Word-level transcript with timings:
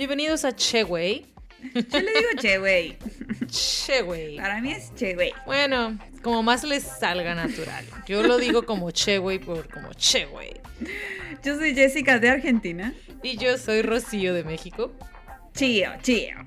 Bienvenidos 0.00 0.46
a 0.46 0.52
Che 0.56 0.82
Wey. 0.82 1.26
Yo 1.74 2.00
le 2.00 2.10
digo 2.14 2.30
Che 2.40 2.58
Wey. 2.58 2.96
Che 3.50 4.00
Wey. 4.00 4.36
Para 4.38 4.62
mí 4.62 4.72
es 4.72 4.90
Che 4.96 5.14
Wey. 5.14 5.34
Bueno, 5.44 5.98
como 6.22 6.42
más 6.42 6.64
les 6.64 6.84
salga 6.84 7.34
natural. 7.34 7.84
Yo 8.06 8.22
lo 8.22 8.38
digo 8.38 8.64
como 8.64 8.90
Che 8.92 9.18
Wey 9.18 9.40
por 9.40 9.68
como 9.68 9.92
Che 9.92 10.24
Wey. 10.24 10.58
Yo 11.44 11.58
soy 11.58 11.74
Jessica 11.74 12.18
de 12.18 12.30
Argentina. 12.30 12.94
Y 13.22 13.36
yo 13.36 13.58
soy 13.58 13.82
Rocío 13.82 14.32
de 14.32 14.42
México. 14.42 14.90
Chío, 15.52 15.90
chío. 16.00 16.46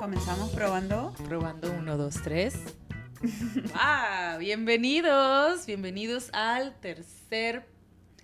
Comenzamos 0.00 0.48
probando. 0.52 1.12
Probando 1.28 1.70
1, 1.70 1.96
2, 1.98 2.14
3. 2.24 2.54
¡Ah! 3.74 4.38
Bienvenidos, 4.40 5.66
bienvenidos 5.66 6.30
al 6.32 6.74
tercer 6.80 7.66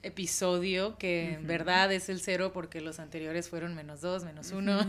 episodio, 0.02 0.96
que 0.96 1.34
en 1.34 1.46
verdad 1.46 1.92
es 1.92 2.08
el 2.08 2.18
cero 2.18 2.52
porque 2.54 2.80
los 2.80 2.98
anteriores 2.98 3.50
fueron 3.50 3.74
menos 3.74 4.00
dos, 4.00 4.24
menos 4.24 4.52
uno, 4.52 4.80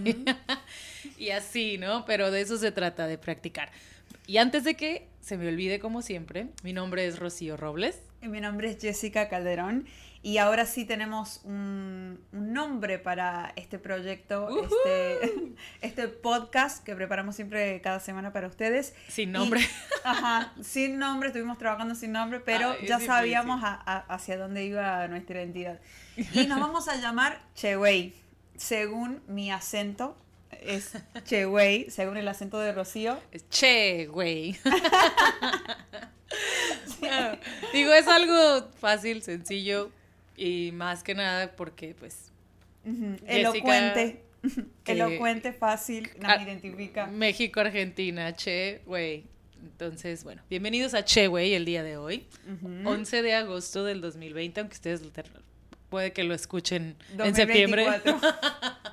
y 1.17 1.31
así, 1.31 1.77
¿no? 1.77 2.05
Pero 2.05 2.31
de 2.31 2.39
eso 2.39 2.57
se 2.57 2.71
trata, 2.71 3.05
de 3.05 3.17
practicar. 3.17 3.69
Y 4.25 4.37
antes 4.37 4.63
de 4.63 4.75
que 4.75 5.09
se 5.19 5.37
me 5.37 5.49
olvide, 5.49 5.81
como 5.81 6.01
siempre, 6.01 6.47
mi 6.63 6.71
nombre 6.71 7.05
es 7.05 7.19
Rocío 7.19 7.57
Robles. 7.57 7.99
Y 8.21 8.29
mi 8.29 8.39
nombre 8.39 8.69
es 8.69 8.77
Jessica 8.79 9.27
Calderón 9.27 9.87
y 10.23 10.39
ahora 10.39 10.65
sí 10.65 10.83
tenemos 10.85 11.41
un, 11.43 12.19
un 12.33 12.53
nombre 12.53 12.99
para 12.99 13.53
este 13.55 13.79
proyecto, 13.79 14.49
este, 14.63 15.53
este 15.81 16.07
podcast 16.07 16.83
que 16.83 16.95
preparamos 16.95 17.35
siempre 17.35 17.79
cada 17.81 17.99
semana 17.99 18.33
para 18.33 18.47
ustedes. 18.47 18.93
Sin 19.07 19.31
nombre. 19.31 19.61
Y- 19.61 19.65
ajá, 20.03 20.53
sin 20.61 20.97
nombre, 20.99 21.27
estuvimos 21.29 21.57
trabajando 21.57 21.95
sin 21.95 22.11
nombre, 22.11 22.39
pero 22.39 22.75
Ay, 22.79 22.87
ya 22.87 22.99
sabíamos 22.99 23.63
a- 23.63 23.81
a- 23.85 24.05
hacia 24.13 24.37
dónde 24.37 24.65
iba 24.65 25.07
nuestra 25.07 25.41
identidad. 25.41 25.79
Y 26.33 26.45
nos 26.47 26.59
vamos 26.59 26.87
a 26.87 26.95
llamar 26.97 27.39
Chewey, 27.55 28.13
según 28.55 29.21
mi 29.27 29.51
acento. 29.51 30.17
Es 30.49 30.93
Chewey, 31.25 31.89
según 31.91 32.17
el 32.17 32.27
acento 32.27 32.57
de 32.59 32.73
Rocío. 32.73 33.19
Es 33.31 33.47
che, 33.49 34.07
güey. 34.07 34.57
Digo, 37.73 37.93
es 37.93 38.07
algo 38.07 38.67
fácil, 38.79 39.21
sencillo 39.21 39.91
y 40.37 40.71
más 40.71 41.03
que 41.03 41.13
nada 41.15 41.53
porque, 41.55 41.93
pues, 41.95 42.31
Jessica, 42.85 43.25
Elocuente. 43.27 44.23
que- 44.85 44.91
Elocuente, 44.93 45.51
fácil, 45.51 46.09
Ah, 46.23 46.41
identifica. 46.41 47.07
México, 47.07 47.59
Argentina, 47.59 48.33
che, 48.33 48.81
güey. 48.85 49.25
Entonces, 49.61 50.23
bueno, 50.23 50.41
bienvenidos 50.49 50.93
a 50.93 51.03
Che, 51.03 51.27
güey, 51.27 51.53
el 51.55 51.65
día 51.65 51.81
de 51.83 51.97
hoy. 51.97 52.27
Ujú. 52.47 52.87
11 52.89 53.21
de 53.23 53.33
agosto 53.33 53.83
del 53.83 53.99
2020, 54.01 54.59
aunque 54.61 54.75
ustedes 54.75 55.01
lo 55.01 55.11
puede 55.89 56.13
que 56.13 56.23
lo 56.23 56.33
escuchen 56.35 56.95
en 57.17 57.35
septiembre. 57.35 57.83
2024. 57.85 58.21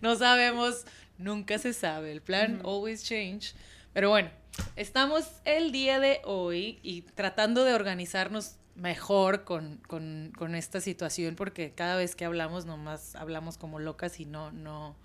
No 0.00 0.14
sabemos, 0.16 0.84
nunca 1.16 1.58
se 1.58 1.72
sabe. 1.72 2.12
El 2.12 2.22
plan 2.22 2.60
always 2.64 3.02
change. 3.04 3.54
Pero 3.92 4.10
bueno, 4.10 4.30
estamos 4.76 5.24
el 5.44 5.72
día 5.72 5.98
de 6.00 6.20
hoy 6.24 6.78
y 6.82 7.02
tratando 7.02 7.64
de 7.64 7.74
organizarnos 7.74 8.56
mejor 8.78 9.44
con, 9.44 9.76
con- 9.86 10.32
con 10.38 10.54
esta 10.54 10.80
situación 10.80 11.34
porque 11.36 11.72
cada 11.74 11.96
vez 11.96 12.14
que 12.16 12.24
hablamos 12.24 12.64
nomás 12.64 13.14
hablamos 13.16 13.58
como 13.58 13.78
locas 13.78 14.20
y 14.20 14.24
no, 14.24 14.52
no, 14.52 14.96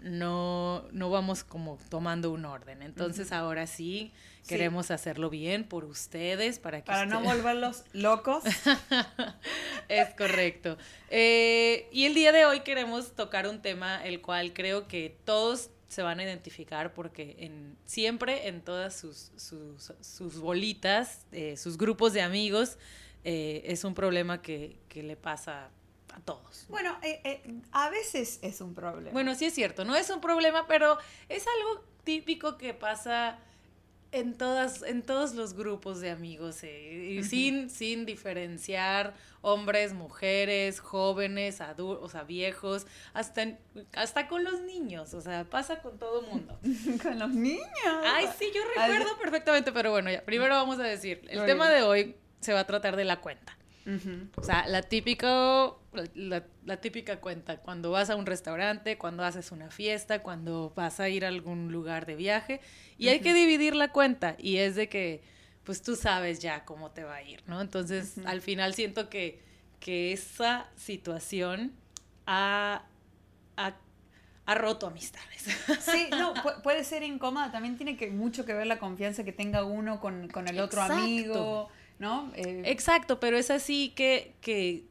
no, 0.00 0.84
no 0.92 1.10
vamos 1.10 1.44
como 1.44 1.78
tomando 1.88 2.30
un 2.30 2.44
orden. 2.44 2.82
Entonces 2.82 3.32
ahora 3.32 3.66
sí 3.66 4.12
Sí. 4.42 4.54
queremos 4.54 4.90
hacerlo 4.90 5.28
bien 5.30 5.64
por 5.64 5.84
ustedes 5.84 6.58
para 6.58 6.80
que 6.80 6.86
Para 6.86 7.04
no 7.06 7.18
usted- 7.20 7.28
volverlos 7.36 7.84
locos. 7.92 8.42
es 9.88 10.08
correcto. 10.16 10.78
Eh, 11.10 11.88
y 11.92 12.04
el 12.06 12.14
día 12.14 12.32
de 12.32 12.46
hoy 12.46 12.60
queremos 12.60 13.12
tocar 13.14 13.46
un 13.48 13.60
tema 13.60 14.02
el 14.04 14.20
cual 14.22 14.52
creo 14.54 14.88
que 14.88 15.16
todos 15.24 15.70
se 15.88 16.02
van 16.02 16.20
a 16.20 16.24
identificar 16.24 16.92
porque 16.92 17.36
en, 17.38 17.76
siempre 17.86 18.48
en 18.48 18.62
todas 18.62 18.94
sus, 18.94 19.32
sus, 19.36 19.92
sus 20.00 20.38
bolitas, 20.38 21.26
eh, 21.32 21.56
sus 21.56 21.78
grupos 21.78 22.12
de 22.12 22.22
amigos, 22.22 22.78
eh, 23.24 23.62
es 23.64 23.84
un 23.84 23.94
problema 23.94 24.40
que, 24.42 24.78
que 24.88 25.02
le 25.02 25.16
pasa 25.16 25.70
a 26.14 26.20
todos. 26.20 26.66
Bueno, 26.68 26.96
eh, 27.02 27.20
eh, 27.24 27.42
a 27.72 27.90
veces 27.90 28.38
es 28.42 28.60
un 28.60 28.74
problema. 28.74 29.12
Bueno, 29.12 29.34
sí 29.34 29.46
es 29.46 29.54
cierto, 29.54 29.84
no 29.84 29.96
es 29.96 30.10
un 30.10 30.20
problema, 30.20 30.66
pero 30.66 30.98
es 31.28 31.44
algo 31.46 31.84
típico 32.04 32.58
que 32.58 32.74
pasa 32.74 33.38
en 34.12 34.36
todas, 34.36 34.82
en 34.82 35.02
todos 35.02 35.34
los 35.34 35.54
grupos 35.54 36.00
de 36.00 36.10
amigos, 36.10 36.62
eh, 36.62 37.16
y 37.18 37.24
sin, 37.24 37.70
sin 37.70 38.06
diferenciar 38.06 39.14
hombres, 39.40 39.92
mujeres, 39.92 40.80
jóvenes, 40.80 41.60
adultos, 41.60 42.04
o 42.04 42.08
sea, 42.08 42.22
viejos, 42.22 42.86
hasta, 43.12 43.58
hasta 43.92 44.28
con 44.28 44.44
los 44.44 44.60
niños, 44.62 45.14
o 45.14 45.20
sea, 45.20 45.44
pasa 45.44 45.80
con 45.80 45.98
todo 45.98 46.22
mundo. 46.22 46.58
con 47.02 47.18
los 47.18 47.30
niños. 47.30 47.66
Ay, 48.04 48.26
sí, 48.38 48.46
yo 48.54 48.62
recuerdo 48.76 49.18
perfectamente, 49.18 49.72
pero 49.72 49.90
bueno, 49.90 50.10
ya, 50.10 50.24
primero 50.24 50.54
vamos 50.54 50.78
a 50.78 50.84
decir, 50.84 51.22
el 51.28 51.38
Muy 51.38 51.46
tema 51.46 51.68
bien. 51.68 51.80
de 51.80 51.86
hoy 51.86 52.16
se 52.40 52.52
va 52.52 52.60
a 52.60 52.66
tratar 52.66 52.96
de 52.96 53.04
la 53.04 53.20
cuenta. 53.20 53.56
O 54.36 54.42
sea, 54.42 54.66
la 54.66 54.82
típica, 54.82 55.70
la, 56.14 56.44
la 56.64 56.76
típica 56.80 57.20
cuenta, 57.20 57.58
cuando 57.58 57.90
vas 57.90 58.10
a 58.10 58.16
un 58.16 58.26
restaurante, 58.26 58.98
cuando 58.98 59.24
haces 59.24 59.52
una 59.52 59.70
fiesta, 59.70 60.22
cuando 60.22 60.72
vas 60.76 61.00
a 61.00 61.08
ir 61.08 61.24
a 61.24 61.28
algún 61.28 61.70
lugar 61.72 62.06
de 62.06 62.16
viaje, 62.16 62.60
y 62.96 63.08
hay 63.08 63.20
que 63.20 63.34
dividir 63.34 63.74
la 63.74 63.92
cuenta, 63.92 64.36
y 64.38 64.56
es 64.58 64.74
de 64.76 64.88
que, 64.88 65.22
pues 65.64 65.82
tú 65.82 65.96
sabes 65.96 66.40
ya 66.40 66.64
cómo 66.64 66.90
te 66.92 67.04
va 67.04 67.16
a 67.16 67.22
ir, 67.22 67.42
¿no? 67.46 67.60
Entonces, 67.60 68.18
al 68.24 68.40
final 68.40 68.74
siento 68.74 69.08
que, 69.10 69.40
que 69.80 70.12
esa 70.12 70.68
situación 70.76 71.72
ha, 72.26 72.84
ha, 73.56 73.76
ha 74.46 74.54
roto 74.54 74.86
amistades. 74.86 75.44
Sí, 75.80 76.08
no, 76.18 76.34
pu- 76.42 76.62
puede 76.62 76.84
ser 76.84 77.02
incómoda. 77.02 77.52
También 77.52 77.76
tiene 77.76 77.96
que 77.96 78.10
mucho 78.10 78.44
que 78.44 78.54
ver 78.54 78.66
la 78.66 78.78
confianza 78.78 79.24
que 79.24 79.32
tenga 79.32 79.64
uno 79.64 80.00
con, 80.00 80.28
con 80.28 80.48
el 80.48 80.58
otro 80.58 80.80
Exacto. 80.80 80.92
amigo, 80.94 81.68
¿no? 81.98 82.32
Eh, 82.34 82.62
Exacto, 82.64 83.20
pero 83.20 83.36
es 83.36 83.50
así 83.50 83.90
que, 83.94 84.34
que 84.40 84.84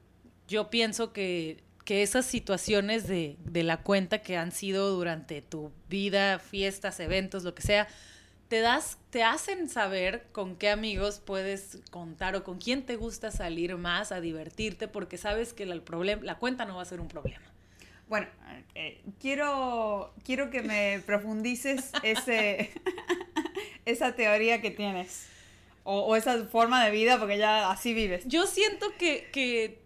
yo 0.48 0.70
pienso 0.70 1.14
que, 1.14 1.64
que 1.86 2.04
esas 2.04 2.26
situaciones 2.26 3.08
de, 3.08 3.38
de 3.46 3.64
la 3.64 3.78
cuenta 3.84 4.20
que 4.22 4.38
han 4.38 4.52
sido 4.52 4.90
durante 4.92 5.42
tu 5.42 5.72
vida, 5.90 6.40
fiestas, 6.40 7.00
eventos, 7.00 7.44
lo 7.44 7.54
que 7.56 7.62
sea, 7.62 7.88
te 8.48 8.62
das, 8.62 8.98
te 9.10 9.24
hacen 9.24 9.68
saber 9.70 10.26
con 10.32 10.56
qué 10.56 10.70
amigos 10.70 11.20
puedes 11.24 11.80
contar 11.92 12.36
o 12.36 12.44
con 12.46 12.60
quién 12.60 12.86
te 12.86 12.96
gusta 12.96 13.30
salir 13.30 13.76
más 13.78 14.12
a 14.14 14.22
divertirte, 14.22 14.88
porque 14.88 15.18
sabes 15.18 15.52
que 15.54 15.66
la, 15.66 15.74
el 15.74 15.84
problem- 15.84 16.22
la 16.22 16.38
cuenta 16.38 16.66
no 16.66 16.78
va 16.78 16.82
a 16.82 16.86
ser 16.86 17.02
un 17.02 17.10
problema. 17.10 17.46
Bueno, 18.08 18.28
eh, 18.74 19.02
quiero, 19.20 20.14
quiero 20.24 20.50
que 20.50 20.62
me 20.62 21.02
profundices 21.06 21.92
ese, 22.04 22.72
esa 23.86 24.16
teoría 24.16 24.62
que 24.62 24.72
tienes. 24.72 25.28
O, 25.84 26.02
o 26.02 26.16
esa 26.16 26.46
forma 26.46 26.84
de 26.84 26.92
vida, 26.92 27.18
porque 27.18 27.38
ya 27.38 27.70
así 27.72 27.94
vives. 27.94 28.24
Yo 28.28 28.46
siento 28.46 28.88
que, 28.98 29.30
que, 29.32 29.80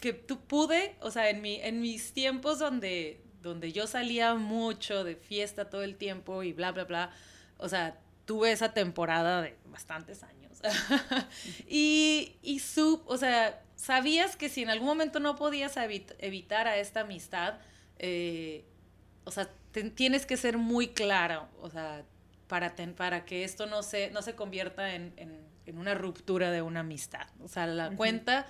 que 0.00 0.12
tú 0.12 0.40
pude, 0.40 0.96
o 1.00 1.10
sea, 1.10 1.28
en, 1.30 1.42
mi, 1.42 1.56
en 1.60 1.80
mis 1.80 2.12
tiempos 2.12 2.58
donde, 2.58 3.20
donde 3.42 3.72
yo 3.72 3.86
salía 3.86 4.34
mucho 4.34 5.04
de 5.04 5.16
fiesta 5.16 5.68
todo 5.70 5.82
el 5.82 5.96
tiempo 5.96 6.42
y 6.42 6.52
bla, 6.52 6.72
bla, 6.72 6.84
bla, 6.84 7.10
o 7.58 7.68
sea, 7.68 7.98
tuve 8.24 8.52
esa 8.52 8.72
temporada 8.74 9.42
de 9.42 9.56
bastantes 9.66 10.22
años. 10.22 10.60
y, 11.68 12.36
y 12.42 12.58
sub, 12.60 13.02
o 13.06 13.16
sea, 13.16 13.62
sabías 13.76 14.36
que 14.36 14.48
si 14.48 14.62
en 14.62 14.70
algún 14.70 14.88
momento 14.88 15.20
no 15.20 15.36
podías 15.36 15.76
evit- 15.76 16.14
evitar 16.18 16.66
a 16.68 16.76
esta 16.78 17.00
amistad, 17.00 17.54
eh, 17.98 18.64
o 19.24 19.30
sea, 19.30 19.48
te- 19.72 19.90
tienes 19.90 20.26
que 20.26 20.36
ser 20.36 20.58
muy 20.58 20.88
clara, 20.88 21.48
o 21.60 21.70
sea, 21.70 22.04
para, 22.48 22.74
ten- 22.74 22.94
para 22.94 23.24
que 23.24 23.44
esto 23.44 23.66
no 23.66 23.82
se, 23.82 24.10
no 24.10 24.22
se 24.22 24.34
convierta 24.34 24.94
en, 24.94 25.12
en- 25.16 25.46
en 25.66 25.78
una 25.78 25.94
ruptura 25.94 26.50
de 26.50 26.62
una 26.62 26.80
amistad. 26.80 27.26
O 27.42 27.48
sea, 27.48 27.66
la 27.66 27.90
cuenta, 27.90 28.46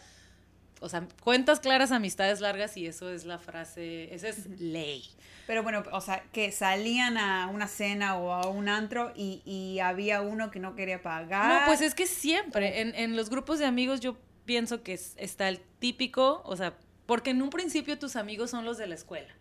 o 0.80 0.88
sea, 0.88 1.06
cuentas 1.22 1.60
claras, 1.60 1.92
amistades 1.92 2.40
largas, 2.40 2.76
y 2.76 2.86
eso 2.86 3.10
es 3.10 3.24
la 3.24 3.38
frase, 3.38 4.14
esa 4.14 4.28
es 4.28 4.46
ley. 4.60 5.04
Pero 5.46 5.62
bueno, 5.62 5.82
o 5.92 6.00
sea, 6.00 6.22
que 6.32 6.52
salían 6.52 7.16
a 7.16 7.46
una 7.46 7.68
cena 7.68 8.16
o 8.18 8.32
a 8.32 8.48
un 8.48 8.68
antro 8.68 9.12
y, 9.16 9.40
y 9.46 9.78
había 9.80 10.20
uno 10.20 10.50
que 10.50 10.60
no 10.60 10.74
quería 10.74 11.00
pagar. 11.02 11.60
No, 11.60 11.66
pues 11.66 11.80
es 11.80 11.94
que 11.94 12.06
siempre, 12.06 12.80
en, 12.82 12.94
en 12.94 13.16
los 13.16 13.30
grupos 13.30 13.58
de 13.58 13.64
amigos 13.64 14.00
yo 14.00 14.16
pienso 14.44 14.82
que 14.82 14.92
es- 14.94 15.14
está 15.16 15.48
el 15.48 15.60
típico, 15.78 16.42
o 16.44 16.56
sea, 16.56 16.76
porque 17.06 17.30
en 17.30 17.40
un 17.40 17.50
principio 17.50 17.98
tus 17.98 18.16
amigos 18.16 18.50
son 18.50 18.64
los 18.66 18.76
de 18.76 18.86
la 18.86 18.94
escuela. 18.94 19.34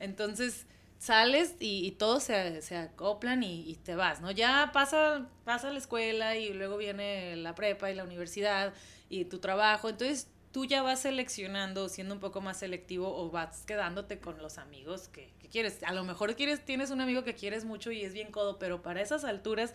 Entonces, 0.00 0.66
sales 0.98 1.54
y, 1.60 1.90
todos 1.92 2.22
se, 2.24 2.60
se, 2.62 2.76
acoplan 2.76 3.42
y, 3.42 3.74
te 3.84 3.94
vas, 3.94 4.20
¿no? 4.20 4.30
Ya 4.30 4.70
pasa, 4.72 5.28
pasa 5.44 5.70
la 5.70 5.78
escuela 5.78 6.36
y 6.36 6.52
luego 6.52 6.76
viene 6.76 7.36
la 7.36 7.54
prepa 7.54 7.90
y 7.90 7.94
la 7.94 8.04
universidad 8.04 8.72
y 9.08 9.24
tu 9.26 9.38
trabajo, 9.38 9.88
entonces 9.88 10.28
tú 10.54 10.64
ya 10.66 10.82
vas 10.82 11.00
seleccionando, 11.00 11.88
siendo 11.88 12.14
un 12.14 12.20
poco 12.20 12.40
más 12.40 12.58
selectivo 12.58 13.12
o 13.12 13.28
vas 13.28 13.64
quedándote 13.66 14.20
con 14.20 14.40
los 14.40 14.58
amigos 14.58 15.08
que, 15.08 15.32
que 15.40 15.48
quieres. 15.48 15.82
A 15.82 15.92
lo 15.92 16.04
mejor 16.04 16.36
quieres, 16.36 16.64
tienes 16.64 16.90
un 16.90 17.00
amigo 17.00 17.24
que 17.24 17.34
quieres 17.34 17.64
mucho 17.64 17.90
y 17.90 18.04
es 18.04 18.12
bien 18.12 18.30
codo, 18.30 18.56
pero 18.60 18.80
para 18.80 19.02
esas 19.02 19.24
alturas 19.24 19.74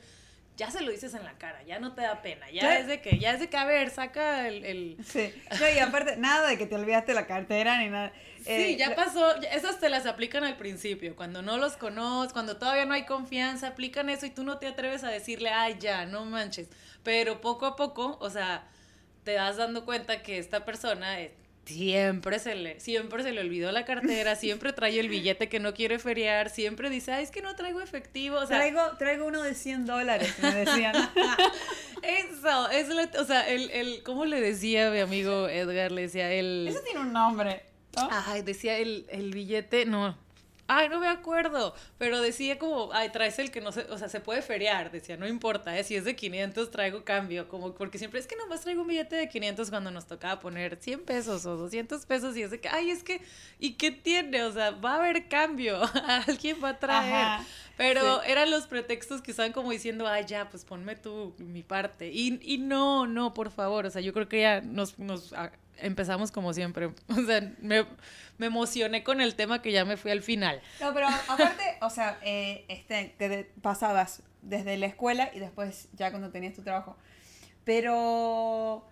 ya 0.56 0.72
se 0.72 0.80
lo 0.80 0.90
dices 0.90 1.14
en 1.16 1.26
la 1.26 1.38
cara, 1.38 1.62
ya 1.64 1.80
no 1.80 1.94
te 1.96 2.02
da 2.02 2.22
pena, 2.22 2.50
ya 2.50 2.80
es 2.80 2.88
de 2.88 3.02
que, 3.02 3.20
ya 3.20 3.34
es 3.34 3.42
de 3.42 3.50
que, 3.50 3.58
a 3.58 3.66
ver, 3.66 3.90
saca 3.90 4.48
el... 4.48 4.98
Sí, 5.06 5.34
y 5.76 5.80
aparte, 5.80 6.16
nada 6.16 6.48
de 6.48 6.58
que 6.58 6.66
te 6.66 6.76
olvidaste 6.76 7.14
la 7.14 7.28
cartera 7.28 7.78
ni 7.80 7.90
nada. 7.90 8.14
Sí, 8.38 8.52
eh, 8.52 8.78
ya 8.78 8.96
pasó, 8.96 9.36
esas 9.52 9.82
te 9.82 9.90
las 9.90 10.06
aplican 10.06 10.46
al 10.46 10.56
principio, 10.56 11.14
cuando 11.18 11.42
no 11.42 11.58
los 11.58 11.76
conoces, 11.76 12.32
cuando 12.32 12.56
todavía 12.56 12.86
no 12.86 12.94
hay 12.94 13.06
confianza, 13.06 13.68
aplican 13.68 14.10
eso 14.10 14.26
y 14.26 14.30
tú 14.30 14.46
no 14.46 14.60
te 14.60 14.68
atreves 14.68 15.04
a 15.04 15.10
decirle, 15.10 15.50
ay, 15.50 15.76
ya, 15.78 16.06
no 16.06 16.24
manches, 16.24 16.70
pero 17.04 17.42
poco 17.42 17.66
a 17.66 17.76
poco, 17.76 18.18
o 18.22 18.30
sea, 18.30 18.66
te 19.24 19.36
vas 19.36 19.58
dando 19.58 19.86
cuenta 19.86 20.22
que 20.22 20.38
esta 20.38 20.66
persona... 20.66 21.20
Es, 21.20 21.32
siempre 21.66 22.40
se 22.40 22.56
le, 22.56 22.80
siempre 22.80 23.22
se 23.24 23.32
le 23.32 23.42
olvidó 23.42 23.72
la 23.72 23.86
cartera, 23.86 24.36
siempre 24.36 24.74
trae 24.74 25.00
el 25.00 25.10
billete 25.10 25.50
que 25.50 25.60
no 25.60 25.74
quiere 25.74 26.00
feriar, 26.00 26.50
siempre 26.50 26.90
dice, 26.90 27.12
ay, 27.12 27.24
es 27.24 27.32
que 27.32 27.42
no 27.42 27.56
traigo 27.56 27.82
efectivo. 27.82 28.38
O 28.38 28.48
sea, 28.48 28.58
traigo, 28.58 28.82
traigo 28.98 29.26
uno 29.26 29.42
de 29.42 29.54
100 29.54 29.86
dólares, 29.86 30.34
me 30.42 30.54
decían. 30.54 30.96
Eso, 32.02 32.70
es 32.70 32.88
lo, 32.88 33.22
o 33.22 33.26
sea, 33.26 33.48
el, 33.48 33.70
el, 33.72 34.04
¿cómo 34.04 34.26
le 34.26 34.42
decía 34.42 34.90
mi 34.90 35.00
amigo 35.00 35.48
Edgar? 35.48 35.92
Le 35.92 36.04
decía 36.04 36.32
el... 36.32 36.68
Eso 36.68 36.80
tiene 36.82 37.02
un 37.02 37.14
nombre. 37.14 37.64
Ay, 37.96 38.42
decía 38.42 38.78
el, 38.78 39.06
el 39.10 39.34
billete, 39.34 39.86
no, 39.86 40.18
Ay, 40.72 40.88
no 40.88 41.00
me 41.00 41.08
acuerdo, 41.08 41.74
pero 41.98 42.22
decía 42.22 42.60
como, 42.60 42.94
ay, 42.94 43.10
traes 43.10 43.40
el 43.40 43.50
que 43.50 43.60
no 43.60 43.72
se, 43.72 43.82
o 43.92 43.98
sea, 43.98 44.08
se 44.08 44.20
puede 44.20 44.44
feriar, 44.44 44.92
decía, 44.92 45.18
no 45.18 45.28
importa, 45.28 45.76
¿eh? 45.76 45.84
si 45.84 45.96
es 45.96 46.06
de 46.06 46.16
500 46.16 46.70
traigo 46.70 47.04
cambio, 47.04 47.48
como 47.48 47.74
porque 47.74 47.98
siempre 47.98 48.20
es 48.20 48.28
que 48.28 48.36
nomás 48.36 48.62
traigo 48.62 48.84
un 48.84 48.88
billete 48.88 49.16
de 49.16 49.28
500 49.28 49.72
cuando 49.72 49.90
nos 49.90 50.06
tocaba 50.06 50.40
poner 50.40 50.78
100 50.80 51.06
pesos 51.06 51.44
o 51.48 51.58
200 51.58 52.06
pesos 52.06 52.38
y 52.38 52.44
es 52.44 52.52
de 52.52 52.60
que, 52.60 52.70
ay, 52.70 52.92
es 52.92 53.02
que, 53.02 53.20
¿y 53.58 53.74
qué 53.78 53.90
tiene? 53.90 54.44
O 54.44 54.52
sea, 54.52 54.70
va 54.70 54.94
a 54.94 54.96
haber 54.98 55.28
cambio, 55.28 55.82
alguien 56.28 56.58
va 56.64 56.70
a 56.70 56.80
traer. 56.80 57.48
Pero 57.76 58.22
eran 58.24 58.52
los 58.52 58.68
pretextos 58.68 59.24
que 59.24 59.32
estaban 59.32 59.54
como 59.54 59.72
diciendo, 59.72 60.06
ay, 60.06 60.26
ya, 60.28 60.50
pues 60.50 60.66
ponme 60.66 60.98
tú 60.98 61.34
mi 61.40 61.64
parte. 61.64 62.12
Y, 62.12 62.40
y 62.44 62.60
no, 62.60 63.08
no, 63.08 63.34
por 63.34 63.50
favor, 63.50 63.88
o 63.88 63.90
sea, 63.90 64.02
yo 64.02 64.14
creo 64.14 64.30
que 64.30 64.42
ya 64.42 64.62
nos, 64.62 65.00
nos 65.00 65.34
empezamos 65.82 66.32
como 66.32 66.54
siempre. 66.54 66.94
O 67.10 67.26
sea, 67.26 67.54
me, 67.62 67.86
emocioné 68.40 69.04
con 69.04 69.22
el 69.22 69.36
tema 69.36 69.62
que 69.62 69.72
ya 69.72 69.86
me 69.86 69.98
fui 69.98 70.12
al 70.12 70.22
final. 70.22 70.62
No, 70.80 70.94
pero 70.94 71.08
aparte, 71.08 71.78
o 71.82 71.90
sea, 71.90 72.18
eh, 72.22 72.66
este, 72.70 73.16
que 73.18 73.52
pasabas 73.62 74.24
desde 74.42 74.78
la 74.78 74.86
escuela 74.86 75.30
y 75.34 75.40
después 75.40 75.90
ya 75.94 76.12
cuando 76.12 76.30
tenías 76.32 76.54
tu 76.54 76.64
trabajo. 76.64 76.96
Pero 77.66 78.86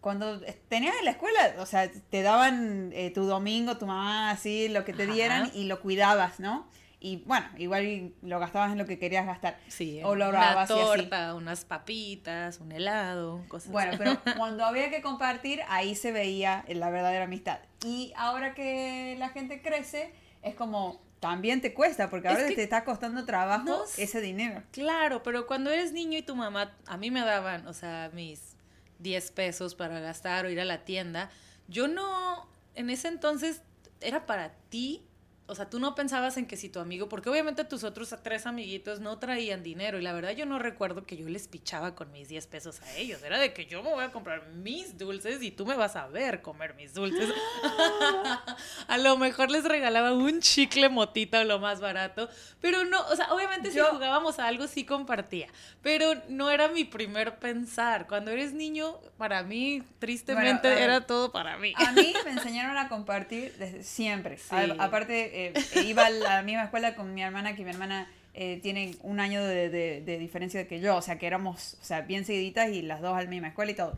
cuando 0.00 0.40
tenías 0.68 0.94
en 0.98 1.06
la 1.06 1.12
escuela, 1.12 1.54
o 1.58 1.66
sea, 1.66 1.90
te 1.90 2.22
daban 2.22 2.90
eh, 2.92 3.10
tu 3.10 3.24
domingo, 3.24 3.78
tu 3.78 3.86
mamá, 3.86 4.30
así, 4.30 4.68
lo 4.68 4.84
que 4.84 4.92
te 4.92 5.06
dieran 5.06 5.50
y 5.54 5.64
lo 5.64 5.80
cuidabas, 5.80 6.40
¿no? 6.40 6.68
Y 7.04 7.16
bueno, 7.26 7.46
igual 7.58 8.14
lo 8.22 8.40
gastabas 8.40 8.72
en 8.72 8.78
lo 8.78 8.86
que 8.86 8.98
querías 8.98 9.26
gastar. 9.26 9.58
Sí, 9.68 10.00
o 10.02 10.14
lo 10.14 10.30
una 10.30 10.64
torta, 10.64 11.34
unas 11.34 11.66
papitas, 11.66 12.60
un 12.60 12.72
helado, 12.72 13.44
cosas 13.48 13.70
Bueno, 13.70 13.92
pero 13.98 14.18
cuando 14.38 14.64
había 14.64 14.88
que 14.88 15.02
compartir, 15.02 15.60
ahí 15.68 15.96
se 15.96 16.12
veía 16.12 16.64
la 16.66 16.88
verdadera 16.88 17.24
amistad. 17.24 17.58
Y 17.84 18.14
ahora 18.16 18.54
que 18.54 19.16
la 19.18 19.28
gente 19.28 19.60
crece, 19.60 20.14
es 20.40 20.54
como, 20.54 21.02
también 21.20 21.60
te 21.60 21.74
cuesta, 21.74 22.08
porque 22.08 22.28
ahora 22.28 22.46
te 22.46 22.62
está 22.62 22.84
costando 22.84 23.26
trabajo 23.26 23.84
ese 23.98 24.22
dinero. 24.22 24.62
Claro, 24.70 25.22
pero 25.22 25.46
cuando 25.46 25.70
eres 25.70 25.92
niño 25.92 26.16
y 26.16 26.22
tu 26.22 26.34
mamá, 26.34 26.74
a 26.86 26.96
mí 26.96 27.10
me 27.10 27.20
daban, 27.20 27.66
o 27.66 27.74
sea, 27.74 28.10
mis 28.14 28.56
10 29.00 29.30
pesos 29.32 29.74
para 29.74 30.00
gastar 30.00 30.46
o 30.46 30.48
ir 30.48 30.58
a 30.58 30.64
la 30.64 30.86
tienda, 30.86 31.28
yo 31.68 31.86
no, 31.86 32.48
en 32.74 32.88
ese 32.88 33.08
entonces 33.08 33.60
era 34.00 34.24
para 34.24 34.54
ti 34.70 35.04
o 35.46 35.54
sea, 35.54 35.68
tú 35.68 35.78
no 35.78 35.94
pensabas 35.94 36.38
en 36.38 36.46
que 36.46 36.56
si 36.56 36.70
tu 36.70 36.80
amigo, 36.80 37.08
porque 37.08 37.28
obviamente 37.28 37.64
tus 37.64 37.84
otros 37.84 38.14
tres 38.22 38.46
amiguitos 38.46 39.00
no 39.00 39.18
traían 39.18 39.62
dinero 39.62 39.98
y 39.98 40.02
la 40.02 40.14
verdad 40.14 40.30
yo 40.30 40.46
no 40.46 40.58
recuerdo 40.58 41.04
que 41.04 41.18
yo 41.18 41.28
les 41.28 41.48
pichaba 41.48 41.94
con 41.94 42.10
mis 42.12 42.28
10 42.28 42.46
pesos 42.46 42.80
a 42.80 42.96
ellos, 42.96 43.22
era 43.22 43.38
de 43.38 43.52
que 43.52 43.66
yo 43.66 43.82
me 43.82 43.90
voy 43.90 44.04
a 44.04 44.10
comprar 44.10 44.48
mis 44.48 44.96
dulces 44.96 45.42
y 45.42 45.50
tú 45.50 45.66
me 45.66 45.76
vas 45.76 45.96
a 45.96 46.06
ver 46.06 46.40
comer 46.40 46.74
mis 46.74 46.94
dulces. 46.94 47.28
a 48.88 48.98
lo 48.98 49.18
mejor 49.18 49.50
les 49.50 49.64
regalaba 49.64 50.12
un 50.12 50.40
chicle 50.40 50.88
motita 50.88 51.40
o 51.40 51.44
lo 51.44 51.58
más 51.58 51.80
barato, 51.80 52.30
pero 52.60 52.84
no, 52.84 53.06
o 53.08 53.16
sea, 53.16 53.32
obviamente 53.32 53.70
si 53.70 53.80
jugábamos 53.80 54.38
a 54.38 54.46
algo 54.46 54.66
sí 54.66 54.84
compartía, 54.84 55.48
pero 55.82 56.14
no 56.28 56.50
era 56.50 56.68
mi 56.68 56.84
primer 56.84 57.38
pensar. 57.38 58.06
Cuando 58.06 58.30
eres 58.30 58.54
niño, 58.54 58.98
para 59.18 59.42
mí, 59.42 59.82
tristemente, 59.98 60.82
era 60.82 61.06
todo 61.06 61.32
para 61.32 61.58
mí. 61.58 61.74
A 61.76 61.92
mí 61.92 62.14
me 62.24 62.30
enseñaron 62.30 62.76
a 62.78 62.88
compartir 62.88 63.54
desde 63.58 63.82
siempre. 63.82 64.38
aparte, 64.78 65.33
eh, 65.34 65.52
iba 65.84 66.06
a 66.06 66.10
la 66.10 66.42
misma 66.42 66.64
escuela 66.64 66.94
con 66.94 67.12
mi 67.12 67.22
hermana, 67.22 67.54
que 67.54 67.64
mi 67.64 67.70
hermana 67.70 68.08
eh, 68.34 68.58
tiene 68.62 68.96
un 69.02 69.20
año 69.20 69.44
de, 69.44 69.68
de, 69.68 70.18
diferencia 70.18 70.66
que 70.66 70.80
yo, 70.80 70.96
o 70.96 71.02
sea, 71.02 71.18
que 71.18 71.26
éramos, 71.26 71.76
o 71.80 71.84
sea, 71.84 72.00
bien 72.00 72.24
seguiditas 72.24 72.68
y 72.70 72.82
las 72.82 73.00
dos 73.00 73.16
a 73.16 73.22
la 73.22 73.28
misma 73.28 73.48
escuela 73.48 73.72
y 73.72 73.74
todo. 73.74 73.96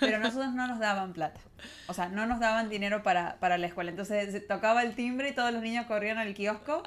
Pero 0.00 0.18
nosotros 0.18 0.52
no 0.54 0.68
nos 0.68 0.78
daban 0.78 1.12
plata. 1.12 1.40
O 1.88 1.94
sea, 1.94 2.08
no 2.08 2.26
nos 2.26 2.38
daban 2.40 2.68
dinero 2.68 3.02
para, 3.02 3.36
para 3.40 3.58
la 3.58 3.66
escuela. 3.66 3.90
Entonces 3.90 4.46
tocaba 4.46 4.82
el 4.82 4.94
timbre 4.94 5.30
y 5.30 5.32
todos 5.32 5.52
los 5.52 5.62
niños 5.62 5.86
corrían 5.86 6.18
al 6.18 6.34
kiosco 6.34 6.82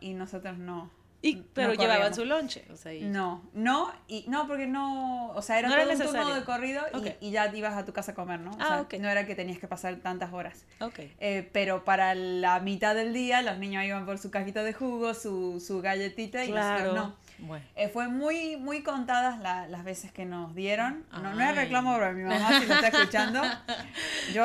y 0.00 0.14
nosotros 0.14 0.58
no. 0.58 0.90
Y, 1.24 1.36
pero 1.54 1.74
llevaban 1.74 2.12
su 2.12 2.24
lonche, 2.24 2.64
o 2.72 2.76
sea, 2.76 2.92
No, 3.00 3.48
no, 3.54 3.92
y 4.08 4.24
no, 4.26 4.48
porque 4.48 4.66
no, 4.66 5.28
o 5.28 5.40
sea, 5.40 5.60
era 5.60 5.68
todo 5.68 5.92
un 5.92 5.98
turno 5.98 6.34
de 6.34 6.44
corrido 6.44 6.82
y, 7.20 7.30
ya 7.30 7.46
ibas 7.54 7.74
a 7.74 7.84
tu 7.84 7.92
casa 7.92 8.10
a 8.10 8.14
comer, 8.16 8.40
¿no? 8.40 8.50
O 8.50 8.56
ah, 8.58 8.84
sea, 8.90 8.98
no 8.98 9.08
era 9.08 9.24
que 9.24 9.36
tenías 9.36 9.60
que 9.60 9.68
pasar 9.68 9.94
tantas 9.96 10.32
horas. 10.32 10.64
Okay. 10.80 11.14
Eh, 11.20 11.48
pero 11.52 11.84
para 11.84 12.16
la 12.16 12.58
mitad 12.58 12.96
del 12.96 13.12
día 13.12 13.40
los 13.42 13.58
niños 13.58 13.84
iban 13.84 14.04
por 14.04 14.18
su 14.18 14.32
cajita 14.32 14.64
de 14.64 14.72
jugo, 14.72 15.14
su, 15.14 15.62
su 15.64 15.80
galletita 15.80 16.44
y 16.44 16.50
nosotros 16.50 16.94
no. 16.94 17.16
Bueno. 17.38 17.64
Eh, 17.74 17.88
fue 17.88 18.08
muy, 18.08 18.56
muy 18.56 18.82
contadas 18.82 19.40
las 19.40 19.84
veces 19.84 20.12
que 20.12 20.24
nos 20.24 20.54
dieron. 20.54 21.04
No, 21.12 21.34
no 21.34 21.40
es 21.40 21.54
reclamo 21.54 21.92
para 21.92 22.12
mi 22.12 22.22
mamá 22.22 22.60
si 22.60 22.66
me 22.66 22.74
está 22.74 22.88
escuchando. 22.88 23.42
Yo, 24.34 24.44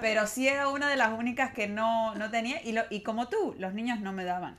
pero 0.00 0.26
sí 0.26 0.46
era 0.46 0.68
una 0.68 0.88
de 0.88 0.96
las 0.96 1.18
únicas 1.18 1.52
que 1.52 1.68
no, 1.68 2.14
no 2.14 2.30
tenía 2.30 2.62
y, 2.62 2.72
lo, 2.72 2.82
y 2.90 3.02
como 3.02 3.28
tú, 3.28 3.54
los 3.58 3.72
niños 3.72 4.00
no 4.00 4.12
me 4.12 4.24
daban. 4.24 4.58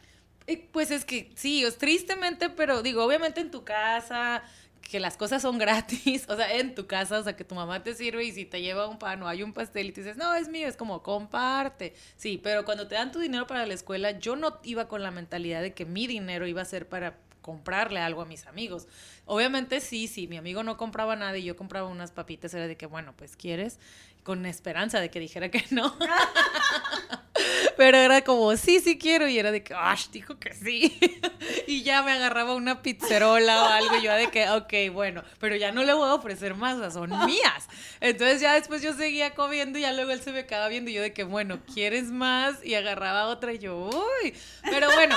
Pues 0.72 0.92
es 0.92 1.06
que 1.06 1.32
sí, 1.36 1.64
es 1.64 1.78
tristemente, 1.78 2.50
pero 2.50 2.82
digo, 2.82 3.04
obviamente 3.04 3.42
en 3.42 3.52
tu 3.52 3.64
casa, 3.64 4.44
que 4.82 5.00
las 5.00 5.18
cosas 5.18 5.42
son 5.42 5.58
gratis, 5.60 6.26
o 6.28 6.36
sea, 6.36 6.52
en 6.56 6.76
tu 6.76 6.88
casa, 6.88 7.20
o 7.20 7.24
sea, 7.24 7.36
que 7.36 7.44
tu 7.44 7.56
mamá 7.56 7.84
te 7.84 7.94
sirve 7.94 8.24
y 8.24 8.32
si 8.32 8.46
te 8.46 8.62
lleva 8.62 8.88
un 8.88 8.98
pan 8.98 9.22
o 9.24 9.28
hay 9.28 9.44
un 9.44 9.54
pastel 9.54 9.88
y 9.88 9.92
te 9.92 10.02
dices, 10.02 10.18
no, 10.18 10.34
es 10.34 10.50
mío, 10.50 10.68
es 10.68 10.76
como 10.76 11.04
comparte. 11.04 11.94
Sí, 12.18 12.40
pero 12.42 12.66
cuando 12.66 12.88
te 12.88 12.96
dan 12.96 13.12
tu 13.12 13.20
dinero 13.20 13.48
para 13.48 13.66
la 13.66 13.74
escuela, 13.74 14.12
yo 14.12 14.36
no 14.36 14.60
iba 14.64 14.88
con 14.88 15.04
la 15.04 15.12
mentalidad 15.12 15.62
de 15.62 15.74
que 15.74 15.86
mi 15.86 16.08
dinero 16.08 16.48
iba 16.48 16.62
a 16.62 16.66
ser 16.66 16.88
para 16.88 17.18
comprarle 17.42 18.00
algo 18.00 18.22
a 18.22 18.26
mis 18.26 18.48
amigos. 18.48 18.88
Obviamente 19.26 19.80
sí, 19.80 20.08
sí, 20.08 20.28
mi 20.28 20.38
amigo 20.38 20.64
no 20.64 20.78
compraba 20.78 21.16
nada 21.16 21.38
y 21.38 21.44
yo 21.44 21.56
compraba 21.56 21.88
unas 21.88 22.12
papitas, 22.12 22.54
era 22.54 22.68
de 22.68 22.78
que, 22.78 22.86
bueno, 22.86 23.14
pues 23.16 23.36
quieres, 23.36 23.80
con 24.24 24.46
esperanza 24.46 25.00
de 25.00 25.10
que 25.10 25.20
dijera 25.20 25.50
que 25.50 25.64
no. 25.72 25.96
Pero 27.78 27.98
era 27.98 28.22
como, 28.24 28.56
sí, 28.56 28.80
sí 28.80 28.98
quiero. 28.98 29.28
Y 29.28 29.40
era 29.40 29.52
de 29.52 29.64
que, 29.64 29.74
¡ah! 29.74 29.96
Dijo 30.12 30.40
que 30.40 30.54
sí. 30.54 30.98
y 31.68 31.84
ya 31.84 32.04
me 32.04 32.12
agarraba 32.12 32.56
una 32.56 32.82
pizzerola 32.82 33.64
o 33.64 33.66
algo. 33.68 33.98
Y 33.98 34.04
yo 34.04 34.14
de 34.14 34.30
que, 34.30 34.50
ok, 34.50 34.94
bueno, 34.94 35.24
pero 35.40 35.56
ya 35.56 35.72
no 35.72 35.84
le 35.84 35.94
voy 35.94 36.08
a 36.10 36.14
ofrecer 36.14 36.56
más, 36.56 36.94
son 36.94 37.10
mías. 37.26 37.68
Entonces 38.02 38.42
ya 38.42 38.54
después 38.54 38.82
yo 38.82 38.94
seguía 38.94 39.34
comiendo 39.34 39.80
y 39.80 39.82
ya 39.82 39.94
luego 39.94 40.12
él 40.12 40.22
se 40.22 40.32
me 40.32 40.46
quedaba 40.46 40.68
viendo. 40.68 40.90
Y 40.90 40.94
yo 40.94 41.02
de 41.02 41.14
que, 41.14 41.24
bueno, 41.24 41.60
¿quieres 41.74 42.06
más? 42.06 42.64
Y 42.64 42.76
agarraba 42.76 43.28
otra 43.28 43.54
y 43.54 43.60
yo, 43.60 43.90
uy. 43.90 44.34
Pero 44.64 44.92
bueno, 44.94 45.16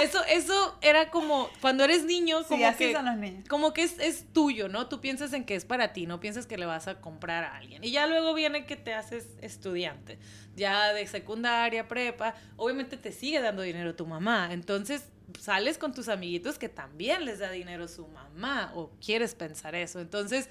eso, 0.00 0.22
eso 0.24 0.78
era 0.80 1.10
como, 1.10 1.48
cuando 1.60 1.84
eres 1.84 2.04
niño, 2.04 2.44
como 2.44 2.66
así 2.66 2.86
que, 2.86 2.92
son 2.92 3.06
los 3.06 3.16
niños. 3.16 3.48
como 3.48 3.72
que 3.72 3.82
es, 3.82 3.98
es 3.98 4.24
tuyo, 4.32 4.68
¿no? 4.68 4.88
Tú 4.88 5.00
piensas 5.00 5.32
en 5.32 5.44
que 5.44 5.54
es 5.54 5.64
para 5.64 5.92
ti, 5.92 6.06
no 6.06 6.20
piensas 6.20 6.46
que 6.46 6.58
le 6.58 6.66
vas 6.66 6.88
a 6.88 7.00
comprar 7.00 7.44
a 7.44 7.56
alguien. 7.56 7.82
Y 7.84 7.90
ya 7.90 8.06
luego 8.06 8.34
viene 8.34 8.66
que 8.66 8.76
te 8.76 8.94
haces 8.94 9.26
estudiante 9.40 10.18
ya 10.56 10.92
de 10.92 11.06
secundaria, 11.06 11.88
prepa, 11.88 12.34
obviamente 12.56 12.96
te 12.96 13.12
sigue 13.12 13.40
dando 13.40 13.62
dinero 13.62 13.94
tu 13.94 14.06
mamá. 14.06 14.48
Entonces 14.52 15.10
sales 15.38 15.78
con 15.78 15.92
tus 15.92 16.08
amiguitos 16.08 16.58
que 16.58 16.68
también 16.68 17.24
les 17.24 17.38
da 17.38 17.50
dinero 17.50 17.88
su 17.88 18.06
mamá 18.08 18.72
o 18.74 18.90
quieres 19.04 19.34
pensar 19.34 19.74
eso. 19.74 20.00
Entonces, 20.00 20.48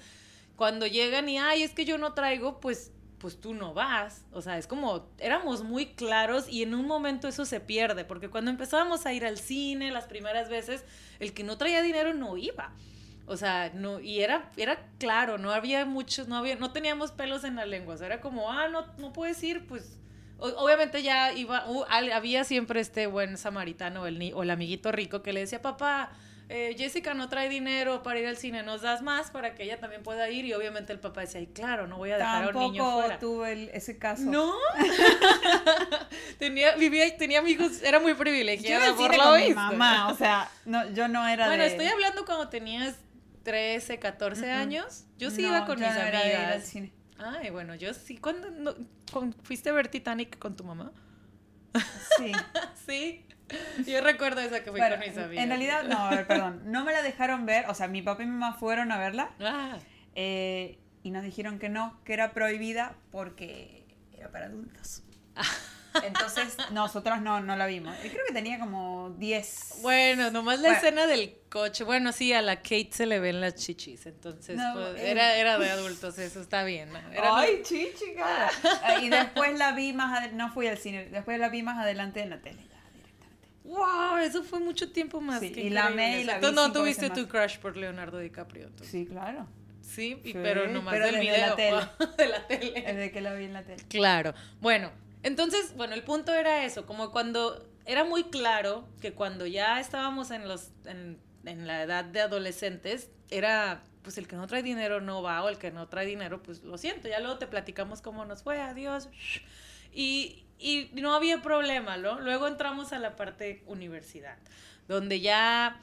cuando 0.56 0.86
llegan 0.86 1.28
y, 1.28 1.38
ay, 1.38 1.62
es 1.62 1.72
que 1.72 1.84
yo 1.84 1.98
no 1.98 2.12
traigo, 2.14 2.60
pues 2.60 2.92
pues 3.24 3.40
tú 3.40 3.54
no 3.54 3.72
vas. 3.72 4.22
O 4.32 4.42
sea, 4.42 4.58
es 4.58 4.66
como, 4.66 5.08
éramos 5.18 5.62
muy 5.62 5.94
claros 5.94 6.46
y 6.46 6.62
en 6.62 6.74
un 6.74 6.86
momento 6.86 7.26
eso 7.26 7.46
se 7.46 7.58
pierde, 7.58 8.04
porque 8.04 8.28
cuando 8.28 8.50
empezábamos 8.50 9.06
a 9.06 9.14
ir 9.14 9.24
al 9.24 9.38
cine 9.38 9.90
las 9.90 10.04
primeras 10.04 10.50
veces, 10.50 10.84
el 11.20 11.32
que 11.32 11.42
no 11.42 11.56
traía 11.56 11.80
dinero 11.80 12.12
no 12.12 12.36
iba. 12.36 12.74
O 13.26 13.36
sea, 13.36 13.70
no, 13.74 14.00
y 14.00 14.20
era, 14.20 14.50
era 14.56 14.78
claro, 14.98 15.38
no 15.38 15.50
había 15.50 15.86
muchos, 15.86 16.28
no 16.28 16.36
había, 16.36 16.56
no 16.56 16.72
teníamos 16.72 17.10
pelos 17.10 17.44
en 17.44 17.56
la 17.56 17.64
lengua. 17.64 17.94
O 17.94 17.96
sea, 17.96 18.06
era 18.06 18.20
como, 18.20 18.50
ah, 18.52 18.68
no, 18.68 18.84
no 18.98 19.12
puedes 19.12 19.42
ir, 19.42 19.66
pues, 19.66 19.98
obviamente 20.38 21.02
ya 21.02 21.32
iba, 21.32 21.64
había 21.88 22.44
siempre 22.44 22.80
este 22.80 23.06
buen 23.06 23.38
samaritano 23.38 24.06
el, 24.06 24.32
o 24.34 24.42
el 24.42 24.50
amiguito 24.50 24.92
rico 24.92 25.22
que 25.22 25.32
le 25.32 25.40
decía, 25.40 25.62
papá, 25.62 26.10
eh, 26.50 26.74
Jessica 26.76 27.14
no 27.14 27.30
trae 27.30 27.48
dinero 27.48 28.02
para 28.02 28.18
ir 28.18 28.26
al 28.26 28.36
cine, 28.36 28.62
¿nos 28.62 28.82
das 28.82 29.00
más 29.00 29.30
para 29.30 29.54
que 29.54 29.62
ella 29.62 29.80
también 29.80 30.02
pueda 30.02 30.28
ir? 30.28 30.44
Y 30.44 30.52
obviamente 30.52 30.92
el 30.92 31.00
papá 31.00 31.22
decía, 31.22 31.40
Ay, 31.40 31.46
claro, 31.46 31.86
no 31.86 31.96
voy 31.96 32.10
a 32.10 32.18
dejar 32.18 32.44
a 32.44 32.48
un 32.48 32.72
niño 32.72 32.92
fuera. 32.92 33.18
tuve 33.18 33.70
ese 33.74 33.96
caso. 33.96 34.24
No. 34.24 34.52
tenía, 36.38 36.76
vivía, 36.76 37.16
tenía 37.16 37.38
amigos, 37.38 37.82
era 37.82 37.98
muy 37.98 38.12
privilegiada 38.12 38.88
yo 38.88 38.96
por 38.96 39.16
lo 39.16 39.36
mi 39.36 39.54
mamá, 39.54 40.08
o 40.08 40.16
sea, 40.16 40.50
no, 40.66 40.90
yo 40.90 41.08
no 41.08 41.26
era 41.26 41.46
Bueno, 41.46 41.64
estoy 41.64 41.86
hablando 41.86 42.26
cuando 42.26 42.48
tenías 42.50 42.96
13, 43.44 43.98
14 43.98 44.50
años. 44.50 45.06
Yo 45.18 45.30
sí 45.30 45.42
iba 45.42 45.64
con 45.66 45.78
mis 45.78 45.88
amigas. 45.88 46.74
Ay, 47.18 47.50
bueno, 47.50 47.74
yo 47.76 47.94
sí. 47.94 48.16
¿Cuándo 48.18 48.76
fuiste 49.44 49.70
a 49.70 49.72
ver 49.72 49.88
Titanic 49.88 50.38
con 50.38 50.56
tu 50.56 50.64
mamá? 50.64 50.92
Sí. 52.18 52.32
sí. 52.86 53.26
Yo 53.86 54.00
recuerdo 54.00 54.40
esa 54.40 54.64
que 54.64 54.70
fui 54.70 54.80
con 54.80 54.98
mis 54.98 55.16
amigas. 55.16 55.44
En 55.44 55.48
realidad, 55.48 55.84
no, 55.84 55.98
a 55.98 56.10
ver, 56.10 56.26
perdón. 56.26 56.62
No 56.64 56.84
me 56.84 56.92
la 56.92 57.02
dejaron 57.02 57.46
ver. 57.46 57.66
O 57.68 57.74
sea, 57.74 57.86
mi 57.86 58.02
papá 58.02 58.22
y 58.22 58.26
mi 58.26 58.32
mamá 58.32 58.54
fueron 58.54 58.90
a 58.90 58.98
verla. 58.98 59.30
Ah. 59.40 59.76
Eh, 60.14 60.78
y 61.02 61.10
nos 61.10 61.22
dijeron 61.22 61.58
que 61.58 61.68
no, 61.68 62.00
que 62.04 62.14
era 62.14 62.32
prohibida 62.32 62.96
porque 63.10 63.84
era 64.12 64.30
para 64.30 64.46
adultos. 64.46 65.02
Entonces, 66.02 66.56
nosotros 66.72 67.20
no, 67.20 67.40
no 67.40 67.56
la 67.56 67.66
vimos. 67.66 67.96
Yo 68.02 68.10
creo 68.10 68.24
que 68.26 68.32
tenía 68.32 68.58
como 68.58 69.10
10. 69.18 69.78
Bueno, 69.82 70.30
nomás 70.30 70.60
la 70.60 70.74
escena 70.74 71.06
del 71.06 71.36
coche. 71.48 71.84
Bueno, 71.84 72.12
sí, 72.12 72.32
a 72.32 72.42
la 72.42 72.56
Kate 72.56 72.90
se 72.90 73.06
le 73.06 73.20
ven 73.20 73.40
las 73.40 73.54
chichis. 73.54 74.06
Entonces, 74.06 74.58
pues, 74.74 75.00
eh. 75.00 75.10
era, 75.10 75.36
era 75.36 75.58
de 75.58 75.70
adultos, 75.70 76.18
eso 76.18 76.40
está 76.40 76.64
bien. 76.64 76.90
Ay, 77.22 77.62
chichi, 77.62 78.14
cara. 78.16 78.50
Y 79.02 79.08
después 79.08 79.56
la 79.58 79.72
vi 79.72 79.92
más 79.92 80.12
adelante. 80.12 80.36
No 80.36 80.52
fui 80.52 80.66
al 80.66 80.78
cine, 80.78 81.06
después 81.06 81.38
la 81.38 81.48
vi 81.48 81.62
más 81.62 81.78
adelante 81.78 82.22
en 82.22 82.30
la 82.30 82.40
tele. 82.40 82.58
¡Wow! 83.64 84.18
Eso 84.18 84.42
fue 84.44 84.60
mucho 84.60 84.92
tiempo 84.92 85.20
más. 85.20 85.40
Sí, 85.40 85.52
y 85.56 85.70
la 85.70 85.88
me 85.88 86.20
y 86.20 86.24
la 86.24 86.38
vi. 86.38 86.52
no 86.52 86.70
tuviste 86.72 87.08
tu 87.10 87.26
crush 87.26 87.58
por 87.58 87.76
Leonardo 87.76 88.18
DiCaprio. 88.18 88.70
Sí, 88.82 89.06
claro. 89.06 89.46
Sí, 89.80 90.20
pero 90.32 90.68
nomás 90.68 90.94
pero 90.94 91.06
del 91.06 91.20
video. 91.20 91.48
La 91.48 91.56
tele. 91.56 91.76
de 92.18 92.28
la 92.28 92.46
tele. 92.46 92.82
Desde 92.86 93.10
que 93.10 93.20
la 93.20 93.34
vi 93.34 93.44
en 93.44 93.52
la 93.52 93.62
tele. 93.62 93.82
Claro. 93.88 94.34
Bueno, 94.60 94.90
entonces, 95.24 95.74
bueno, 95.74 95.94
el 95.94 96.04
punto 96.04 96.34
era 96.34 96.64
eso, 96.64 96.84
como 96.84 97.10
cuando 97.10 97.66
era 97.86 98.04
muy 98.04 98.24
claro 98.24 98.86
que 99.00 99.14
cuando 99.14 99.46
ya 99.46 99.80
estábamos 99.80 100.30
en 100.30 100.46
los 100.46 100.70
en, 100.84 101.18
la 101.44 101.82
edad 101.82 102.04
de 102.04 102.20
adolescentes, 102.20 103.10
era 103.30 103.82
pues 104.02 104.18
el 104.18 104.28
que 104.28 104.36
no 104.36 104.46
trae 104.46 104.62
dinero 104.62 105.00
no 105.00 105.22
va 105.22 105.42
o 105.42 105.48
el 105.48 105.56
que 105.56 105.70
no 105.70 105.88
trae 105.88 106.04
dinero, 106.04 106.42
pues 106.42 106.62
lo 106.62 106.76
siento, 106.76 107.08
ya 107.08 107.20
luego 107.20 107.38
te 107.38 107.46
platicamos 107.46 108.02
cómo 108.02 108.26
nos 108.26 108.42
fue, 108.42 108.60
adiós. 108.60 109.08
Y, 109.92 110.44
y 110.58 110.90
no 110.92 111.14
había 111.14 111.40
problema, 111.40 111.96
¿no? 111.96 112.20
Luego 112.20 112.46
entramos 112.46 112.92
a 112.92 112.98
la 112.98 113.16
parte 113.16 113.62
universidad, 113.66 114.36
donde 114.88 115.20
ya, 115.20 115.80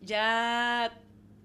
ya, 0.00 0.92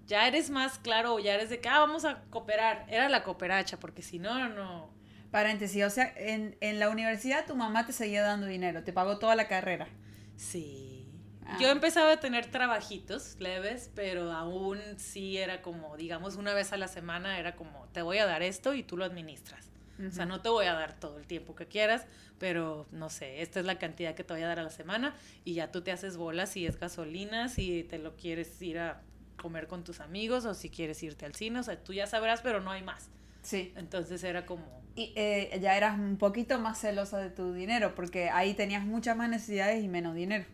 ya 0.06 0.26
eres 0.26 0.50
más 0.50 0.78
claro, 0.78 1.18
ya 1.20 1.34
eres 1.34 1.50
de 1.50 1.60
que, 1.60 1.68
ah, 1.68 1.78
vamos 1.78 2.04
a 2.04 2.22
cooperar. 2.30 2.84
Era 2.88 3.08
la 3.08 3.22
cooperacha, 3.22 3.78
porque 3.78 4.02
si 4.02 4.18
no, 4.18 4.48
no. 4.48 4.97
Paréntesis, 5.30 5.84
o 5.84 5.90
sea, 5.90 6.12
en, 6.16 6.56
en 6.60 6.78
la 6.78 6.88
universidad 6.88 7.46
tu 7.46 7.54
mamá 7.54 7.86
te 7.86 7.92
seguía 7.92 8.22
dando 8.22 8.46
dinero, 8.46 8.82
te 8.82 8.92
pagó 8.92 9.18
toda 9.18 9.36
la 9.36 9.46
carrera. 9.46 9.88
Sí. 10.36 11.06
Ah. 11.44 11.58
Yo 11.60 11.68
empezaba 11.68 12.12
a 12.12 12.20
tener 12.20 12.46
trabajitos 12.46 13.36
leves, 13.38 13.90
pero 13.94 14.32
aún 14.32 14.78
sí 14.96 15.36
era 15.38 15.60
como, 15.62 15.96
digamos, 15.96 16.36
una 16.36 16.54
vez 16.54 16.72
a 16.72 16.76
la 16.76 16.88
semana 16.88 17.38
era 17.38 17.56
como, 17.56 17.86
te 17.92 18.02
voy 18.02 18.18
a 18.18 18.26
dar 18.26 18.42
esto 18.42 18.74
y 18.74 18.82
tú 18.82 18.96
lo 18.96 19.04
administras. 19.04 19.70
O 20.06 20.12
sea, 20.12 20.26
no 20.26 20.40
te 20.40 20.48
voy 20.48 20.66
a 20.66 20.74
dar 20.74 20.92
todo 20.92 21.18
el 21.18 21.26
tiempo 21.26 21.56
que 21.56 21.66
quieras, 21.66 22.06
pero 22.38 22.86
no 22.92 23.10
sé, 23.10 23.42
esta 23.42 23.58
es 23.58 23.66
la 23.66 23.80
cantidad 23.80 24.14
que 24.14 24.22
te 24.22 24.32
voy 24.32 24.42
a 24.42 24.46
dar 24.46 24.60
a 24.60 24.62
la 24.62 24.70
semana 24.70 25.16
y 25.44 25.54
ya 25.54 25.72
tú 25.72 25.82
te 25.82 25.90
haces 25.90 26.16
bolas 26.16 26.50
si 26.50 26.66
es 26.66 26.78
gasolina, 26.78 27.48
si 27.48 27.82
te 27.82 27.98
lo 27.98 28.14
quieres 28.14 28.62
ir 28.62 28.78
a 28.78 29.02
comer 29.42 29.66
con 29.66 29.82
tus 29.82 29.98
amigos 29.98 30.44
o 30.44 30.54
si 30.54 30.70
quieres 30.70 31.02
irte 31.02 31.26
al 31.26 31.34
cine, 31.34 31.58
o 31.58 31.62
sea, 31.64 31.82
tú 31.82 31.94
ya 31.94 32.06
sabrás, 32.06 32.42
pero 32.42 32.60
no 32.60 32.70
hay 32.70 32.82
más. 32.82 33.10
Sí. 33.42 33.72
Entonces 33.76 34.22
era 34.22 34.46
como... 34.46 34.82
Y 34.98 35.12
eh, 35.14 35.56
ya 35.62 35.76
eras 35.76 35.96
un 35.96 36.16
poquito 36.16 36.58
más 36.58 36.80
celosa 36.80 37.18
de 37.18 37.30
tu 37.30 37.52
dinero, 37.52 37.94
porque 37.94 38.30
ahí 38.30 38.54
tenías 38.54 38.84
muchas 38.84 39.16
más 39.16 39.28
necesidades 39.28 39.84
y 39.84 39.86
menos 39.86 40.12
dinero. 40.16 40.44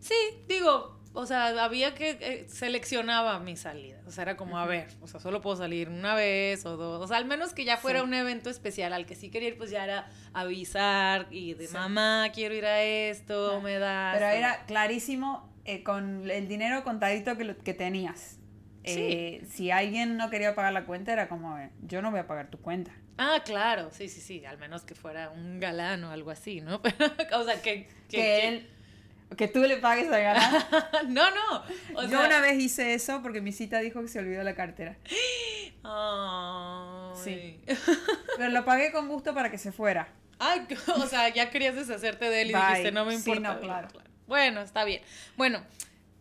Sí, 0.00 0.14
digo, 0.48 0.98
o 1.12 1.26
sea, 1.26 1.48
había 1.62 1.94
que 1.94 2.16
eh, 2.18 2.46
seleccionaba 2.48 3.38
mi 3.40 3.54
salida. 3.54 4.00
O 4.06 4.10
sea, 4.10 4.22
era 4.22 4.38
como, 4.38 4.56
a 4.56 4.64
ver, 4.64 4.88
o 5.02 5.06
sea, 5.06 5.20
solo 5.20 5.42
puedo 5.42 5.54
salir 5.54 5.90
una 5.90 6.14
vez 6.14 6.64
o 6.64 6.78
dos. 6.78 7.02
O 7.02 7.06
sea, 7.06 7.18
al 7.18 7.26
menos 7.26 7.52
que 7.52 7.66
ya 7.66 7.76
fuera 7.76 8.02
un 8.02 8.14
evento 8.14 8.48
especial 8.48 8.94
al 8.94 9.04
que 9.04 9.14
sí 9.14 9.28
quería 9.28 9.50
ir, 9.50 9.58
pues 9.58 9.70
ya 9.70 9.84
era 9.84 10.08
avisar 10.32 11.26
y 11.30 11.52
de 11.52 11.68
mamá, 11.68 12.30
quiero 12.32 12.54
ir 12.54 12.64
a 12.64 12.82
esto, 12.82 13.60
me 13.60 13.78
da. 13.78 14.12
Pero 14.14 14.28
era 14.28 14.64
clarísimo 14.64 15.54
eh, 15.66 15.82
con 15.82 16.30
el 16.30 16.48
dinero 16.48 16.84
contadito 16.84 17.36
que, 17.36 17.54
que 17.54 17.74
tenías. 17.74 18.38
Eh, 18.84 19.44
si 19.50 19.70
alguien 19.70 20.16
no 20.16 20.30
quería 20.30 20.54
pagar 20.54 20.72
la 20.72 20.86
cuenta, 20.86 21.12
era 21.12 21.28
como, 21.28 21.58
yo 21.82 22.00
no 22.00 22.10
voy 22.10 22.20
a 22.20 22.26
pagar 22.26 22.48
tu 22.48 22.58
cuenta. 22.58 22.92
Ah, 23.18 23.42
claro, 23.44 23.90
sí, 23.92 24.08
sí, 24.08 24.20
sí, 24.20 24.44
al 24.44 24.58
menos 24.58 24.82
que 24.82 24.94
fuera 24.94 25.30
un 25.30 25.58
galán 25.58 26.04
o 26.04 26.10
algo 26.10 26.30
así, 26.30 26.60
¿no? 26.60 26.80
o 27.32 27.44
sea, 27.44 27.62
que, 27.62 27.88
que 28.08 28.48
él 28.48 28.70
que 29.36 29.48
tú 29.48 29.60
le 29.60 29.78
pagues 29.78 30.10
a 30.12 30.18
ganar. 30.18 30.66
no, 31.08 31.24
no. 31.30 32.06
Yo 32.08 32.24
una 32.24 32.40
vez 32.40 32.60
hice 32.60 32.94
eso 32.94 33.22
porque 33.22 33.40
mi 33.40 33.52
cita 33.52 33.80
dijo 33.80 34.00
que 34.00 34.08
se 34.08 34.18
olvidó 34.18 34.42
la 34.42 34.54
cartera. 34.54 34.96
Sí. 37.22 37.60
Pero 38.36 38.50
lo 38.50 38.64
pagué 38.64 38.92
con 38.92 39.08
gusto 39.08 39.32
para 39.32 39.50
que 39.50 39.56
se 39.56 39.72
fuera. 39.72 40.08
Ay, 40.38 40.66
o 40.96 41.06
sea, 41.06 41.28
ya 41.30 41.48
querías 41.48 41.74
deshacerte 41.74 42.28
de 42.28 42.42
él 42.42 42.50
y 42.50 42.54
dijiste, 42.54 42.92
no 42.92 43.04
me 43.04 43.14
importa. 43.14 43.54
Sí, 43.54 43.56
no, 43.56 43.60
claro. 43.60 43.88
Bueno, 44.26 44.60
está 44.60 44.84
bien. 44.84 45.00
Bueno, 45.36 45.62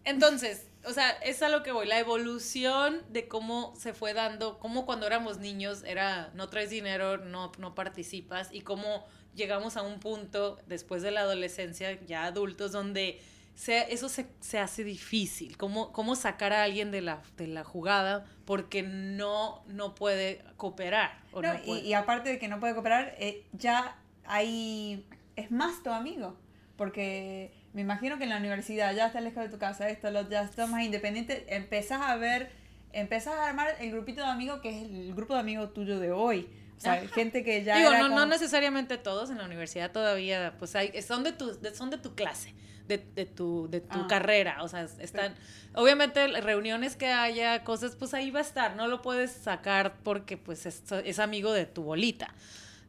entonces, 0.06 0.68
o 0.88 0.94
sea, 0.94 1.12
es 1.12 1.42
a 1.42 1.50
lo 1.50 1.64
que 1.64 1.72
voy, 1.72 1.88
la 1.88 2.00
evolución 2.00 3.02
de 3.10 3.28
cómo 3.28 3.74
se 3.78 3.94
fue 3.94 4.14
dando, 4.14 4.60
cómo 4.60 4.86
cuando 4.86 5.08
éramos 5.08 5.40
niños 5.40 5.84
era, 5.84 6.32
no 6.34 6.50
traes 6.50 6.70
dinero, 6.70 7.18
no, 7.18 7.52
no 7.58 7.76
participas, 7.76 8.50
y 8.52 8.62
cómo 8.62 9.06
llegamos 9.34 9.78
a 9.78 9.82
un 9.82 10.00
punto 10.00 10.58
después 10.68 11.02
de 11.02 11.12
la 11.12 11.22
adolescencia, 11.22 12.00
ya 12.06 12.26
adultos, 12.26 12.72
donde 12.72 13.20
eso 13.56 14.10
se, 14.10 14.60
hace 14.60 14.84
difícil. 14.84 15.58
¿Cómo, 15.58 15.92
¿Cómo 15.92 16.16
sacar 16.16 16.54
a 16.54 16.64
alguien 16.64 16.92
de 16.92 17.02
la, 17.02 17.22
de 17.38 17.48
la 17.48 17.64
jugada 17.64 18.26
porque 18.46 18.84
no, 18.84 19.64
no 19.68 19.96
puede 19.96 20.44
cooperar? 20.58 21.24
Y, 21.66 21.94
aparte 21.94 22.30
de 22.30 22.40
que 22.40 22.48
no 22.48 22.60
puede 22.60 22.74
cooperar, 22.74 23.16
eh, 23.18 23.46
ya 23.54 23.98
hay... 24.26 25.06
es 25.36 25.52
más 25.52 25.84
tu 25.84 25.90
amigo. 25.90 26.38
Porque 26.76 27.54
me 27.76 27.82
imagino 27.82 28.18
que 28.18 28.24
en 28.24 28.32
la 28.32 28.38
universidad 28.38 28.96
ya 28.96 29.06
estás 29.08 29.22
lejos 29.22 29.44
de 29.44 29.50
tu 29.50 29.60
casa, 29.60 29.88
esto, 29.90 30.10
lo, 30.10 30.28
ya 30.28 30.42
estás 30.42 30.68
más 30.68 30.82
independiente, 30.82 31.46
empezás 31.50 32.02
a 32.02 32.16
ver, 32.16 32.50
empezás 32.92 33.36
a 33.36 33.48
armar 33.48 33.68
el 33.80 33.92
grupito 33.92 34.22
de 34.22 34.28
amigos 34.28 34.62
que 34.62 34.70
es 34.70 34.84
el 34.84 35.14
grupo 35.14 35.36
de 35.36 35.42
amigos 35.42 35.74
tuyo 35.74 36.00
de 36.00 36.12
hoy 36.12 36.50
o 36.78 36.82
sea, 36.82 37.08
gente 37.08 37.44
que 37.44 37.64
ya. 37.64 37.78
Digo, 37.78 37.92
no, 37.92 38.10
no 38.10 38.26
necesariamente 38.26 38.98
todos 38.98 39.30
en 39.30 39.38
la 39.38 39.46
universidad 39.46 39.92
todavía, 39.92 40.56
pues 40.60 40.76
hay, 40.76 41.02
son 41.02 41.24
de 41.24 41.32
tu, 41.32 41.58
son 41.74 41.90
de 41.90 41.98
tu 41.98 42.16
clase. 42.16 42.54
De, 42.88 43.00
de, 43.00 43.26
tu, 43.26 43.68
de 43.68 43.82
tu 43.82 44.02
ah. 44.02 44.08
carrera, 44.08 44.62
o 44.62 44.68
sea, 44.68 44.88
están, 45.00 45.34
obviamente 45.74 46.28
reuniones 46.28 46.96
que 46.96 47.08
haya, 47.08 47.64
cosas, 47.64 47.96
pues 47.96 48.14
ahí 48.14 48.30
va 48.30 48.38
a 48.38 48.44
estar, 48.44 48.76
no 48.76 48.88
lo 48.88 49.02
puedes 49.02 49.32
sacar 49.32 49.96
porque 50.04 50.38
pues 50.38 50.68
es, 50.68 50.84
es 51.04 51.18
amigo 51.18 51.52
de 51.52 51.66
tu 51.66 51.82
bolita. 51.82 52.32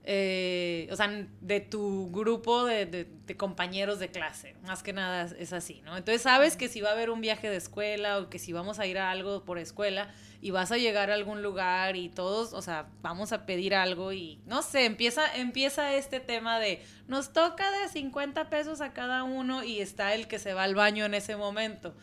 Eh, 0.08 0.88
o 0.92 0.94
sea, 0.94 1.26
de 1.40 1.60
tu 1.60 2.12
grupo 2.12 2.64
de, 2.64 3.08
compañeros 3.36 3.98
de 3.98 4.08
clase. 4.08 4.54
Más 4.62 4.84
que 4.84 4.92
nada 4.92 5.28
es 5.36 5.52
así, 5.52 5.82
¿no? 5.84 5.96
Entonces 5.96 6.22
sabes 6.22 6.56
que 6.56 6.68
si 6.68 6.80
va 6.80 6.90
a 6.90 6.92
haber 6.92 7.10
un 7.10 7.20
viaje 7.20 7.50
de 7.50 7.56
escuela 7.56 8.18
o 8.18 8.30
que 8.30 8.38
si 8.38 8.52
vamos 8.52 8.78
a 8.78 8.86
ir 8.86 8.98
a 8.98 9.10
algo 9.10 9.44
por 9.44 9.58
escuela 9.58 10.08
y 10.40 10.52
vas 10.52 10.70
a 10.70 10.76
llegar 10.76 11.10
a 11.10 11.14
algún 11.14 11.42
lugar 11.42 11.96
y 11.96 12.08
todos, 12.08 12.52
o 12.52 12.62
sea, 12.62 12.86
vamos 13.02 13.32
a 13.32 13.46
pedir 13.46 13.74
algo 13.74 14.12
y 14.12 14.38
no 14.46 14.62
sé, 14.62 14.84
empieza, 14.84 15.34
empieza 15.34 15.92
este 15.94 16.20
tema 16.20 16.60
de 16.60 16.80
nos 17.08 17.32
toca 17.32 17.68
de 17.72 17.88
50 17.88 18.48
pesos 18.48 18.80
a 18.80 18.92
cada 18.92 19.24
uno 19.24 19.64
y 19.64 19.80
está 19.80 20.14
el 20.14 20.28
que 20.28 20.38
se 20.38 20.54
va 20.54 20.62
al 20.62 20.76
baño 20.76 21.04
en 21.04 21.14
ese 21.14 21.34
momento 21.34 21.96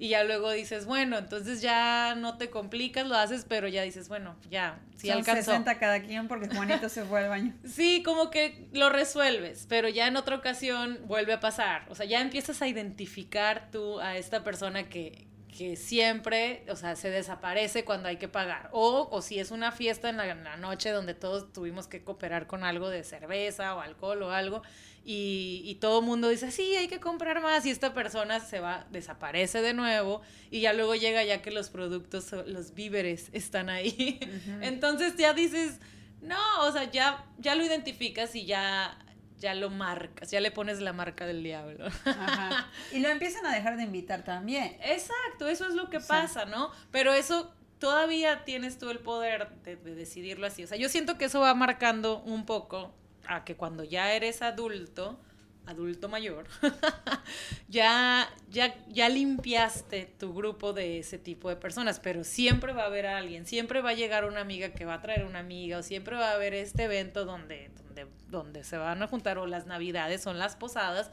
y 0.00 0.08
ya 0.08 0.24
luego 0.24 0.50
dices, 0.50 0.86
bueno, 0.86 1.18
entonces 1.18 1.60
ya 1.60 2.14
no 2.14 2.38
te 2.38 2.48
complicas, 2.48 3.06
lo 3.06 3.16
haces, 3.16 3.44
pero 3.46 3.68
ya 3.68 3.82
dices, 3.82 4.08
bueno, 4.08 4.34
ya, 4.50 4.80
sí 4.96 5.08
Son 5.08 5.18
alcanzó. 5.18 5.50
60 5.50 5.78
cada 5.78 6.00
quien 6.00 6.26
porque 6.26 6.48
Juanito 6.48 6.88
se 6.88 7.04
fue 7.04 7.20
al 7.20 7.28
baño. 7.28 7.54
Sí, 7.66 8.02
como 8.02 8.30
que 8.30 8.66
lo 8.72 8.88
resuelves, 8.88 9.66
pero 9.68 9.90
ya 9.90 10.08
en 10.08 10.16
otra 10.16 10.36
ocasión 10.36 11.00
vuelve 11.04 11.34
a 11.34 11.40
pasar. 11.40 11.84
O 11.90 11.94
sea, 11.94 12.06
ya 12.06 12.22
empiezas 12.22 12.62
a 12.62 12.66
identificar 12.66 13.68
tú 13.70 14.00
a 14.00 14.16
esta 14.16 14.42
persona 14.42 14.88
que, 14.88 15.26
que 15.60 15.76
siempre, 15.76 16.64
o 16.70 16.74
sea, 16.74 16.96
se 16.96 17.10
desaparece 17.10 17.84
cuando 17.84 18.08
hay 18.08 18.16
que 18.16 18.28
pagar. 18.28 18.70
O, 18.72 19.10
o 19.10 19.20
si 19.20 19.38
es 19.38 19.50
una 19.50 19.72
fiesta 19.72 20.08
en 20.08 20.16
la, 20.16 20.26
en 20.30 20.42
la 20.42 20.56
noche 20.56 20.88
donde 20.88 21.12
todos 21.12 21.52
tuvimos 21.52 21.86
que 21.86 22.02
cooperar 22.02 22.46
con 22.46 22.64
algo 22.64 22.88
de 22.88 23.04
cerveza 23.04 23.74
o 23.74 23.80
alcohol 23.80 24.22
o 24.22 24.30
algo, 24.30 24.62
y, 25.04 25.60
y 25.66 25.74
todo 25.74 26.00
el 26.00 26.06
mundo 26.06 26.30
dice, 26.30 26.50
sí, 26.50 26.76
hay 26.76 26.88
que 26.88 26.98
comprar 26.98 27.42
más 27.42 27.66
y 27.66 27.70
esta 27.70 27.92
persona 27.92 28.40
se 28.40 28.60
va, 28.60 28.86
desaparece 28.90 29.60
de 29.60 29.74
nuevo 29.74 30.22
y 30.50 30.62
ya 30.62 30.72
luego 30.72 30.94
llega 30.94 31.22
ya 31.24 31.42
que 31.42 31.50
los 31.50 31.68
productos, 31.68 32.32
los 32.46 32.72
víveres 32.72 33.28
están 33.34 33.68
ahí. 33.68 34.18
Entonces 34.62 35.14
ya 35.18 35.34
dices, 35.34 35.78
no, 36.22 36.38
o 36.62 36.72
sea, 36.72 36.90
ya, 36.90 37.26
ya 37.36 37.54
lo 37.54 37.62
identificas 37.62 38.34
y 38.34 38.46
ya, 38.46 38.98
ya 39.40 39.54
lo 39.54 39.70
marcas, 39.70 40.30
ya 40.30 40.38
le 40.40 40.50
pones 40.50 40.80
la 40.80 40.92
marca 40.92 41.26
del 41.26 41.42
diablo. 41.42 41.86
Ajá. 42.04 42.68
Y 42.92 43.00
lo 43.00 43.08
empiezan 43.08 43.46
a 43.46 43.54
dejar 43.54 43.76
de 43.76 43.84
invitar 43.84 44.22
también. 44.22 44.76
Exacto, 44.82 45.48
eso 45.48 45.66
es 45.66 45.74
lo 45.74 45.90
que 45.90 46.00
pasa, 46.00 46.44
¿no? 46.44 46.70
Pero 46.90 47.12
eso 47.12 47.52
todavía 47.78 48.44
tienes 48.44 48.78
tú 48.78 48.90
el 48.90 48.98
poder 48.98 49.48
de, 49.64 49.76
de, 49.76 49.94
decidirlo 49.94 50.46
así. 50.46 50.62
O 50.64 50.66
sea, 50.66 50.76
yo 50.76 50.88
siento 50.88 51.16
que 51.18 51.24
eso 51.24 51.40
va 51.40 51.54
marcando 51.54 52.20
un 52.20 52.44
poco 52.44 52.92
a 53.26 53.44
que 53.44 53.56
cuando 53.56 53.82
ya 53.84 54.12
eres 54.12 54.42
adulto, 54.42 55.18
adulto 55.70 56.08
mayor, 56.08 56.46
ya, 57.68 58.28
ya, 58.50 58.74
ya 58.88 59.08
limpiaste 59.08 60.14
tu 60.18 60.34
grupo 60.34 60.72
de 60.72 60.98
ese 60.98 61.18
tipo 61.18 61.48
de 61.48 61.56
personas, 61.56 62.00
pero 62.00 62.24
siempre 62.24 62.72
va 62.72 62.82
a 62.82 62.86
haber 62.86 63.06
alguien, 63.06 63.46
siempre 63.46 63.80
va 63.80 63.90
a 63.90 63.94
llegar 63.94 64.24
una 64.24 64.40
amiga 64.40 64.70
que 64.72 64.84
va 64.84 64.94
a 64.94 65.00
traer 65.00 65.24
una 65.24 65.38
amiga, 65.38 65.78
o 65.78 65.82
siempre 65.82 66.16
va 66.16 66.30
a 66.30 66.34
haber 66.34 66.54
este 66.54 66.84
evento 66.84 67.24
donde, 67.24 67.70
donde, 67.76 68.06
donde 68.28 68.64
se 68.64 68.76
van 68.76 69.02
a 69.02 69.06
juntar, 69.06 69.38
o 69.38 69.46
las 69.46 69.66
navidades, 69.66 70.22
son 70.22 70.38
las 70.38 70.56
posadas, 70.56 71.10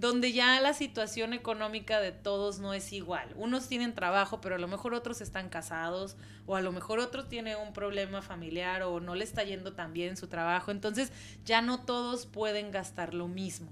donde 0.00 0.32
ya 0.32 0.58
la 0.62 0.72
situación 0.72 1.34
económica 1.34 2.00
de 2.00 2.10
todos 2.10 2.58
no 2.58 2.72
es 2.72 2.90
igual. 2.94 3.28
Unos 3.36 3.68
tienen 3.68 3.94
trabajo, 3.94 4.40
pero 4.40 4.54
a 4.54 4.58
lo 4.58 4.66
mejor 4.66 4.94
otros 4.94 5.20
están 5.20 5.50
casados, 5.50 6.16
o 6.46 6.56
a 6.56 6.62
lo 6.62 6.72
mejor 6.72 7.00
otro 7.00 7.26
tiene 7.26 7.54
un 7.56 7.74
problema 7.74 8.22
familiar, 8.22 8.82
o 8.82 8.98
no 9.00 9.14
le 9.14 9.24
está 9.24 9.44
yendo 9.44 9.74
tan 9.74 9.92
bien 9.92 10.16
su 10.16 10.26
trabajo. 10.26 10.70
Entonces 10.70 11.12
ya 11.44 11.60
no 11.60 11.84
todos 11.84 12.24
pueden 12.24 12.70
gastar 12.70 13.12
lo 13.12 13.28
mismo. 13.28 13.70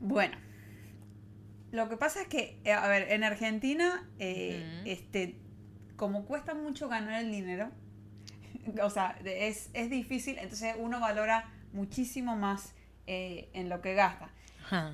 Bueno, 0.00 0.36
lo 1.72 1.88
que 1.88 1.96
pasa 1.96 2.22
es 2.22 2.28
que, 2.28 2.60
eh, 2.64 2.72
a 2.72 2.88
ver, 2.88 3.12
en 3.12 3.24
Argentina, 3.24 4.08
eh, 4.18 4.82
este, 4.84 5.36
como 5.96 6.24
cuesta 6.24 6.54
mucho 6.54 6.88
ganar 6.88 7.20
el 7.22 7.30
dinero, 7.30 7.70
o 8.82 8.90
sea, 8.90 9.18
es, 9.24 9.70
es 9.74 9.90
difícil, 9.90 10.38
entonces 10.38 10.74
uno 10.78 11.00
valora 11.00 11.50
muchísimo 11.72 12.36
más 12.36 12.74
eh, 13.06 13.48
en 13.52 13.68
lo 13.68 13.80
que 13.80 13.94
gasta. 13.94 14.30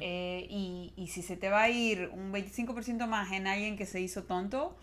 Eh, 0.00 0.46
y, 0.48 0.92
y, 0.94 1.08
si 1.08 1.22
se 1.22 1.36
te 1.36 1.48
va 1.48 1.62
a 1.62 1.68
ir 1.68 2.08
un 2.12 2.32
25% 2.32 3.08
más 3.08 3.32
en 3.32 3.48
alguien 3.48 3.76
que 3.76 3.86
se 3.86 4.00
hizo 4.00 4.22
tonto, 4.22 4.76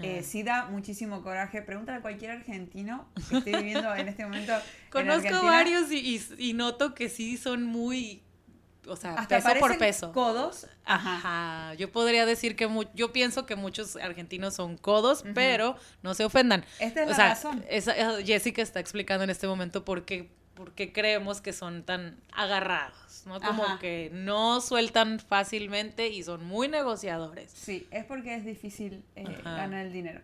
eh, 0.00 0.22
sí 0.22 0.42
da 0.42 0.66
muchísimo 0.66 1.22
coraje. 1.22 1.62
Pregúntale 1.62 1.98
a 1.98 2.02
cualquier 2.02 2.32
argentino 2.32 3.08
que 3.30 3.38
esté 3.38 3.56
viviendo 3.56 3.94
en 3.94 4.08
este 4.08 4.24
momento. 4.24 4.52
Conozco 4.90 5.42
varios 5.44 5.90
y, 5.90 6.20
y, 6.36 6.52
noto 6.52 6.94
que 6.94 7.08
sí 7.08 7.38
son 7.38 7.64
muy 7.64 8.22
o 8.88 8.96
sea, 8.96 9.14
Hasta 9.14 9.36
peso 9.36 9.58
por 9.58 9.78
peso. 9.78 10.12
Codos. 10.12 10.66
Ajá. 10.84 11.74
Yo 11.74 11.90
podría 11.90 12.26
decir 12.26 12.56
que 12.56 12.68
yo 12.94 13.12
pienso 13.12 13.46
que 13.46 13.56
muchos 13.56 13.96
argentinos 13.96 14.54
son 14.54 14.76
codos, 14.76 15.24
pero 15.34 15.76
no 16.02 16.14
se 16.14 16.24
ofendan. 16.24 16.64
Esta 16.78 17.02
es 17.02 17.16
la 17.16 17.28
razón. 17.28 17.64
Jessica 18.24 18.62
está 18.62 18.80
explicando 18.80 19.24
en 19.24 19.30
este 19.30 19.46
momento 19.46 19.84
por 19.84 20.04
qué 20.04 20.30
porque 20.54 20.92
creemos 20.92 21.40
que 21.40 21.52
son 21.52 21.82
tan 21.82 22.16
agarrados, 22.32 23.24
¿no? 23.26 23.40
Como 23.40 23.78
que 23.80 24.10
no 24.12 24.60
sueltan 24.60 25.18
fácilmente 25.18 26.08
y 26.08 26.22
son 26.22 26.44
muy 26.44 26.68
negociadores. 26.68 27.50
Sí, 27.50 27.86
es 27.90 28.04
porque 28.04 28.36
es 28.36 28.44
difícil 28.44 29.04
eh, 29.16 29.24
ganar 29.44 29.86
el 29.86 29.92
dinero. 29.92 30.20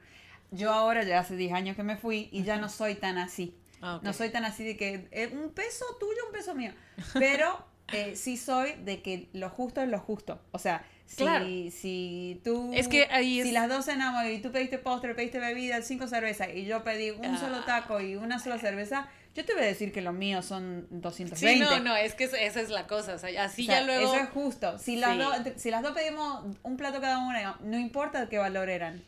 Yo 0.52 0.72
ahora 0.72 1.02
ya 1.04 1.20
hace 1.20 1.36
10 1.36 1.52
años 1.52 1.76
que 1.76 1.82
me 1.82 1.96
fui 1.96 2.28
y 2.32 2.42
ya 2.44 2.58
no 2.58 2.68
soy 2.68 2.94
tan 2.94 3.18
así. 3.18 3.56
Ah, 3.82 4.00
no 4.02 4.12
soy 4.12 4.30
tan 4.30 4.44
así 4.44 4.64
de 4.64 4.76
que 4.76 5.08
eh, 5.10 5.28
un 5.32 5.50
peso 5.50 5.84
tuyo, 5.98 6.26
un 6.26 6.32
peso 6.32 6.54
mío. 6.54 6.72
Pero 7.14 7.64
eh, 7.92 8.16
sí 8.16 8.36
soy 8.36 8.74
de 8.84 9.02
que 9.02 9.28
lo 9.32 9.50
justo 9.50 9.80
es 9.80 9.88
lo 9.88 9.98
justo. 9.98 10.40
O 10.52 10.58
sea, 10.58 10.84
si, 11.06 11.70
si 11.70 12.40
tú. 12.44 12.70
Es 12.74 12.88
que 12.88 13.08
ahí 13.10 13.42
Si 13.42 13.52
las 13.52 13.68
dos 13.68 13.84
cenamos 13.84 14.24
y 14.26 14.38
tú 14.38 14.52
pediste 14.52 14.78
postre, 14.78 15.14
pediste 15.14 15.38
bebida, 15.38 15.82
cinco 15.82 16.06
cervezas 16.06 16.48
y 16.54 16.64
yo 16.64 16.84
pedí 16.84 17.10
un 17.10 17.36
solo 17.38 17.58
ah. 17.58 17.64
taco 17.66 18.00
y 18.00 18.16
una 18.16 18.38
sola 18.38 18.58
cerveza 18.58 19.08
yo 19.34 19.44
te 19.44 19.54
voy 19.54 19.62
a 19.62 19.66
decir 19.66 19.92
que 19.92 20.00
los 20.00 20.12
míos 20.12 20.44
son 20.44 20.86
220. 20.90 21.36
Sí, 21.36 21.60
no, 21.60 21.78
no, 21.80 21.94
es 21.94 22.14
que 22.14 22.24
esa 22.24 22.60
es 22.60 22.68
la 22.68 22.86
cosa. 22.86 23.14
O 23.14 23.18
sea, 23.18 23.44
así 23.44 23.64
ya 23.66 23.82
luego. 23.82 24.12
Eso 24.12 24.24
es 24.24 24.30
justo. 24.30 24.76
Si 24.78 24.96
las, 24.96 25.16
dos, 25.16 25.34
si 25.56 25.70
las 25.70 25.82
dos 25.82 25.92
pedimos 25.92 26.44
un 26.62 26.76
plato 26.76 27.00
cada 27.00 27.18
una, 27.18 27.56
no 27.60 27.78
importa 27.78 28.28
qué 28.28 28.38
valor 28.38 28.68
eran. 28.68 29.02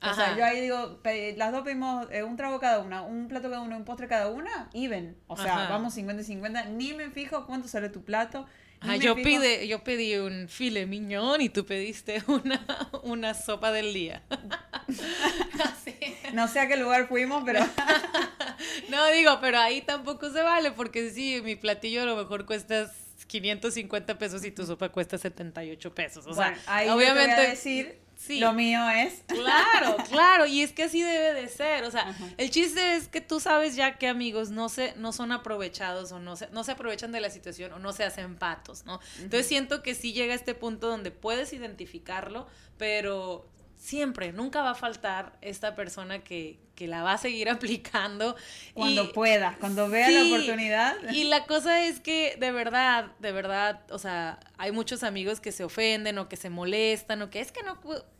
O 0.00 0.14
sea, 0.14 0.36
yo 0.36 0.44
ahí 0.44 0.60
digo, 0.60 1.00
las 1.36 1.52
dos 1.52 1.62
pedimos 1.62 2.06
eh, 2.10 2.22
un 2.22 2.36
trago 2.36 2.60
cada 2.60 2.80
una, 2.80 3.02
un 3.02 3.28
plato 3.28 3.50
cada 3.50 3.62
una, 3.62 3.76
un 3.76 3.84
postre 3.84 4.06
cada 4.06 4.28
una, 4.28 4.70
even. 4.72 5.16
O 5.26 5.36
sea, 5.36 5.68
vamos 5.68 5.94
50 5.94 6.22
y 6.22 6.24
50. 6.24 6.64
Ni 6.66 6.94
me 6.94 7.10
fijo 7.10 7.46
cuánto 7.46 7.68
sale 7.68 7.88
tu 7.88 8.04
plato. 8.04 8.46
Ah, 8.80 8.96
yo, 8.96 9.16
pide, 9.16 9.66
yo 9.66 9.82
pedí 9.82 10.14
un 10.16 10.48
file 10.48 10.86
miñón 10.86 11.40
y 11.40 11.48
tú 11.48 11.66
pediste 11.66 12.22
una, 12.28 12.64
una 13.02 13.34
sopa 13.34 13.72
del 13.72 13.92
día. 13.92 14.22
no 16.32 16.46
sé 16.46 16.60
a 16.60 16.68
qué 16.68 16.76
lugar 16.76 17.08
fuimos, 17.08 17.42
pero... 17.44 17.60
no, 18.88 19.08
digo, 19.08 19.38
pero 19.40 19.58
ahí 19.58 19.82
tampoco 19.82 20.30
se 20.30 20.42
vale, 20.42 20.70
porque 20.70 21.10
sí, 21.10 21.40
mi 21.42 21.56
platillo 21.56 22.02
a 22.02 22.06
lo 22.06 22.16
mejor 22.16 22.46
cuesta 22.46 22.88
550 23.26 24.16
pesos 24.16 24.44
y 24.44 24.52
tu 24.52 24.64
sopa 24.64 24.90
cuesta 24.90 25.18
78 25.18 25.94
pesos. 25.94 26.24
O 26.28 26.34
sea, 26.34 26.56
ahí 26.66 26.88
obviamente... 26.88 27.34
Te 27.34 27.34
voy 27.34 27.46
a 27.46 27.50
decir 27.50 28.07
lo 28.28 28.52
mío 28.52 28.88
es. 28.90 29.22
Claro, 29.26 29.96
claro, 30.08 30.46
y 30.46 30.62
es 30.62 30.72
que 30.72 30.84
así 30.84 31.02
debe 31.02 31.34
de 31.34 31.48
ser. 31.48 31.84
O 31.84 31.90
sea, 31.90 32.14
el 32.36 32.50
chiste 32.50 32.96
es 32.96 33.08
que 33.08 33.20
tú 33.20 33.40
sabes 33.40 33.76
ya 33.76 33.98
que 33.98 34.08
amigos 34.08 34.50
no 34.50 34.68
se, 34.68 34.94
no 34.96 35.12
son 35.12 35.32
aprovechados 35.32 36.12
o 36.12 36.18
no 36.18 36.36
se, 36.36 36.48
no 36.50 36.64
se 36.64 36.72
aprovechan 36.72 37.12
de 37.12 37.20
la 37.20 37.30
situación 37.30 37.72
o 37.72 37.78
no 37.78 37.92
se 37.92 38.04
hacen 38.04 38.36
patos, 38.36 38.84
¿no? 38.84 39.00
Entonces 39.16 39.46
siento 39.46 39.82
que 39.82 39.94
sí 39.94 40.12
llega 40.12 40.32
a 40.32 40.36
este 40.36 40.54
punto 40.54 40.88
donde 40.88 41.10
puedes 41.10 41.52
identificarlo, 41.52 42.46
pero 42.76 43.48
siempre, 43.88 44.32
nunca 44.32 44.60
va 44.62 44.72
a 44.72 44.74
faltar 44.74 45.32
esta 45.40 45.74
persona 45.74 46.22
que, 46.22 46.58
que 46.74 46.86
la 46.86 47.02
va 47.02 47.14
a 47.14 47.18
seguir 47.18 47.48
aplicando. 47.56 48.36
Cuando 48.74 49.12
pueda, 49.12 49.56
cuando 49.58 49.88
vea 49.88 50.10
la 50.10 50.24
oportunidad. 50.24 50.94
Y 51.10 51.24
la 51.24 51.46
cosa 51.46 51.86
es 51.86 51.98
que 51.98 52.36
de 52.38 52.52
verdad, 52.52 53.12
de 53.18 53.32
verdad, 53.32 53.80
o 53.90 53.98
sea, 53.98 54.40
hay 54.58 54.72
muchos 54.72 55.02
amigos 55.02 55.40
que 55.40 55.52
se 55.52 55.64
ofenden 55.64 56.18
o 56.18 56.28
que 56.28 56.36
se 56.36 56.50
molestan 56.50 57.22
o 57.22 57.30
que 57.30 57.40
es 57.40 57.50
que 57.50 57.62
no, 57.62 57.78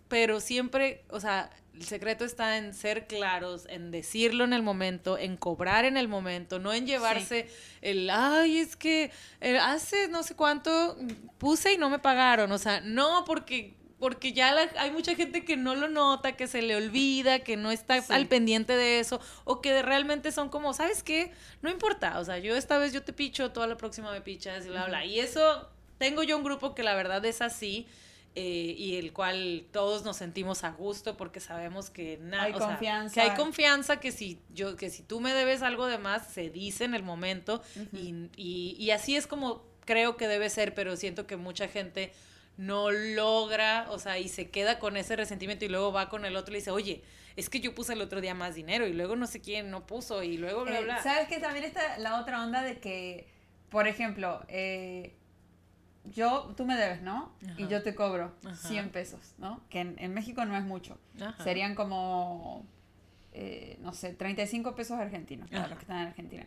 pero 0.08 0.40
siempre, 0.40 1.04
o 1.10 1.20
sea, 1.20 1.50
el 1.74 1.84
secreto 1.84 2.24
está 2.24 2.56
en 2.56 2.74
ser 2.74 3.06
claros, 3.06 3.66
en 3.68 3.90
decirlo 3.90 4.44
en 4.44 4.52
el 4.52 4.62
momento, 4.62 5.16
en 5.16 5.36
cobrar 5.36 5.84
en 5.84 5.96
el 5.96 6.08
momento, 6.08 6.58
no 6.58 6.72
en 6.72 6.86
llevarse 6.86 7.48
el, 7.82 8.10
ay, 8.10 8.58
es 8.58 8.74
que 8.74 9.12
eh, 9.40 9.58
hace 9.58 10.08
no 10.08 10.24
sé 10.24 10.34
cuánto 10.34 10.96
puse 11.36 11.74
y 11.74 11.76
no 11.76 11.88
me 11.88 12.00
pagaron, 12.00 12.50
o 12.50 12.58
sea, 12.58 12.80
no, 12.80 13.24
porque 13.24 13.77
porque 13.98 14.32
ya 14.32 14.54
hay 14.78 14.90
mucha 14.90 15.14
gente 15.14 15.44
que 15.44 15.56
no 15.56 15.74
lo 15.74 15.88
nota, 15.88 16.36
que 16.36 16.46
se 16.46 16.62
le 16.62 16.76
olvida, 16.76 17.40
que 17.40 17.56
no 17.56 17.70
está 17.70 18.02
al 18.10 18.26
pendiente 18.26 18.74
de 18.76 19.00
eso, 19.00 19.20
o 19.44 19.60
que 19.60 19.82
realmente 19.82 20.30
son 20.30 20.48
como, 20.48 20.72
¿sabes 20.72 21.02
qué? 21.02 21.32
No 21.62 21.70
importa, 21.70 22.18
o 22.20 22.24
sea, 22.24 22.38
yo 22.38 22.56
esta 22.56 22.78
vez 22.78 22.92
yo 22.92 23.02
te 23.02 23.12
picho, 23.12 23.50
toda 23.50 23.66
la 23.66 23.76
próxima 23.76 24.12
me 24.12 24.20
pichas 24.20 24.66
y 24.66 24.68
bla, 24.68 24.86
bla. 24.86 25.04
Y 25.04 25.18
eso, 25.18 25.68
tengo 25.98 26.22
yo 26.22 26.36
un 26.36 26.44
grupo 26.44 26.74
que 26.74 26.82
la 26.82 26.94
verdad 26.94 27.24
es 27.24 27.42
así. 27.42 27.86
Eh, 28.34 28.74
y 28.78 28.98
el 28.98 29.12
cual 29.12 29.64
todos 29.72 30.04
nos 30.04 30.18
sentimos 30.18 30.62
a 30.62 30.70
gusto 30.70 31.16
porque 31.16 31.40
sabemos 31.40 31.90
que 31.90 32.18
nada 32.18 32.44
hay 32.44 32.52
confianza 32.52 33.14
que 33.14 33.20
hay 33.22 33.36
confianza 33.36 33.98
que 33.98 34.12
si 34.12 34.38
yo 34.54 34.76
que 34.76 34.90
si 34.90 35.02
tú 35.02 35.18
me 35.18 35.32
debes 35.32 35.62
algo 35.62 35.86
de 35.86 35.98
más 35.98 36.28
se 36.28 36.48
dice 36.50 36.84
en 36.84 36.94
el 36.94 37.02
momento 37.02 37.62
y, 37.92 38.28
y, 38.36 38.76
y 38.78 38.90
así 38.90 39.16
es 39.16 39.26
como 39.26 39.64
creo 39.86 40.16
que 40.16 40.28
debe 40.28 40.50
ser 40.50 40.74
pero 40.74 40.94
siento 40.94 41.26
que 41.26 41.36
mucha 41.36 41.66
gente 41.66 42.12
no 42.58 42.90
logra, 42.90 43.86
o 43.88 43.98
sea, 43.98 44.18
y 44.18 44.28
se 44.28 44.50
queda 44.50 44.80
con 44.80 44.96
ese 44.96 45.14
resentimiento 45.16 45.64
y 45.64 45.68
luego 45.68 45.92
va 45.92 46.08
con 46.08 46.24
el 46.24 46.36
otro 46.36 46.50
y 46.50 46.54
le 46.54 46.58
dice, 46.58 46.72
oye, 46.72 47.02
es 47.36 47.48
que 47.48 47.60
yo 47.60 47.72
puse 47.72 47.92
el 47.92 48.00
otro 48.00 48.20
día 48.20 48.34
más 48.34 48.56
dinero 48.56 48.84
y 48.86 48.92
luego 48.92 49.14
no 49.14 49.28
sé 49.28 49.40
quién 49.40 49.70
no 49.70 49.86
puso 49.86 50.24
y 50.24 50.36
luego 50.36 50.64
bla, 50.64 50.80
eh, 50.80 50.82
bla. 50.82 51.00
¿Sabes 51.00 51.28
que 51.28 51.38
también 51.38 51.64
está 51.64 51.98
la 51.98 52.20
otra 52.20 52.42
onda 52.42 52.62
de 52.62 52.80
que, 52.80 53.28
por 53.70 53.86
ejemplo, 53.86 54.44
eh, 54.48 55.14
yo, 56.04 56.52
tú 56.56 56.66
me 56.66 56.76
debes, 56.76 57.00
¿no? 57.00 57.32
Y 57.56 57.68
yo 57.68 57.84
te 57.84 57.94
cobro 57.94 58.34
100 58.52 58.90
pesos, 58.90 59.34
¿no? 59.38 59.62
Que 59.70 59.80
en, 59.80 60.12
México 60.12 60.44
no 60.44 60.56
es 60.56 60.64
mucho. 60.64 60.98
Serían 61.44 61.76
como, 61.76 62.66
eh, 63.32 63.78
no 63.82 63.92
sé, 63.92 64.14
35 64.14 64.74
pesos 64.74 64.98
argentinos 64.98 65.48
para 65.48 65.68
los 65.68 65.78
que 65.78 65.82
están 65.82 65.98
en 65.98 66.08
Argentina. 66.08 66.46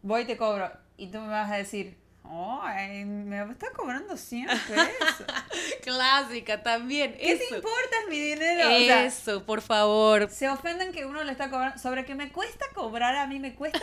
voy 0.00 0.22
y 0.22 0.24
te 0.24 0.38
cobro 0.38 0.72
y 0.96 1.08
tú 1.08 1.18
me 1.18 1.28
vas 1.28 1.50
a 1.50 1.56
decir, 1.56 1.98
Ay, 2.30 3.04
me 3.04 3.42
está 3.50 3.70
cobrando 3.70 4.16
100 4.16 4.46
pesos. 4.46 5.26
Clásica 5.82 6.62
también. 6.62 7.12
¿Qué 7.14 7.36
te 7.36 7.54
importa 7.54 7.96
mi 8.08 8.20
dinero? 8.20 8.68
Eso, 8.70 9.44
por 9.44 9.62
favor. 9.62 10.28
Se 10.30 10.48
ofenden 10.48 10.92
que 10.92 11.06
uno 11.06 11.22
le 11.24 11.32
está 11.32 11.50
cobrando. 11.50 11.78
Sobre 11.78 12.04
que 12.04 12.14
me 12.14 12.30
cuesta 12.32 12.64
cobrar, 12.74 13.16
a 13.16 13.26
mí 13.26 13.38
me 13.38 13.54
cuesta. 13.54 13.80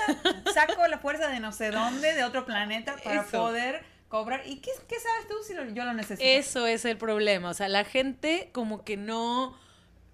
Saco 0.53 0.87
la 0.87 0.99
fuerza 0.99 1.29
de 1.29 1.39
no 1.39 1.51
sé 1.51 1.71
dónde, 1.71 2.13
de 2.13 2.23
otro 2.23 2.45
planeta, 2.45 2.95
para 3.03 3.23
poder 3.23 3.83
cobrar. 4.09 4.41
¿Y 4.45 4.57
qué, 4.57 4.71
qué 4.87 4.99
sabes 4.99 5.27
tú 5.27 5.35
si 5.45 5.53
yo 5.73 5.85
lo 5.85 5.93
necesito? 5.93 6.27
Eso 6.27 6.67
es 6.67 6.85
el 6.85 6.97
problema. 6.97 7.49
O 7.49 7.53
sea, 7.53 7.69
la 7.69 7.85
gente 7.85 8.49
como 8.51 8.83
que 8.83 8.97
no. 8.97 9.57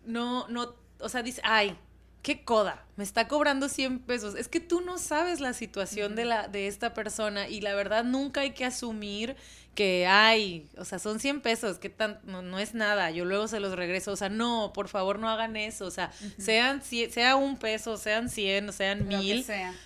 No, 0.06 0.48
no. 0.48 0.76
O 1.00 1.10
sea, 1.10 1.24
dice, 1.24 1.42
ay, 1.44 1.78
qué 2.22 2.44
coda, 2.44 2.86
me 2.96 3.04
está 3.04 3.28
cobrando 3.28 3.70
100 3.70 4.00
pesos. 4.00 4.36
Es 4.36 4.48
que 4.48 4.60
tú 4.60 4.82
no 4.82 4.98
sabes 4.98 5.40
la 5.40 5.54
situación 5.54 6.16
de, 6.16 6.26
la, 6.26 6.48
de 6.48 6.68
esta 6.68 6.94
persona 6.94 7.48
y 7.48 7.62
la 7.62 7.74
verdad 7.76 8.04
nunca 8.04 8.42
hay 8.42 8.52
que 8.52 8.66
asumir 8.66 9.36
que 9.80 10.08
hay, 10.08 10.68
o 10.78 10.84
sea, 10.84 11.00
son 11.00 11.22
100 11.22 11.40
pesos, 11.40 11.80
que 11.80 11.88
tan, 11.88 12.20
no, 12.26 12.60
es 12.60 12.74
nada, 12.74 13.12
yo 13.12 13.24
luego 13.24 13.48
se 13.48 13.62
los 13.62 13.78
regreso, 13.78 14.12
o 14.12 14.16
sea, 14.18 14.28
no, 14.28 14.74
por 14.74 14.90
favor 14.90 15.20
no 15.20 15.30
hagan 15.30 15.56
eso, 15.56 15.86
o 15.86 15.92
sea, 15.92 16.12
sean, 16.38 16.82
sea 16.84 17.38
un 17.38 17.56
peso, 17.56 17.96
sean 17.96 18.28
100, 18.28 18.68
o 18.68 18.72
sean 18.74 19.08
mil, 19.08 19.46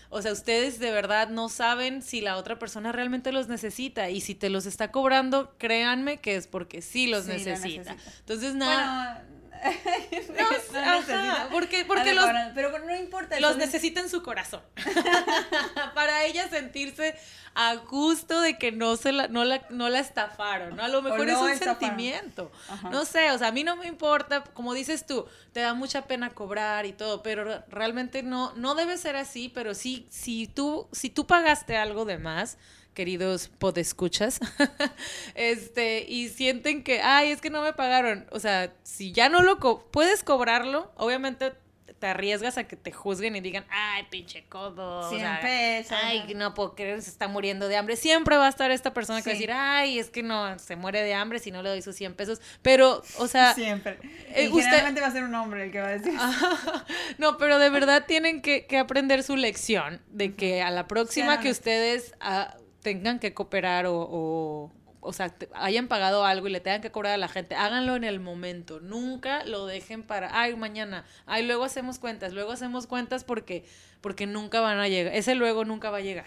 o 0.10 0.22
sea, 0.24 0.32
ustedes 0.32 0.80
de 0.80 0.90
verdad 0.90 1.30
no 1.30 1.48
saben 1.48 2.02
si 2.02 2.22
la 2.22 2.38
otra 2.38 2.58
persona 2.58 2.92
realmente 2.92 3.32
los 3.32 3.50
necesita 3.50 4.10
y 4.10 4.22
si 4.22 4.34
te 4.34 4.50
los 4.50 4.66
está 4.66 4.90
cobrando, 4.90 5.54
créanme 5.60 6.20
que 6.22 6.38
es 6.38 6.48
porque 6.48 6.82
sí 6.82 7.06
los 7.06 7.28
necesita. 7.28 7.96
Entonces, 8.22 8.56
nada 8.56 9.28
no, 10.30 11.50
porque, 11.52 11.86
porque 11.86 12.14
los, 12.14 12.26
pero 12.54 12.78
no 12.80 12.96
importa. 12.96 13.40
Los 13.40 13.58
necesita 13.58 14.00
en 14.00 14.10
su 14.10 14.24
corazón. 14.24 14.62
para 15.96 16.26
ella 16.26 16.50
sentirse 16.50 17.16
a 17.56 17.76
gusto 17.76 18.42
de 18.42 18.58
que 18.58 18.72
no 18.72 18.96
se 18.96 19.12
la, 19.12 19.28
no 19.28 19.46
la, 19.46 19.66
no 19.70 19.90
la 19.90 20.00
estafaron, 20.00 20.76
¿no? 20.76 20.84
A 20.84 20.88
lo 20.88 21.02
mejor 21.02 21.30
es 21.30 21.38
un 21.38 21.56
sentimiento. 21.56 22.52
No 22.92 23.06
sé, 23.06 23.32
o 23.32 23.38
sea, 23.38 23.50
a 23.50 23.52
mí 23.52 23.64
no 23.64 23.76
me 23.76 23.88
importa, 23.88 24.44
como 24.44 24.74
dices 24.74 25.06
tú, 25.06 25.26
te 25.52 25.60
da 25.60 25.74
mucha 25.74 26.04
pena 26.06 26.32
cobrar 26.32 26.86
y 26.86 26.94
todo, 26.94 27.22
pero 27.22 27.64
realmente 27.70 28.24
no, 28.24 28.54
no 28.56 28.76
debe 28.76 28.98
ser 28.98 29.16
así, 29.16 29.50
pero 29.50 29.76
sí, 29.76 30.08
si 30.10 30.48
tú, 30.48 30.88
si 30.92 31.10
tú 31.10 31.28
pagaste 31.28 31.78
algo 31.78 32.06
de 32.06 32.18
más, 32.18 32.58
queridos 32.94 33.50
podescuchas, 33.60 34.40
este, 35.36 36.06
y 36.08 36.30
sienten 36.30 36.84
que, 36.84 37.02
ay, 37.02 37.32
es 37.32 37.42
que 37.42 37.50
no 37.50 37.62
me 37.62 37.74
pagaron. 37.74 38.26
O 38.32 38.40
sea, 38.40 38.74
si 38.84 39.12
ya 39.12 39.30
no 39.30 39.42
lo 39.42 39.60
puedes 39.92 40.24
cobrarlo, 40.24 40.92
obviamente 40.98 41.54
te 42.04 42.08
arriesgas 42.08 42.58
a 42.58 42.66
que 42.66 42.76
te 42.76 42.92
juzguen 42.92 43.34
y 43.38 43.40
digan, 43.40 43.64
ay, 43.70 44.06
pinche 44.10 44.44
codo. 44.50 45.10
Siempre. 45.10 45.86
ay, 45.90 46.34
no 46.36 46.54
puedo 46.54 46.76
creer, 46.76 47.02
se 47.02 47.10
está 47.10 47.30
muriendo 47.30 47.70
de 47.70 47.78
hambre. 47.78 47.96
Siempre 47.96 48.36
va 48.36 48.48
a 48.48 48.50
estar 48.50 48.72
esta 48.72 48.94
persona 48.94 49.22
que 49.22 49.30
va 49.30 49.32
a 49.32 49.36
decir, 49.36 49.52
ay, 49.54 50.00
es 50.00 50.10
que 50.10 50.22
no, 50.22 50.60
se 50.60 50.76
muere 50.76 51.02
de 51.02 51.14
hambre 51.14 51.40
si 51.40 51.50
no 51.50 51.64
le 51.64 51.70
doy 51.70 51.82
sus 51.82 51.96
100 51.96 52.16
pesos. 52.16 52.42
Pero, 52.62 53.02
o 53.20 53.28
sea. 53.30 53.54
Siempre. 53.54 54.00
Eh, 54.36 54.50
generalmente 54.52 55.00
va 55.00 55.08
a 55.08 55.12
ser 55.12 55.24
un 55.24 55.34
hombre 55.34 55.64
el 55.64 55.72
que 55.72 55.80
va 55.80 55.88
a 55.88 55.92
decir. 55.92 56.14
no, 57.20 57.38
pero 57.38 57.58
de 57.58 57.70
verdad 57.70 58.04
tienen 58.06 58.42
que, 58.42 58.68
aprender 58.78 59.24
su 59.24 59.38
lección 59.38 60.02
de 60.08 60.36
que 60.36 60.62
a 60.62 60.72
la 60.72 60.88
próxima 60.88 61.40
que 61.40 61.52
ustedes. 61.52 62.16
Ah, 62.20 62.58
tengan 62.84 63.20
que 63.20 63.34
cooperar 63.34 63.88
o, 63.88 63.96
o, 63.96 64.72
o 65.00 65.14
sea, 65.14 65.34
hayan 65.56 65.88
pagado 65.88 66.26
algo 66.26 66.48
y 66.48 66.52
le 66.52 66.60
tengan 66.60 66.82
que 66.82 66.92
cobrar 66.92 67.14
a 67.14 67.18
la 67.18 67.28
gente, 67.28 67.56
háganlo 67.56 67.96
en 67.96 68.04
el 68.04 68.20
momento. 68.20 68.80
Nunca 68.80 69.44
lo 69.46 69.66
dejen 69.66 70.04
para, 70.04 70.40
ay, 70.40 70.56
mañana, 70.56 71.06
ay, 71.26 71.46
luego 71.46 71.64
hacemos 71.64 72.00
cuentas, 72.00 72.34
luego 72.34 72.52
hacemos 72.52 72.88
cuentas 72.88 73.24
porque, 73.24 73.66
porque 74.02 74.28
nunca 74.28 74.62
van 74.62 74.80
a 74.80 74.88
llegar. 74.88 75.14
Ese 75.16 75.36
luego 75.36 75.66
nunca 75.66 75.90
va 75.90 75.98
a 75.98 76.02
llegar. 76.02 76.26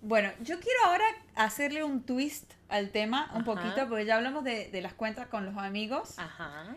Bueno, 0.00 0.30
yo 0.40 0.58
quiero 0.58 0.78
ahora 0.86 1.04
hacerle 1.36 1.84
un 1.84 2.02
twist 2.02 2.52
al 2.68 2.90
tema 2.90 3.30
un 3.34 3.44
poquito, 3.44 3.88
porque 3.88 4.04
ya 4.04 4.16
hablamos 4.16 4.42
de, 4.42 4.68
de 4.70 4.80
las 4.80 4.94
cuentas 4.94 5.28
con 5.28 5.44
los 5.44 5.56
amigos. 5.56 6.18
Ajá. 6.18 6.76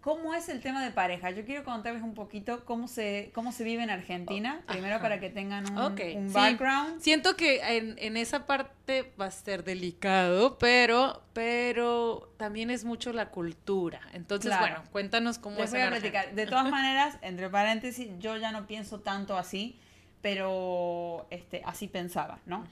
¿Cómo 0.00 0.32
es 0.34 0.48
el 0.48 0.60
tema 0.60 0.84
de 0.84 0.92
pareja? 0.92 1.30
Yo 1.30 1.44
quiero 1.44 1.64
contarles 1.64 2.02
un 2.02 2.14
poquito 2.14 2.64
cómo 2.64 2.86
se, 2.86 3.32
cómo 3.34 3.50
se 3.50 3.64
vive 3.64 3.82
en 3.82 3.90
Argentina, 3.90 4.62
primero 4.68 5.00
para 5.00 5.18
que 5.18 5.28
tengan 5.28 5.64
un, 5.76 6.32
background. 6.32 7.00
Siento 7.00 7.36
que 7.36 7.60
en, 7.76 8.16
esa 8.16 8.46
parte 8.46 9.12
va 9.20 9.26
a 9.26 9.30
ser 9.30 9.64
delicado, 9.64 10.56
pero, 10.58 11.24
pero 11.32 12.32
también 12.36 12.70
es 12.70 12.84
mucho 12.84 13.12
la 13.12 13.30
cultura. 13.30 14.00
Entonces, 14.12 14.56
bueno, 14.58 14.84
cuéntanos 14.92 15.38
cómo 15.38 15.58
es. 15.58 15.70
Voy 15.72 15.80
a 15.80 15.88
platicar. 15.88 16.32
De 16.32 16.46
todas 16.46 16.70
maneras, 16.70 17.18
entre 17.22 17.50
paréntesis, 17.50 18.08
yo 18.20 18.36
ya 18.36 18.52
no 18.52 18.68
pienso 18.68 19.00
tanto 19.00 19.36
así, 19.36 19.80
pero 20.22 21.26
este, 21.30 21.62
así 21.64 21.88
pensaba, 21.88 22.38
¿no? 22.46 22.64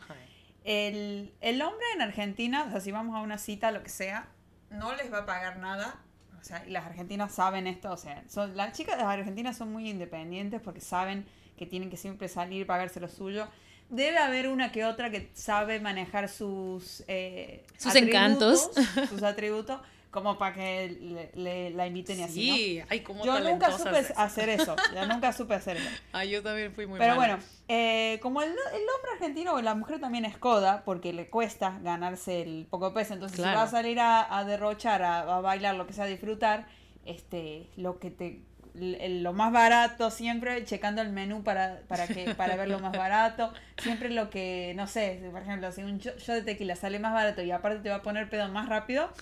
El, 0.63 1.33
el 1.41 1.61
hombre 1.63 1.87
en 1.95 2.03
Argentina, 2.03 2.65
o 2.69 2.71
sea, 2.71 2.81
si 2.81 2.93
vamos 2.93 3.17
a 3.17 3.21
una 3.21 3.39
cita, 3.39 3.73
lo 3.73 3.83
que 3.83 3.89
sea, 3.89 4.29
no 4.71 4.95
les 4.95 5.13
va 5.13 5.19
a 5.19 5.27
pagar 5.27 5.59
nada 5.59 6.01
o 6.47 6.49
sea, 6.49 6.65
las 6.69 6.87
argentinas 6.87 7.35
saben 7.35 7.67
esto, 7.67 7.91
o 7.91 7.97
sea, 7.97 8.23
son, 8.29 8.57
las 8.57 8.73
chicas 8.73 8.97
de 8.97 9.03
argentinas 9.03 9.57
son 9.57 9.73
muy 9.73 9.91
independientes 9.91 10.61
porque 10.61 10.81
saben 10.81 11.27
que 11.59 11.67
tienen 11.67 11.91
que 11.91 11.97
siempre 11.97 12.29
salir, 12.29 12.69
pagarse 12.69 13.01
lo 13.01 13.09
suyo. 13.09 13.49
Debe 13.89 14.19
haber 14.19 14.47
una 14.47 14.71
que 14.71 14.85
otra 14.85 15.11
que 15.11 15.29
sabe 15.35 15.81
manejar 15.81 16.29
sus... 16.29 17.03
Eh, 17.09 17.65
sus 17.77 17.97
encantos. 17.97 18.71
Sus 19.09 19.23
atributos 19.25 19.81
como 20.17 20.39
para 20.39 20.55
que 20.55 21.29
le, 21.35 21.71
la 21.73 21.87
inviten 21.87 22.21
y 22.21 22.23
así. 22.23 22.33
Sí, 22.33 22.83
ay, 22.89 23.01
cómo 23.01 23.23
Yo 23.23 23.39
nunca 23.39 23.71
supe 23.71 23.99
hacer 24.17 24.49
eso. 24.49 24.75
Ya 24.95 25.05
nunca 25.05 25.31
supe 25.31 25.53
hacer 25.53 25.77
eso. 25.77 25.89
Ay, 26.13 26.31
yo 26.31 26.43
también 26.43 26.73
fui 26.73 26.87
muy 26.87 26.99
Pero 26.99 27.17
bueno, 27.17 27.39
eh, 27.69 28.19
como 28.23 28.41
el, 28.41 28.49
hombre 28.49 29.11
argentino 29.13 29.53
o 29.53 29.61
la 29.61 29.75
mujer 29.75 30.01
también 30.01 30.25
es 30.25 30.39
coda, 30.39 30.85
porque 30.87 31.13
le 31.13 31.29
cuesta 31.29 31.79
ganarse 31.83 32.41
el 32.41 32.67
poco 32.71 32.95
peso. 32.95 33.13
Entonces, 33.13 33.37
si 33.37 33.43
va 33.43 33.65
a 33.65 33.69
salir 33.69 34.01
a, 34.01 34.43
derrochar, 34.47 35.03
a, 35.03 35.37
a, 35.37 35.41
bailar, 35.43 35.75
lo 35.75 35.87
que 35.87 35.93
sea, 35.93 36.05
a 36.05 36.09
disfrutar, 36.09 36.67
este, 37.05 37.69
lo 37.77 37.99
que 37.99 38.11
te 38.11 38.41
lo 38.79 39.33
más 39.33 39.53
barato 39.53 40.11
siempre, 40.11 40.65
checando 40.65 41.03
el 41.03 41.11
menú 41.11 41.43
para, 41.43 41.81
para, 41.89 42.07
que, 42.07 42.35
para 42.35 42.57
ver 42.57 42.69
lo 42.69 42.79
más 42.79 42.93
barato. 42.97 43.53
Siempre 43.79 44.11
lo 44.11 44.31
que, 44.31 44.73
no 44.77 44.87
sé, 44.87 45.21
por 45.31 45.43
ejemplo, 45.43 45.71
si 45.73 45.83
un 45.83 45.99
show 45.99 46.35
de 46.35 46.43
tequila 46.43 46.77
sale 46.77 46.99
más 46.99 47.13
barato 47.13 47.43
y 47.43 47.51
aparte 47.51 47.81
te 47.81 47.89
va 47.89 47.97
a 47.97 48.03
poner 48.03 48.29
pedo 48.29 48.49
más 48.49 48.69
rápido, 48.69 49.13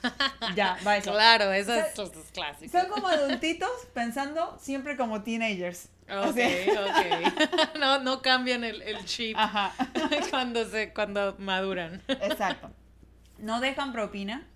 ya, 0.54 0.76
va 0.86 0.96
eso. 0.96 1.12
Claro, 1.12 1.52
eso 1.52 1.74
es, 1.74 1.94
clásico. 2.32 2.78
Son 2.78 2.88
como 2.88 3.08
adultitos 3.08 3.70
pensando 3.92 4.56
siempre 4.60 4.96
como 4.96 5.22
teenagers. 5.22 5.88
Ok, 6.08 6.36
ok. 6.36 7.78
no, 7.80 7.98
no 8.00 8.20
cambian 8.22 8.62
el, 8.62 8.82
el 8.82 9.04
chip 9.04 9.36
cuando, 10.30 10.68
se, 10.68 10.92
cuando 10.92 11.34
maduran. 11.38 12.02
Exacto. 12.08 12.70
No 13.38 13.60
dejan 13.60 13.92
propina 13.92 14.46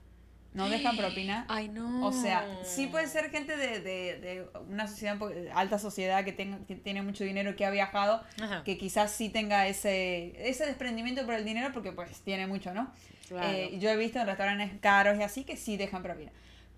no 0.58 0.68
dejan 0.68 0.96
propina. 0.96 1.46
Ay, 1.48 1.68
no. 1.68 2.04
O 2.04 2.12
sea, 2.12 2.44
sí 2.64 2.88
puede 2.88 3.06
ser 3.06 3.30
gente 3.30 3.56
de, 3.56 3.80
de, 3.80 4.18
de 4.18 4.46
una 4.68 4.88
sociedad, 4.88 5.16
alta 5.54 5.78
sociedad 5.78 6.24
que, 6.24 6.32
tenga, 6.32 6.58
que 6.66 6.74
tiene 6.74 7.02
mucho 7.02 7.22
dinero, 7.22 7.54
que 7.54 7.64
ha 7.64 7.70
viajado, 7.70 8.22
que 8.64 8.76
quizás 8.76 9.12
sí 9.12 9.28
tenga 9.28 9.68
ese, 9.68 10.34
ese 10.48 10.66
desprendimiento 10.66 11.24
por 11.24 11.34
el 11.34 11.44
dinero 11.44 11.70
porque 11.72 11.92
pues 11.92 12.20
tiene 12.22 12.46
mucho, 12.46 12.74
¿no? 12.74 12.92
Eh, 13.30 13.78
yo 13.78 13.88
he 13.88 13.96
visto 13.96 14.18
en 14.18 14.26
restaurantes 14.26 14.72
caros 14.80 15.16
y 15.18 15.22
así 15.22 15.44
que 15.44 15.56
sí 15.56 15.76
dejan 15.76 16.02
propina. 16.02 16.32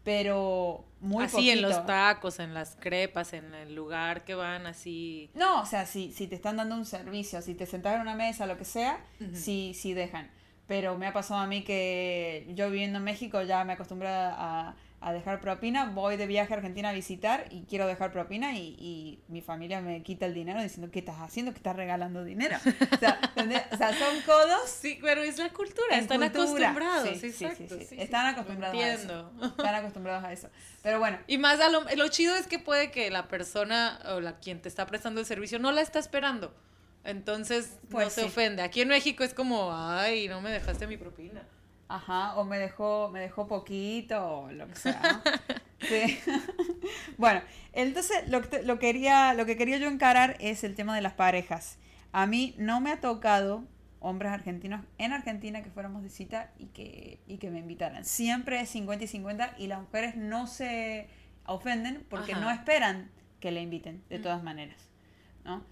Pero 0.04 0.84
muy 1.00 1.24
Así 1.24 1.50
en 1.50 1.62
los 1.62 1.84
tacos, 1.86 2.38
en 2.38 2.54
las 2.54 2.76
crepas, 2.76 3.32
en 3.32 3.54
el 3.54 3.74
lugar 3.74 4.24
que 4.24 4.34
van, 4.34 4.66
así. 4.66 5.30
No, 5.34 5.60
o 5.60 5.66
sea, 5.66 5.86
si, 5.86 6.12
si 6.12 6.26
te 6.26 6.34
están 6.34 6.56
dando 6.56 6.74
un 6.74 6.86
servicio, 6.86 7.40
si 7.42 7.54
te 7.54 7.66
sentas 7.66 7.94
en 7.94 8.02
una 8.02 8.14
mesa, 8.14 8.46
lo 8.46 8.56
que 8.56 8.64
sea, 8.64 9.00
sí, 9.34 9.72
sí 9.74 9.92
dejan 9.94 10.30
pero 10.70 10.96
me 10.96 11.08
ha 11.08 11.12
pasado 11.12 11.40
a 11.40 11.48
mí 11.48 11.64
que 11.64 12.46
yo 12.54 12.70
viviendo 12.70 12.98
en 12.98 13.04
México 13.04 13.42
ya 13.42 13.64
me 13.64 13.72
acostumbré 13.72 14.06
a, 14.06 14.76
a 15.00 15.12
dejar 15.12 15.40
propina, 15.40 15.86
voy 15.86 16.16
de 16.16 16.28
viaje 16.28 16.54
a 16.54 16.58
Argentina 16.58 16.90
a 16.90 16.92
visitar 16.92 17.46
y 17.50 17.62
quiero 17.62 17.88
dejar 17.88 18.12
propina 18.12 18.54
y, 18.54 18.76
y, 18.78 19.18
mi 19.26 19.40
familia 19.40 19.80
me 19.80 20.04
quita 20.04 20.26
el 20.26 20.34
dinero 20.34 20.62
diciendo, 20.62 20.88
¿qué 20.92 21.00
estás 21.00 21.16
haciendo? 21.18 21.50
Que 21.50 21.56
estás 21.56 21.74
regalando 21.74 22.22
dinero. 22.22 22.56
O 22.56 22.96
sea, 22.98 23.18
o 23.72 23.76
sea, 23.76 23.98
son 23.98 24.20
codos. 24.24 24.70
Sí, 24.70 24.96
pero 25.02 25.22
es 25.22 25.38
la 25.38 25.48
cultura, 25.48 25.96
están 25.98 26.22
acostumbrados. 26.22 27.18
Sí, 27.18 27.32
sí, 27.32 27.48
sí, 27.56 27.66
están 27.98 28.26
acostumbrados 28.26 28.80
a 28.80 28.92
eso. 28.92 29.32
Están 29.42 29.74
acostumbrados 29.74 30.22
a 30.22 30.32
eso. 30.32 30.50
Pero 30.84 31.00
bueno. 31.00 31.18
Y 31.26 31.38
más 31.38 31.58
a 31.58 31.68
lo, 31.68 31.82
lo 31.96 32.08
chido 32.10 32.36
es 32.36 32.46
que 32.46 32.60
puede 32.60 32.92
que 32.92 33.10
la 33.10 33.26
persona 33.26 33.98
o 34.14 34.20
la 34.20 34.38
quien 34.38 34.62
te 34.62 34.68
está 34.68 34.86
prestando 34.86 35.18
el 35.20 35.26
servicio 35.26 35.58
no 35.58 35.72
la 35.72 35.80
está 35.80 35.98
esperando. 35.98 36.54
Entonces 37.04 37.78
pues 37.88 38.06
no 38.06 38.10
se 38.10 38.24
ofende. 38.24 38.62
Aquí 38.62 38.80
en 38.82 38.88
México 38.88 39.24
es 39.24 39.34
como, 39.34 39.70
ay, 39.72 40.28
no 40.28 40.40
me 40.40 40.50
dejaste 40.50 40.86
mi 40.86 40.96
propina. 40.96 41.42
Ajá, 41.88 42.36
o 42.36 42.44
me 42.44 42.58
dejó, 42.58 43.10
me 43.10 43.20
dejó 43.20 43.48
poquito, 43.48 44.42
o 44.42 44.52
lo 44.52 44.68
que 44.68 44.76
sea. 44.76 45.22
sí. 45.80 46.18
bueno, 47.18 47.42
entonces 47.72 48.28
lo 48.28 48.42
que, 48.42 48.62
lo, 48.62 48.78
quería, 48.78 49.34
lo 49.34 49.44
que 49.44 49.56
quería 49.56 49.78
yo 49.78 49.88
encarar 49.88 50.36
es 50.38 50.62
el 50.62 50.76
tema 50.76 50.94
de 50.94 51.02
las 51.02 51.14
parejas. 51.14 51.78
A 52.12 52.26
mí 52.26 52.54
no 52.58 52.80
me 52.80 52.92
ha 52.92 53.00
tocado 53.00 53.64
hombres 53.98 54.32
argentinos 54.32 54.84
en 54.98 55.12
Argentina 55.12 55.62
que 55.62 55.70
fuéramos 55.70 56.02
de 56.02 56.10
cita 56.10 56.52
y 56.58 56.66
que, 56.66 57.20
y 57.26 57.38
que 57.38 57.50
me 57.50 57.58
invitaran. 57.58 58.04
Siempre 58.04 58.60
es 58.60 58.70
50 58.70 59.04
y 59.04 59.08
50 59.08 59.54
y 59.58 59.66
las 59.66 59.80
mujeres 59.80 60.16
no 60.16 60.46
se 60.46 61.08
ofenden 61.44 62.06
porque 62.08 62.34
no 62.34 62.50
esperan 62.50 63.10
que 63.40 63.50
le 63.50 63.62
inviten, 63.62 64.02
de 64.08 64.18
mm. 64.18 64.22
todas 64.22 64.42
maneras. 64.42 64.76
¿no? 65.44 65.64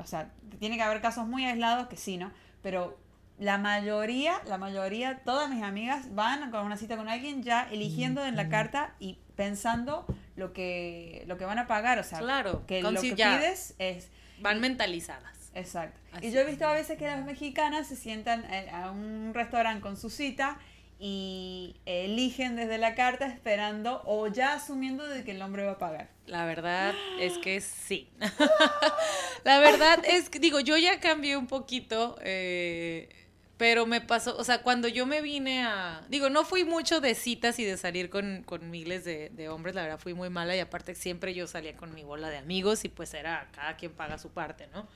O 0.00 0.06
sea, 0.06 0.30
tiene 0.58 0.76
que 0.76 0.82
haber 0.82 1.00
casos 1.00 1.26
muy 1.26 1.44
aislados 1.44 1.88
que 1.88 1.96
sí, 1.96 2.16
¿no? 2.16 2.32
Pero 2.62 2.98
la 3.38 3.56
mayoría, 3.56 4.40
la 4.46 4.58
mayoría, 4.58 5.20
todas 5.24 5.48
mis 5.50 5.62
amigas 5.62 6.14
van 6.14 6.50
con 6.50 6.66
una 6.66 6.76
cita 6.76 6.96
con 6.96 7.08
alguien 7.08 7.42
ya 7.42 7.68
eligiendo 7.70 8.24
en 8.24 8.36
la 8.36 8.48
carta 8.48 8.94
y 8.98 9.18
pensando 9.34 10.04
lo 10.36 10.52
que, 10.52 11.24
lo 11.26 11.38
que 11.38 11.46
van 11.46 11.58
a 11.58 11.66
pagar, 11.66 11.98
o 11.98 12.04
sea, 12.04 12.18
claro, 12.18 12.66
que 12.66 12.82
lo 12.82 12.92
que 13.00 13.14
pides 13.14 13.74
es... 13.78 14.10
Van 14.40 14.60
mentalizadas. 14.60 15.50
Exacto. 15.54 15.98
y 16.22 16.30
yo 16.30 16.40
he 16.40 16.44
visto 16.44 16.64
a 16.66 16.72
veces 16.72 16.96
que 16.96 17.06
las 17.06 17.24
mexicanas 17.24 17.88
se 17.88 17.96
sientan 17.96 18.44
a 18.72 18.90
un 18.92 19.32
restaurante 19.34 19.80
con 19.80 19.96
su 19.96 20.08
cita 20.08 20.58
y 21.02 21.76
eligen 21.86 22.56
desde 22.56 22.76
la 22.76 22.94
carta 22.94 23.26
esperando 23.26 24.02
o 24.04 24.26
ya 24.26 24.52
asumiendo 24.52 25.08
de 25.08 25.24
que 25.24 25.30
el 25.30 25.40
hombre 25.40 25.64
va 25.64 25.72
a 25.72 25.78
pagar. 25.78 26.10
La 26.26 26.44
verdad 26.44 26.94
es 27.18 27.38
que 27.38 27.62
sí. 27.62 28.10
la 29.44 29.60
verdad 29.60 30.04
es 30.06 30.28
que, 30.28 30.38
digo, 30.38 30.60
yo 30.60 30.76
ya 30.76 31.00
cambié 31.00 31.38
un 31.38 31.46
poquito, 31.46 32.18
eh, 32.20 33.08
pero 33.56 33.86
me 33.86 34.02
pasó, 34.02 34.36
o 34.36 34.44
sea, 34.44 34.62
cuando 34.62 34.88
yo 34.88 35.06
me 35.06 35.22
vine 35.22 35.64
a, 35.64 36.04
digo, 36.10 36.28
no 36.28 36.44
fui 36.44 36.64
mucho 36.64 37.00
de 37.00 37.14
citas 37.14 37.58
y 37.58 37.64
de 37.64 37.78
salir 37.78 38.10
con, 38.10 38.44
miles 38.70 39.02
de, 39.06 39.48
hombres, 39.48 39.74
la 39.74 39.82
verdad 39.82 39.98
fui 39.98 40.12
muy 40.12 40.28
mala 40.28 40.54
y 40.54 40.60
aparte 40.60 40.94
siempre 40.94 41.32
yo 41.32 41.46
salía 41.46 41.74
con 41.78 41.94
mi 41.94 42.04
bola 42.04 42.28
de 42.28 42.36
amigos 42.36 42.84
y 42.84 42.90
pues 42.90 43.14
era 43.14 43.48
cada 43.52 43.78
quien 43.78 43.92
paga 43.92 44.18
su 44.18 44.28
parte, 44.28 44.68
¿no? 44.74 44.86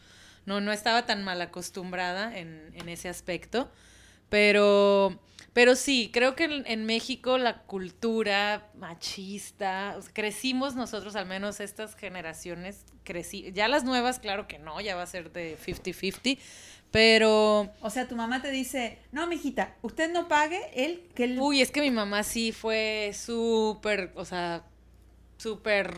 No, 0.45 0.61
no 0.61 0.71
estaba 0.71 1.07
tan 1.07 1.25
mal 1.25 1.40
acostumbrada 1.40 2.38
en 2.38 2.88
ese 2.90 3.09
aspecto, 3.09 3.71
pero 4.29 5.19
pero 5.55 5.77
sí, 5.77 6.11
creo 6.12 6.35
que 6.35 6.64
en, 6.67 6.85
México 6.85 7.38
la 7.38 7.62
cultura 7.62 8.69
machista, 8.75 9.97
crecimos 10.12 10.75
nosotros, 10.75 11.14
al 11.14 11.27
menos 11.27 11.61
estas 11.61 11.95
generaciones, 11.95 12.85
crecí, 13.05 13.53
ya 13.53 13.69
las 13.69 13.85
nuevas, 13.85 14.19
claro 14.19 14.49
que 14.49 14.59
no, 14.59 14.81
ya 14.81 14.97
va 14.97 15.03
a 15.03 15.07
ser 15.07 15.31
de 15.33 15.57
50-50, 15.57 16.38
pero... 16.90 17.73
O 17.81 17.88
sea, 17.88 18.09
tu 18.09 18.17
mamá 18.17 18.43
te 18.43 18.51
dice, 18.51 18.99
no, 19.12 19.29
mijita, 19.29 19.77
usted 19.83 20.12
no 20.12 20.27
pague, 20.27 20.61
él, 20.75 21.09
que. 21.14 21.38
Uy, 21.38 21.62
es 21.62 21.71
que 21.71 21.81
mi 21.81 21.93
mamá 21.93 22.25
sí 22.25 22.51
fue 22.51 23.12
súper, 23.14 24.11
o 24.17 24.25
sea, 24.25 24.64
súper 25.37 25.95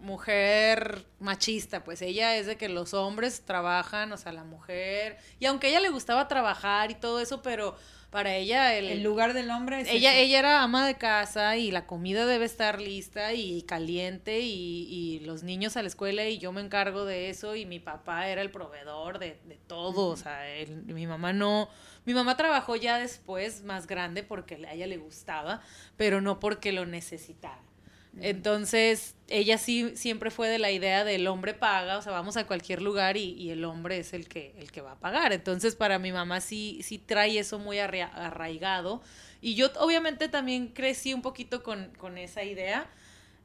mujer 0.00 1.06
machista, 1.18 1.82
pues 1.82 2.02
ella 2.02 2.36
es 2.36 2.46
de 2.46 2.56
que 2.56 2.68
los 2.68 2.92
hombres 2.92 3.42
trabajan, 3.46 4.12
o 4.12 4.18
sea, 4.18 4.32
la 4.32 4.44
mujer, 4.44 5.16
y 5.40 5.46
aunque 5.46 5.68
a 5.68 5.70
ella 5.70 5.80
le 5.80 5.88
gustaba 5.88 6.28
trabajar 6.28 6.90
y 6.90 6.94
todo 6.94 7.20
eso, 7.20 7.40
pero 7.40 7.74
para 8.10 8.34
ella 8.34 8.74
el, 8.74 9.02
lugar 9.02 9.34
del 9.34 9.50
hombre 9.50 9.82
es 9.82 9.88
ella 9.88 10.16
ella 10.16 10.38
era 10.38 10.62
ama 10.62 10.86
de 10.86 10.94
casa 10.94 11.56
y 11.56 11.70
la 11.70 11.86
comida 11.86 12.24
debe 12.24 12.46
estar 12.46 12.80
lista 12.80 13.34
y 13.34 13.62
caliente 13.62 14.40
y, 14.40 15.20
los 15.20 15.42
niños 15.42 15.76
a 15.76 15.82
la 15.82 15.88
escuela 15.88 16.26
y 16.26 16.38
yo 16.38 16.52
me 16.52 16.62
encargo 16.62 17.04
de 17.04 17.28
eso 17.28 17.54
y 17.54 17.66
mi 17.66 17.80
papá 17.80 18.28
era 18.28 18.40
el 18.40 18.50
proveedor 18.50 19.18
de, 19.18 19.38
de 19.44 19.56
todo 19.66 20.06
o 20.06 20.16
sea 20.16 20.40
mi 20.86 21.06
mamá 21.06 21.32
no 21.32 21.68
mi 22.06 22.14
mamá 22.14 22.36
trabajó 22.36 22.76
ya 22.76 22.98
después 22.98 23.64
más 23.64 23.86
grande 23.86 24.22
porque 24.22 24.54
a 24.66 24.72
ella 24.72 24.86
le 24.86 24.96
gustaba 24.96 25.60
pero 25.96 26.22
no 26.22 26.40
porque 26.40 26.72
lo 26.72 26.86
necesitaba 26.86 27.67
entonces, 28.22 29.16
ella 29.28 29.58
sí 29.58 29.92
siempre 29.94 30.30
fue 30.30 30.48
de 30.48 30.58
la 30.58 30.70
idea 30.70 31.04
del 31.04 31.26
hombre 31.26 31.54
paga, 31.54 31.98
o 31.98 32.02
sea, 32.02 32.12
vamos 32.12 32.36
a 32.36 32.46
cualquier 32.46 32.82
lugar 32.82 33.16
y, 33.16 33.50
el 33.50 33.64
hombre 33.64 33.98
es 33.98 34.12
el 34.12 34.28
que, 34.28 34.54
el 34.58 34.70
que 34.72 34.80
va 34.80 34.92
a 34.92 34.98
pagar. 34.98 35.32
Entonces, 35.32 35.76
para 35.76 35.98
mi 35.98 36.12
mamá 36.12 36.40
sí, 36.40 36.80
sí 36.82 36.98
trae 36.98 37.38
eso 37.38 37.58
muy 37.58 37.78
arraigado. 37.78 39.02
Y 39.40 39.54
yo 39.54 39.70
obviamente 39.78 40.28
también 40.28 40.68
crecí 40.68 41.14
un 41.14 41.22
poquito 41.22 41.62
con, 41.62 41.92
con 41.98 42.18
esa 42.18 42.42
idea 42.42 42.90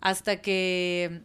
hasta 0.01 0.41
que, 0.41 1.21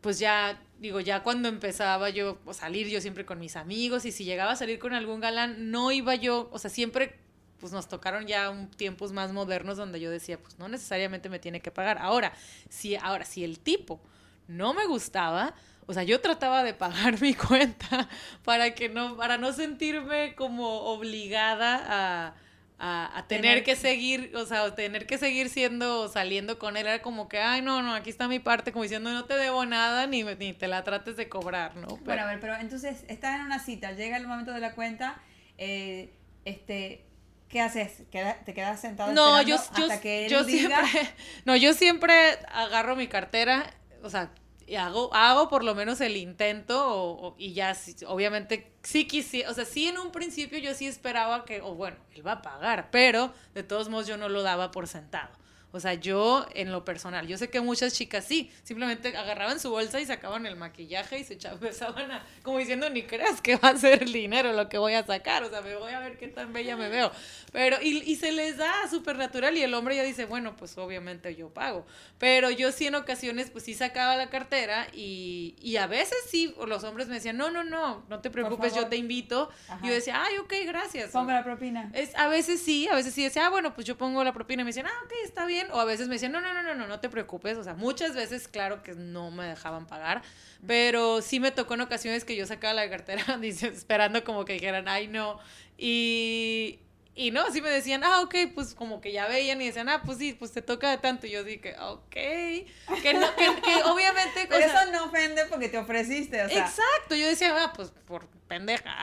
pues 0.00 0.18
ya, 0.18 0.62
digo, 0.78 1.00
ya 1.00 1.22
cuando 1.22 1.48
empezaba 1.48 2.10
yo 2.10 2.38
a 2.46 2.54
salir, 2.54 2.88
yo 2.88 3.00
siempre 3.00 3.26
con 3.26 3.38
mis 3.38 3.56
amigos 3.56 4.04
y 4.04 4.12
si 4.12 4.24
llegaba 4.24 4.52
a 4.52 4.56
salir 4.56 4.78
con 4.78 4.94
algún 4.94 5.20
galán, 5.20 5.70
no 5.70 5.92
iba 5.92 6.14
yo, 6.14 6.48
o 6.52 6.58
sea, 6.58 6.70
siempre 6.70 7.21
pues 7.62 7.72
nos 7.72 7.86
tocaron 7.86 8.26
ya 8.26 8.50
un, 8.50 8.68
tiempos 8.68 9.12
más 9.12 9.32
modernos 9.32 9.76
donde 9.76 10.00
yo 10.00 10.10
decía, 10.10 10.36
pues 10.36 10.58
no 10.58 10.68
necesariamente 10.68 11.28
me 11.28 11.38
tiene 11.38 11.60
que 11.60 11.70
pagar. 11.70 11.96
Ahora, 11.98 12.32
si, 12.68 12.96
ahora, 12.96 13.24
si 13.24 13.44
el 13.44 13.60
tipo 13.60 14.00
no 14.48 14.74
me 14.74 14.84
gustaba, 14.84 15.54
o 15.86 15.94
sea, 15.94 16.02
yo 16.02 16.20
trataba 16.20 16.64
de 16.64 16.74
pagar 16.74 17.20
mi 17.22 17.34
cuenta 17.34 18.08
para 18.44 18.74
que 18.74 18.88
no, 18.88 19.16
para 19.16 19.38
no 19.38 19.52
sentirme 19.52 20.34
como 20.34 20.80
obligada 20.86 21.84
a, 21.86 22.34
a, 22.80 23.24
tener, 23.28 23.62
que 23.62 23.76
seguir, 23.76 24.32
o 24.34 24.44
sea, 24.44 24.74
tener 24.74 25.06
que 25.06 25.16
seguir 25.16 25.48
siendo, 25.48 26.08
saliendo 26.08 26.58
con 26.58 26.76
él, 26.76 26.88
era 26.88 27.00
como 27.00 27.28
que, 27.28 27.38
ay, 27.38 27.62
no, 27.62 27.80
no, 27.80 27.94
aquí 27.94 28.10
está 28.10 28.26
mi 28.26 28.40
parte, 28.40 28.72
como 28.72 28.82
diciendo, 28.82 29.12
no 29.12 29.24
te 29.24 29.34
debo 29.34 29.64
nada, 29.66 30.08
ni, 30.08 30.24
ni 30.24 30.52
te 30.52 30.66
la 30.66 30.82
trates 30.82 31.16
de 31.16 31.28
cobrar, 31.28 31.76
¿no? 31.76 31.98
Bueno, 31.98 32.22
a 32.22 32.26
ver, 32.26 32.40
pero 32.40 32.56
entonces, 32.56 33.04
estás 33.06 33.38
en 33.38 33.46
una 33.46 33.60
cita, 33.60 33.92
llega 33.92 34.16
el 34.16 34.26
momento 34.26 34.50
de 34.50 34.58
la 34.58 34.74
cuenta, 34.74 35.22
eh, 35.58 36.12
este, 36.44 37.04
¿Qué 37.52 37.60
haces? 37.60 37.98
¿Te 38.10 38.54
quedas 38.54 38.80
sentado 38.80 39.12
no, 39.12 39.42
yo, 39.42 39.56
hasta 39.56 40.00
que 40.00 40.24
él 40.24 40.30
yo 40.30 40.42
diga? 40.42 40.86
Siempre, 40.86 41.14
no, 41.44 41.54
yo 41.54 41.74
siempre 41.74 42.14
agarro 42.50 42.96
mi 42.96 43.08
cartera, 43.08 43.70
o 44.02 44.08
sea, 44.08 44.30
y 44.66 44.76
hago, 44.76 45.12
hago 45.12 45.50
por 45.50 45.62
lo 45.62 45.74
menos 45.74 46.00
el 46.00 46.16
intento 46.16 47.34
y 47.36 47.52
ya, 47.52 47.76
obviamente, 48.06 48.72
sí 48.82 49.06
quisiera, 49.06 49.50
o 49.50 49.54
sea, 49.54 49.66
sí 49.66 49.86
en 49.86 49.98
un 49.98 50.12
principio 50.12 50.58
yo 50.60 50.72
sí 50.72 50.86
esperaba 50.86 51.44
que, 51.44 51.60
o 51.60 51.74
bueno, 51.74 51.98
él 52.14 52.26
va 52.26 52.32
a 52.32 52.42
pagar, 52.42 52.88
pero 52.90 53.34
de 53.52 53.62
todos 53.62 53.90
modos 53.90 54.06
yo 54.06 54.16
no 54.16 54.30
lo 54.30 54.42
daba 54.42 54.70
por 54.70 54.88
sentado. 54.88 55.28
O 55.72 55.80
sea, 55.80 55.94
yo 55.94 56.46
en 56.54 56.70
lo 56.70 56.84
personal, 56.84 57.26
yo 57.26 57.38
sé 57.38 57.50
que 57.50 57.60
muchas 57.60 57.94
chicas 57.94 58.24
sí, 58.26 58.52
simplemente 58.62 59.16
agarraban 59.16 59.58
su 59.58 59.70
bolsa 59.70 60.00
y 60.00 60.06
sacaban 60.06 60.46
el 60.46 60.56
maquillaje 60.56 61.18
y 61.18 61.24
se 61.24 61.38
empezaban 61.48 62.10
a, 62.12 62.24
como 62.42 62.58
diciendo, 62.58 62.88
ni 62.90 63.02
creas 63.02 63.40
que 63.40 63.56
va 63.56 63.70
a 63.70 63.76
ser 63.76 64.02
el 64.02 64.12
dinero 64.12 64.52
lo 64.52 64.68
que 64.68 64.78
voy 64.78 64.94
a 64.94 65.04
sacar, 65.04 65.42
o 65.42 65.50
sea, 65.50 65.62
me 65.62 65.74
voy 65.76 65.92
a 65.92 66.00
ver 66.00 66.18
qué 66.18 66.28
tan 66.28 66.52
bella 66.52 66.76
me 66.76 66.88
veo. 66.88 67.10
Pero, 67.52 67.78
y, 67.82 67.98
y 68.10 68.16
se 68.16 68.32
les 68.32 68.58
da 68.58 68.72
súper 68.88 69.16
natural 69.16 69.56
y 69.56 69.62
el 69.62 69.72
hombre 69.74 69.96
ya 69.96 70.02
dice, 70.02 70.26
bueno, 70.26 70.56
pues 70.56 70.76
obviamente 70.78 71.34
yo 71.34 71.48
pago. 71.48 71.86
Pero 72.18 72.50
yo 72.50 72.70
sí 72.70 72.86
en 72.86 72.94
ocasiones, 72.94 73.50
pues 73.50 73.64
sí 73.64 73.74
sacaba 73.74 74.16
la 74.16 74.28
cartera 74.30 74.86
y, 74.92 75.56
y 75.60 75.76
a 75.76 75.86
veces 75.86 76.18
sí, 76.28 76.54
los 76.66 76.84
hombres 76.84 77.08
me 77.08 77.14
decían, 77.14 77.36
no, 77.36 77.50
no, 77.50 77.64
no, 77.64 78.04
no 78.08 78.20
te 78.20 78.30
preocupes, 78.30 78.74
yo 78.74 78.86
te 78.88 78.96
invito. 78.96 79.50
Y 79.82 79.88
yo 79.88 79.92
decía, 79.94 80.22
ay, 80.22 80.36
ok, 80.38 80.52
gracias. 80.66 81.10
Pongo 81.10 81.30
la 81.30 81.44
propina. 81.44 81.90
Es, 81.94 82.14
a 82.16 82.28
veces 82.28 82.60
sí, 82.60 82.88
a 82.88 82.94
veces 82.94 83.14
sí 83.14 83.22
decía, 83.22 83.46
ah, 83.46 83.50
bueno, 83.50 83.74
pues 83.74 83.86
yo 83.86 83.96
pongo 83.96 84.22
la 84.22 84.32
propina 84.32 84.62
y 84.62 84.64
me 84.64 84.68
decían, 84.70 84.86
ah, 84.86 85.04
ok, 85.04 85.12
está 85.24 85.46
bien 85.46 85.61
o 85.70 85.80
a 85.80 85.84
veces 85.84 86.08
me 86.08 86.14
decían, 86.14 86.32
no, 86.32 86.40
no, 86.40 86.52
no, 86.52 86.62
no, 86.62 86.74
no, 86.74 86.86
no 86.86 87.00
te 87.00 87.08
preocupes, 87.08 87.56
o 87.58 87.64
sea, 87.64 87.74
muchas 87.74 88.14
veces, 88.14 88.48
claro 88.48 88.82
que 88.82 88.94
no 88.94 89.30
me 89.30 89.46
dejaban 89.46 89.86
pagar, 89.86 90.22
pero 90.66 91.22
sí 91.22 91.40
me 91.40 91.50
tocó 91.50 91.74
en 91.74 91.82
ocasiones 91.82 92.24
que 92.24 92.36
yo 92.36 92.46
sacaba 92.46 92.74
la 92.74 92.88
cartera 92.88 93.24
esperando 93.42 94.24
como 94.24 94.44
que 94.44 94.54
dijeran, 94.54 94.88
ay, 94.88 95.08
no, 95.08 95.38
y, 95.78 96.78
y 97.14 97.30
no, 97.30 97.50
sí 97.50 97.60
me 97.60 97.68
decían, 97.68 98.04
ah, 98.04 98.22
ok, 98.22 98.34
pues 98.54 98.74
como 98.74 99.00
que 99.02 99.12
ya 99.12 99.26
veían 99.26 99.60
y 99.60 99.66
decían, 99.66 99.88
ah, 99.90 100.00
pues 100.02 100.16
sí, 100.18 100.32
pues 100.32 100.52
te 100.52 100.62
toca 100.62 100.90
de 100.90 100.96
tanto. 100.98 101.26
Y 101.26 101.30
yo 101.30 101.44
dije, 101.44 101.76
ok. 101.78 102.10
Que, 102.10 103.14
no, 103.14 103.34
que, 103.36 103.48
obviamente. 103.84 104.46
Pero 104.48 104.64
eso 104.64 104.90
no 104.92 105.04
ofende 105.04 105.44
porque 105.46 105.68
te 105.68 105.76
ofreciste, 105.76 106.42
o 106.42 106.48
sea. 106.48 106.64
Exacto, 106.64 107.14
yo 107.14 107.26
decía, 107.26 107.54
ah, 107.58 107.72
pues 107.74 107.92
por 108.06 108.28
pendeja. 108.48 108.94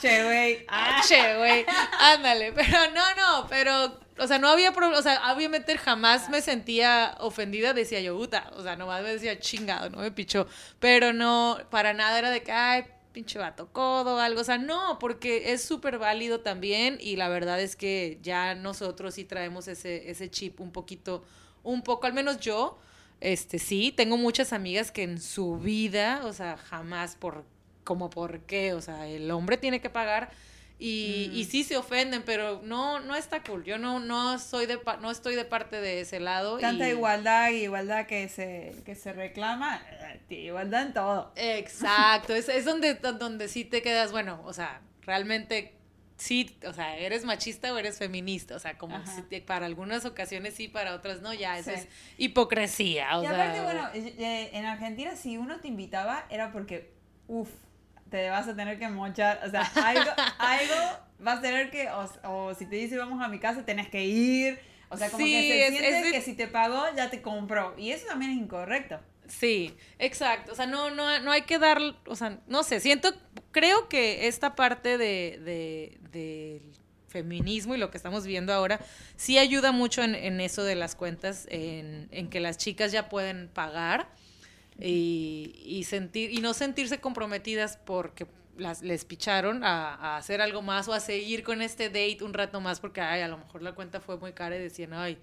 che, 0.00 0.22
güey. 0.24 0.66
Ah, 0.68 1.02
che, 1.06 1.36
güey. 1.36 1.66
Ándale. 1.98 2.52
Pero 2.52 2.90
no, 2.94 3.14
no, 3.14 3.46
pero 3.48 3.98
o 4.18 4.26
sea, 4.26 4.38
no 4.38 4.48
había 4.48 4.72
problema, 4.72 4.98
o 4.98 5.02
sea, 5.02 5.32
obviamente 5.34 5.76
jamás 5.76 6.28
me 6.30 6.40
sentía 6.40 7.16
ofendida, 7.20 7.72
decía 7.74 8.00
yo, 8.00 8.16
puta, 8.16 8.50
o 8.56 8.62
sea, 8.62 8.76
nomás 8.76 9.02
me 9.02 9.12
decía 9.12 9.38
chingado, 9.38 9.90
no 9.90 9.98
me 9.98 10.10
pichó, 10.10 10.46
pero 10.78 11.12
no, 11.12 11.58
para 11.70 11.92
nada 11.92 12.18
era 12.18 12.30
de 12.30 12.42
que, 12.42 12.52
ay, 12.52 12.84
pinche 13.12 13.38
vato 13.38 13.72
codo, 13.72 14.20
algo, 14.20 14.40
o 14.40 14.44
sea, 14.44 14.58
no, 14.58 14.98
porque 14.98 15.52
es 15.52 15.62
súper 15.62 15.98
válido 15.98 16.40
también 16.40 16.98
y 17.00 17.16
la 17.16 17.28
verdad 17.28 17.60
es 17.60 17.76
que 17.76 18.18
ya 18.22 18.54
nosotros 18.54 19.14
sí 19.14 19.24
traemos 19.24 19.68
ese, 19.68 20.10
ese 20.10 20.30
chip 20.30 20.60
un 20.60 20.72
poquito, 20.72 21.24
un 21.62 21.82
poco, 21.82 22.06
al 22.06 22.12
menos 22.12 22.40
yo, 22.40 22.78
este, 23.20 23.58
sí, 23.58 23.92
tengo 23.96 24.16
muchas 24.16 24.52
amigas 24.52 24.90
que 24.90 25.02
en 25.02 25.20
su 25.20 25.56
vida, 25.58 26.22
o 26.24 26.32
sea, 26.32 26.56
jamás 26.56 27.16
por, 27.16 27.44
como 27.84 28.10
por 28.10 28.40
qué, 28.40 28.74
o 28.74 28.82
sea, 28.82 29.06
el 29.06 29.30
hombre 29.30 29.56
tiene 29.56 29.80
que 29.80 29.88
pagar, 29.88 30.30
y, 30.78 31.30
y, 31.32 31.44
mm. 31.44 31.48
sí 31.48 31.64
se 31.64 31.76
ofenden, 31.76 32.22
pero 32.22 32.60
no, 32.62 33.00
no 33.00 33.16
está 33.16 33.42
cool. 33.42 33.64
Yo 33.64 33.78
no, 33.78 33.98
no 33.98 34.38
soy 34.38 34.66
de 34.66 34.78
no 35.00 35.10
estoy 35.10 35.34
de 35.34 35.46
parte 35.46 35.80
de 35.80 36.02
ese 36.02 36.20
lado. 36.20 36.58
Tanta 36.58 36.88
igualdad 36.88 37.50
y 37.50 37.64
igualdad 37.64 38.06
que 38.06 38.28
se, 38.28 38.74
que 38.84 38.94
se 38.94 39.14
reclama, 39.14 39.82
eh, 40.00 40.34
igualdad 40.34 40.82
en 40.82 40.92
todo. 40.92 41.32
Exacto, 41.34 42.34
es, 42.34 42.50
es 42.50 42.66
donde, 42.66 42.94
donde 42.94 43.48
sí 43.48 43.64
te 43.64 43.80
quedas, 43.80 44.12
bueno, 44.12 44.42
o 44.44 44.52
sea, 44.52 44.82
realmente 45.02 45.76
sí, 46.16 46.58
o 46.66 46.72
sea, 46.74 46.96
eres 46.98 47.24
machista 47.24 47.72
o 47.72 47.78
eres 47.78 47.98
feminista, 47.98 48.56
o 48.56 48.58
sea, 48.58 48.76
como 48.76 48.98
si 49.06 49.40
para 49.40 49.64
algunas 49.64 50.04
ocasiones 50.04 50.54
sí, 50.54 50.68
para 50.68 50.94
otras 50.94 51.22
no, 51.22 51.32
ya, 51.32 51.58
eso 51.58 51.70
es 51.70 51.88
hipocresía. 52.18 53.18
O 53.18 53.22
y 53.22 53.26
aparte, 53.26 53.62
bueno, 53.62 53.88
eh, 53.94 54.50
en 54.52 54.66
Argentina 54.66 55.16
si 55.16 55.38
uno 55.38 55.60
te 55.60 55.68
invitaba 55.68 56.26
era 56.28 56.52
porque, 56.52 56.92
uff, 57.28 57.50
te 58.16 58.30
vas 58.30 58.48
a 58.48 58.56
tener 58.56 58.78
que 58.78 58.88
mochar, 58.88 59.42
o 59.46 59.50
sea, 59.50 59.60
algo, 59.84 60.10
algo 60.38 60.74
vas 61.18 61.38
a 61.38 61.42
tener 61.42 61.70
que, 61.70 61.86
o, 62.24 62.54
si 62.54 62.64
te 62.64 62.76
dice 62.76 62.96
vamos 62.96 63.22
a 63.22 63.28
mi 63.28 63.38
casa, 63.38 63.64
tenés 63.66 63.88
que 63.88 64.04
ir, 64.06 64.58
o 64.88 64.96
sea, 64.96 65.10
como 65.10 65.22
que 65.22 65.68
se 65.70 65.78
siente 65.78 66.12
que 66.12 66.22
si 66.22 66.32
te 66.32 66.48
pagó, 66.48 66.82
ya 66.96 67.10
te 67.10 67.20
compró, 67.20 67.74
y 67.76 67.90
eso 67.90 68.06
también 68.06 68.32
es 68.32 68.38
incorrecto. 68.38 68.98
Sí, 69.28 69.76
exacto, 69.98 70.52
o 70.52 70.54
sea, 70.54 70.66
no, 70.66 70.90
no, 70.90 71.20
no 71.20 71.30
hay 71.30 71.42
que 71.42 71.58
dar, 71.58 71.78
o 72.06 72.16
sea, 72.16 72.38
no 72.46 72.62
sé, 72.62 72.80
siento, 72.80 73.12
creo 73.50 73.88
que 73.88 74.28
esta 74.28 74.54
parte 74.54 74.96
de, 74.96 75.38
de, 75.44 75.98
del 76.10 76.62
feminismo 77.08 77.74
y 77.74 77.78
lo 77.78 77.90
que 77.90 77.98
estamos 77.98 78.24
viendo 78.24 78.54
ahora 78.54 78.80
sí 79.16 79.36
ayuda 79.36 79.72
mucho 79.72 80.02
en, 80.02 80.14
en 80.14 80.40
eso 80.40 80.64
de 80.64 80.74
las 80.74 80.94
cuentas, 80.94 81.46
en, 81.50 82.08
en 82.12 82.30
que 82.30 82.40
las 82.40 82.56
chicas 82.56 82.92
ya 82.92 83.10
pueden 83.10 83.48
pagar 83.48 84.08
y, 84.78 85.84
sentir 85.86 86.32
y 86.32 86.38
no 86.38 86.54
sentirse 86.54 87.00
comprometidas 87.00 87.78
porque 87.84 88.26
las, 88.58 88.82
les 88.82 89.04
picharon 89.04 89.64
a, 89.64 90.16
hacer 90.16 90.40
algo 90.40 90.62
más 90.62 90.88
o 90.88 90.92
a 90.92 91.00
seguir 91.00 91.42
con 91.42 91.62
este 91.62 91.88
date 91.88 92.18
un 92.22 92.34
rato 92.34 92.60
más 92.60 92.80
porque, 92.80 93.00
ay, 93.00 93.22
a 93.22 93.28
lo 93.28 93.38
mejor 93.38 93.62
la 93.62 93.72
cuenta 93.72 94.00
fue 94.00 94.18
muy 94.18 94.32
cara 94.32 94.56
y 94.56 94.60
decían, 94.60 94.92
ay, 94.92 95.18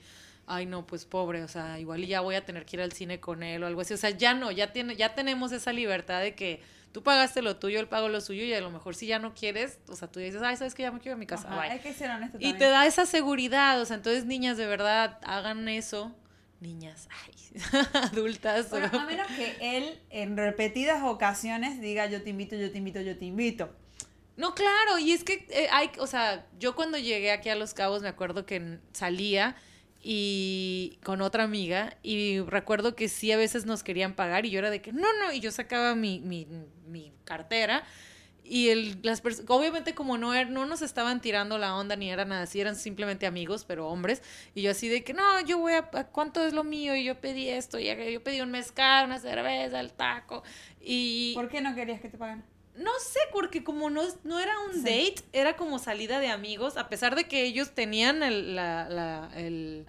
ay, 0.47 0.65
no, 0.65 0.85
pues 0.85 1.05
pobre, 1.05 1.43
o 1.43 1.47
sea, 1.47 1.79
igual 1.79 2.05
ya 2.05 2.21
voy 2.21 2.35
a 2.35 2.45
tener 2.45 2.65
que 2.65 2.77
ir 2.77 2.81
al 2.81 2.91
cine 2.91 3.19
con 3.19 3.43
él 3.43 3.63
o 3.63 3.67
algo 3.67 3.81
así. 3.81 3.93
O 3.93 3.97
sea, 3.97 4.09
ya 4.09 4.33
no, 4.33 4.51
ya, 4.51 4.73
tiene, 4.73 4.95
ya 4.95 5.15
tenemos 5.15 5.51
esa 5.51 5.71
libertad 5.71 6.21
de 6.21 6.35
que 6.35 6.61
tú 6.91 7.01
pagaste 7.01 7.41
lo 7.41 7.57
tuyo, 7.57 7.79
él 7.79 7.87
pagó 7.87 8.09
lo 8.09 8.21
suyo 8.21 8.43
y 8.43 8.53
a 8.53 8.61
lo 8.61 8.69
mejor 8.69 8.95
si 8.95 9.07
ya 9.07 9.19
no 9.19 9.33
quieres, 9.33 9.79
o 9.87 9.95
sea, 9.95 10.07
tú 10.09 10.19
dices, 10.19 10.41
ay, 10.41 10.57
sabes 10.57 10.75
que 10.75 10.83
ya 10.83 10.91
me 10.91 10.99
quiero 10.99 11.15
a 11.15 11.19
mi 11.19 11.25
casa. 11.25 11.49
Hay 11.61 11.79
que 11.79 11.93
ser 11.93 12.11
honesto 12.11 12.37
y 12.39 12.53
te 12.53 12.65
da 12.65 12.85
esa 12.85 13.05
seguridad, 13.05 13.81
o 13.81 13.85
sea, 13.85 13.95
entonces 13.95 14.25
niñas, 14.25 14.57
de 14.57 14.67
verdad, 14.67 15.19
hagan 15.23 15.67
eso. 15.67 16.13
Niñas, 16.63 17.09
ay, 17.25 17.61
adultas. 18.11 18.71
a 18.71 19.05
menos 19.05 19.27
que 19.27 19.57
él 19.59 19.99
en 20.09 20.37
repetidas 20.37 21.03
ocasiones 21.03 21.81
diga 21.81 22.05
yo 22.07 22.23
te 22.23 22.29
invito, 22.29 22.55
yo 22.55 22.71
te 22.71 22.77
invito, 22.77 23.01
yo 23.01 23.17
te 23.17 23.25
invito. 23.25 23.69
No, 24.37 24.55
claro, 24.55 24.97
y 24.97 25.11
es 25.11 25.25
que 25.25 25.45
eh, 25.49 25.67
hay, 25.71 25.91
o 25.99 26.07
sea, 26.07 26.47
yo 26.57 26.73
cuando 26.73 26.97
llegué 26.97 27.31
aquí 27.31 27.49
a 27.49 27.55
Los 27.55 27.73
Cabos 27.73 28.01
me 28.01 28.07
acuerdo 28.07 28.45
que 28.45 28.79
salía 28.93 29.57
y 30.01 30.99
con 31.03 31.21
otra 31.21 31.43
amiga 31.43 31.97
y 32.01 32.39
recuerdo 32.39 32.95
que 32.95 33.09
sí 33.09 33.31
a 33.33 33.37
veces 33.37 33.65
nos 33.65 33.83
querían 33.83 34.15
pagar 34.15 34.45
y 34.45 34.49
yo 34.49 34.59
era 34.59 34.69
de 34.69 34.81
que 34.81 34.93
no, 34.93 35.07
no, 35.19 35.33
y 35.33 35.41
yo 35.41 35.51
sacaba 35.51 35.95
mi, 35.95 36.21
mi, 36.21 36.47
mi 36.87 37.13
cartera 37.25 37.83
y 38.43 38.69
el, 38.69 38.99
las 39.03 39.21
obviamente 39.47 39.95
como 39.95 40.17
no, 40.17 40.33
er, 40.33 40.49
no 40.49 40.65
nos 40.65 40.81
estaban 40.81 41.21
tirando 41.21 41.57
la 41.57 41.75
onda 41.75 41.95
ni 41.95 42.09
era 42.09 42.25
nada 42.25 42.43
así, 42.43 42.59
eran 42.59 42.75
simplemente 42.75 43.25
amigos, 43.25 43.65
pero 43.65 43.87
hombres, 43.87 44.21
y 44.53 44.61
yo 44.61 44.71
así 44.71 44.89
de 44.89 45.03
que 45.03 45.13
no, 45.13 45.41
yo 45.41 45.57
voy 45.57 45.73
a, 45.73 45.83
¿cuánto 45.83 46.45
es 46.45 46.53
lo 46.53 46.63
mío? 46.63 46.95
Y 46.95 47.03
yo 47.03 47.19
pedí 47.19 47.49
esto, 47.49 47.79
y 47.79 47.85
yo 47.85 48.23
pedí 48.23 48.41
un 48.41 48.51
mezcal, 48.51 49.05
una 49.05 49.19
cerveza, 49.19 49.79
el 49.79 49.93
taco, 49.93 50.43
y... 50.81 51.33
¿Por 51.35 51.49
qué 51.49 51.61
no 51.61 51.73
querías 51.75 52.01
que 52.01 52.09
te 52.09 52.17
paguen? 52.17 52.43
No 52.75 52.91
sé, 52.99 53.19
porque 53.31 53.63
como 53.63 53.91
no, 53.91 54.01
no 54.23 54.39
era 54.39 54.53
un 54.59 54.83
date, 54.83 55.21
era 55.31 55.55
como 55.55 55.77
salida 55.77 56.19
de 56.19 56.29
amigos, 56.29 56.75
a 56.75 56.89
pesar 56.89 57.15
de 57.15 57.25
que 57.25 57.43
ellos 57.43 57.71
tenían 57.71 58.23
el, 58.23 58.55
la, 58.55 58.89
la, 58.89 59.29
el, 59.35 59.85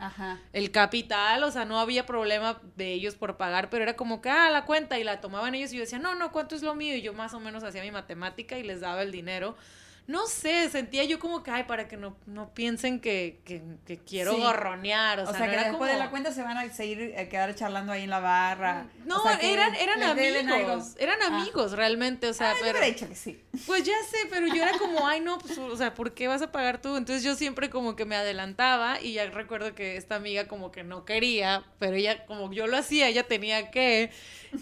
el, 0.52 0.70
capital, 0.70 1.44
o 1.44 1.50
sea, 1.50 1.64
no 1.64 1.80
había 1.80 2.04
problema 2.04 2.60
de 2.76 2.92
ellos 2.92 3.14
por 3.14 3.38
pagar, 3.38 3.70
pero 3.70 3.84
era 3.84 3.96
como 3.96 4.20
que, 4.20 4.28
ah, 4.28 4.50
la 4.50 4.66
cuenta, 4.66 4.98
y 4.98 5.04
la 5.04 5.22
tomaban 5.22 5.54
ellos 5.54 5.72
y 5.72 5.76
yo 5.76 5.80
decía, 5.80 5.98
no, 5.98 6.14
no, 6.14 6.30
¿cuánto 6.30 6.54
es 6.54 6.62
lo 6.62 6.74
mío? 6.74 6.94
Y 6.94 7.00
yo 7.00 7.14
más 7.14 7.32
o 7.32 7.40
menos 7.40 7.64
hacía 7.64 7.82
mi 7.82 7.90
matemática 7.90 8.58
y 8.58 8.62
les 8.62 8.80
daba 8.80 9.02
el 9.02 9.12
dinero 9.12 9.56
no 10.06 10.26
sé, 10.26 10.68
sentía 10.68 11.04
yo 11.04 11.18
como 11.18 11.42
que, 11.42 11.50
ay, 11.50 11.64
para 11.64 11.88
que 11.88 11.96
no, 11.96 12.14
no 12.26 12.52
piensen 12.52 13.00
que, 13.00 13.40
que, 13.46 13.62
que 13.86 13.96
quiero 13.96 14.36
gorronear. 14.36 15.20
O, 15.20 15.32
sea, 15.32 15.50
que 15.50 15.56
después 15.56 15.90
de 15.90 15.98
la 15.98 16.10
cuenta 16.10 16.30
se 16.30 16.42
van 16.42 16.58
a 16.58 16.68
seguir 16.70 17.14
a 17.16 17.22
eh, 17.22 17.28
quedar 17.30 17.54
charlando 17.54 17.92
ahí 17.92 18.02
en 18.02 18.10
la 18.10 18.20
barra. 18.20 18.86
No, 19.06 19.22
eran, 19.40 19.74
eran 19.74 20.02
amigos. 20.02 20.94
Eran 20.98 21.22
ah. 21.22 21.28
amigos 21.28 21.72
realmente, 21.72 22.28
o 22.28 22.34
sea, 22.34 22.50
ah, 22.50 22.54
pero. 22.60 22.86
Yo 22.86 23.08
que 23.08 23.14
sí. 23.14 23.42
Pues 23.66 23.84
ya 23.84 23.94
sé, 24.10 24.18
pero 24.28 24.46
yo 24.46 24.62
era 24.62 24.76
como, 24.78 25.06
ay, 25.06 25.20
no, 25.20 25.38
pues, 25.38 25.56
o 25.56 25.76
sea, 25.76 25.94
¿por 25.94 26.12
qué 26.12 26.28
vas 26.28 26.42
a 26.42 26.52
pagar 26.52 26.82
tú? 26.82 26.96
Entonces 26.96 27.24
yo 27.24 27.34
siempre 27.34 27.70
como 27.70 27.96
que 27.96 28.04
me 28.04 28.16
adelantaba 28.16 29.00
y 29.00 29.14
ya 29.14 29.24
recuerdo 29.30 29.74
que 29.74 29.96
esta 29.96 30.16
amiga 30.16 30.48
como 30.48 30.70
que 30.70 30.84
no 30.84 31.06
quería, 31.06 31.64
pero 31.78 31.96
ella, 31.96 32.26
como 32.26 32.52
yo 32.52 32.66
lo 32.66 32.76
hacía, 32.76 33.08
ella 33.08 33.22
tenía 33.26 33.70
que. 33.70 34.10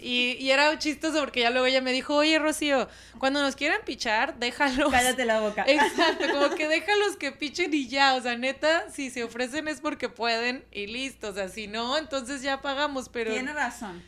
Y, 0.01 0.37
y 0.39 0.51
era 0.51 0.77
chistoso 0.79 1.19
porque 1.19 1.41
ya 1.41 1.49
luego 1.49 1.65
ella 1.65 1.81
me 1.81 1.91
dijo, 1.91 2.15
oye, 2.15 2.39
Rocío, 2.39 2.87
cuando 3.19 3.41
nos 3.41 3.55
quieran 3.55 3.81
pichar, 3.85 4.37
déjalo. 4.39 4.89
Cállate 4.91 5.25
la 5.25 5.39
boca. 5.39 5.63
Exacto, 5.67 6.25
como 6.31 6.55
que 6.55 6.67
déjalos 6.69 7.17
que 7.17 7.31
pichen 7.31 7.73
y 7.73 7.87
ya. 7.87 8.15
O 8.15 8.21
sea, 8.21 8.37
neta, 8.37 8.89
si 8.89 9.09
se 9.09 9.23
ofrecen 9.23 9.67
es 9.67 9.81
porque 9.81 10.09
pueden 10.09 10.65
y 10.71 10.87
listo. 10.87 11.29
O 11.29 11.33
sea, 11.33 11.49
si 11.49 11.67
no, 11.67 11.97
entonces 11.97 12.41
ya 12.41 12.61
pagamos, 12.61 13.09
pero. 13.09 13.31
Tiene 13.31 13.53
razón. 13.53 14.03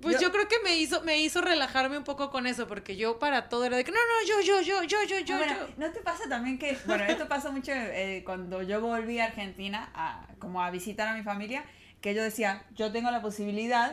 Pues 0.00 0.18
yo, 0.18 0.32
creo 0.32 0.48
que 0.48 0.56
me 0.64 0.78
hizo, 0.78 1.02
me 1.02 1.18
hizo 1.20 1.42
relajarme 1.42 1.98
un 1.98 2.04
poco 2.04 2.30
con 2.30 2.46
eso, 2.46 2.66
porque 2.66 2.96
yo 2.96 3.18
para 3.18 3.48
todo 3.48 3.64
era 3.64 3.76
de 3.76 3.84
que 3.84 3.92
no, 3.92 3.98
no, 3.98 4.26
yo, 4.26 4.40
yo, 4.40 4.62
yo, 4.62 4.82
yo, 4.84 4.98
yo, 5.06 5.18
yo. 5.18 5.36
Bueno, 5.36 5.54
¿no 5.76 5.90
te 5.92 6.00
pasa 6.00 6.26
también 6.28 6.58
que, 6.58 6.78
bueno, 6.86 7.04
esto 7.04 7.28
pasa 7.28 7.50
mucho 7.50 7.72
eh, 7.74 8.22
cuando 8.24 8.62
yo 8.62 8.80
volví 8.80 9.18
a 9.18 9.26
Argentina, 9.26 9.90
a, 9.94 10.26
como 10.38 10.62
a 10.62 10.70
visitar 10.70 11.06
a 11.08 11.14
mi 11.14 11.22
familia, 11.22 11.64
que 12.00 12.14
yo 12.14 12.22
decía, 12.22 12.64
yo 12.74 12.90
tengo 12.92 13.10
la 13.10 13.20
posibilidad, 13.20 13.92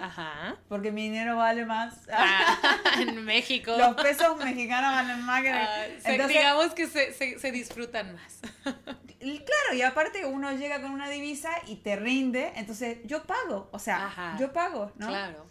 porque 0.70 0.91
mi 0.91 1.04
dinero 1.04 1.36
vale 1.36 1.65
más. 1.65 2.08
Ah, 2.12 2.78
en 3.00 3.24
México. 3.26 3.76
Los 3.78 3.96
pesos 3.96 4.38
mexicanos 4.38 4.91
valen 4.91 5.22
más 5.24 5.41
que... 5.41 5.50
Ah, 5.50 6.28
digamos 6.28 6.74
que 6.74 6.88
se, 6.88 7.13
se, 7.13 7.38
se, 7.38 7.52
disfrutan 7.52 8.15
más. 8.15 8.39
claro, 9.20 9.74
y 9.74 9.82
aparte 9.82 10.26
uno 10.26 10.52
llega 10.54 10.82
con 10.82 10.91
una 10.91 11.10
divisa 11.10 11.50
y 11.67 11.78
te 11.78 11.96
rinde, 11.96 12.54
entonces 12.56 13.00
yo 13.06 13.24
pago, 13.24 13.70
o 13.72 13.80
sea, 13.80 14.36
yo 14.39 14.54
pago, 14.54 14.91
¿no? 14.96 15.08
Claro. 15.08 15.46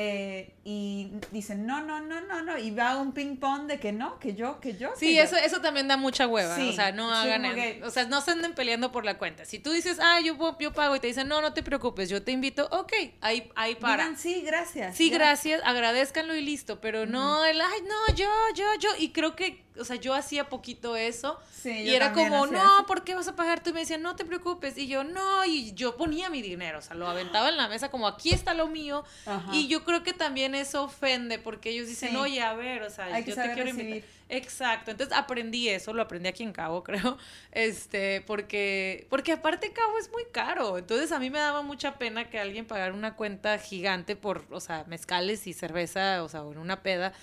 Eh, 0.00 0.54
y 0.62 1.10
dicen, 1.32 1.66
no, 1.66 1.80
no, 1.80 2.00
no, 2.00 2.20
no, 2.20 2.40
no, 2.40 2.56
y 2.56 2.70
va 2.70 2.98
un 2.98 3.10
ping 3.10 3.34
pong 3.34 3.66
de 3.66 3.80
que 3.80 3.90
no, 3.90 4.20
que 4.20 4.32
yo, 4.32 4.60
que 4.60 4.76
yo. 4.76 4.92
Sí, 4.96 5.18
eso, 5.18 5.36
eso 5.36 5.60
también 5.60 5.88
da 5.88 5.96
mucha 5.96 6.28
hueva, 6.28 6.56
o 6.56 6.72
sea, 6.72 6.92
no 6.92 7.12
hagan, 7.12 7.44
o 7.82 7.90
sea, 7.90 8.04
no 8.04 8.20
se 8.20 8.30
anden 8.30 8.54
peleando 8.54 8.92
por 8.92 9.04
la 9.04 9.18
cuenta. 9.18 9.44
Si 9.44 9.58
tú 9.58 9.72
dices, 9.72 9.98
ah, 10.00 10.20
yo, 10.20 10.36
yo 10.60 10.72
pago 10.72 10.94
y 10.94 11.00
te 11.00 11.08
dicen, 11.08 11.26
no, 11.26 11.42
no 11.42 11.52
te 11.52 11.64
preocupes, 11.64 12.08
yo 12.08 12.22
te 12.22 12.30
invito, 12.30 12.68
ok, 12.70 12.92
ahí, 13.20 13.50
ahí 13.56 13.74
para. 13.74 14.04
Digan, 14.04 14.16
sí, 14.16 14.42
gracias. 14.42 14.94
Sí, 14.94 15.10
gracias, 15.10 15.60
agradezcanlo 15.64 16.36
y 16.36 16.42
listo, 16.42 16.80
pero 16.80 17.04
no, 17.04 17.44
el, 17.44 17.60
ay, 17.60 17.80
no, 17.82 18.14
yo, 18.14 18.30
yo, 18.54 18.66
yo, 18.78 18.90
y 19.00 19.08
creo 19.10 19.34
que 19.34 19.64
o 19.78 19.84
sea, 19.84 19.96
yo 19.96 20.14
hacía 20.14 20.48
poquito 20.48 20.96
eso. 20.96 21.38
y 21.64 21.90
era 21.90 22.12
como, 22.12 22.46
no, 22.46 22.86
¿por 22.86 23.04
qué 23.04 23.14
vas 23.14 23.28
a 23.28 23.36
pagar 23.36 23.62
tú? 23.62 23.70
Y 23.70 23.72
me 23.72 23.80
decían, 23.80 24.02
no 24.02 24.16
te 24.16 24.24
preocupes. 24.24 24.76
Y 24.78 24.86
yo, 24.86 25.04
no, 25.04 25.44
y 25.44 25.72
yo 25.74 25.96
ponía 25.96 26.30
mi 26.30 26.42
dinero, 26.42 26.78
o 26.78 26.82
sea, 26.82 26.94
lo 26.94 27.08
aventaba 27.08 27.48
en 27.48 27.56
la 27.56 27.68
mesa 27.68 27.90
como, 27.90 28.06
aquí 28.06 28.30
está 28.30 28.54
lo 28.54 28.68
mío. 28.68 29.04
Y 29.52 29.68
yo 29.68 29.84
creo 29.84 30.02
que 30.02 30.12
también 30.12 30.54
eso 30.54 30.84
ofende, 30.84 31.38
porque 31.38 31.70
ellos 31.70 31.86
dicen, 31.86 32.16
oye, 32.16 32.42
a 32.42 32.54
ver, 32.54 32.82
o 32.82 32.90
sea, 32.90 33.20
yo 33.20 33.34
te 33.34 33.52
quiero 33.52 33.70
invitar. 33.70 34.18
Exacto, 34.30 34.90
entonces 34.90 35.16
aprendí 35.16 35.68
eso, 35.68 35.94
lo 35.94 36.02
aprendí 36.02 36.28
aquí 36.28 36.42
en 36.42 36.52
Cabo, 36.52 36.84
creo, 36.84 37.16
este, 37.52 38.22
porque, 38.26 39.06
porque 39.08 39.32
aparte 39.32 39.72
Cabo 39.72 39.98
es 39.98 40.10
muy 40.12 40.24
caro, 40.30 40.76
entonces 40.76 41.12
a 41.12 41.18
mí 41.18 41.30
me 41.30 41.38
daba 41.38 41.62
mucha 41.62 41.98
pena 41.98 42.28
que 42.28 42.38
alguien 42.38 42.66
pagara 42.66 42.92
una 42.92 43.16
cuenta 43.16 43.58
gigante 43.58 44.16
por, 44.16 44.44
o 44.50 44.60
sea, 44.60 44.84
mezcales 44.86 45.46
y 45.46 45.54
cerveza, 45.54 46.22
o 46.22 46.28
sea, 46.28 46.40
en 46.40 46.58
una 46.58 46.82
peda, 46.82 47.14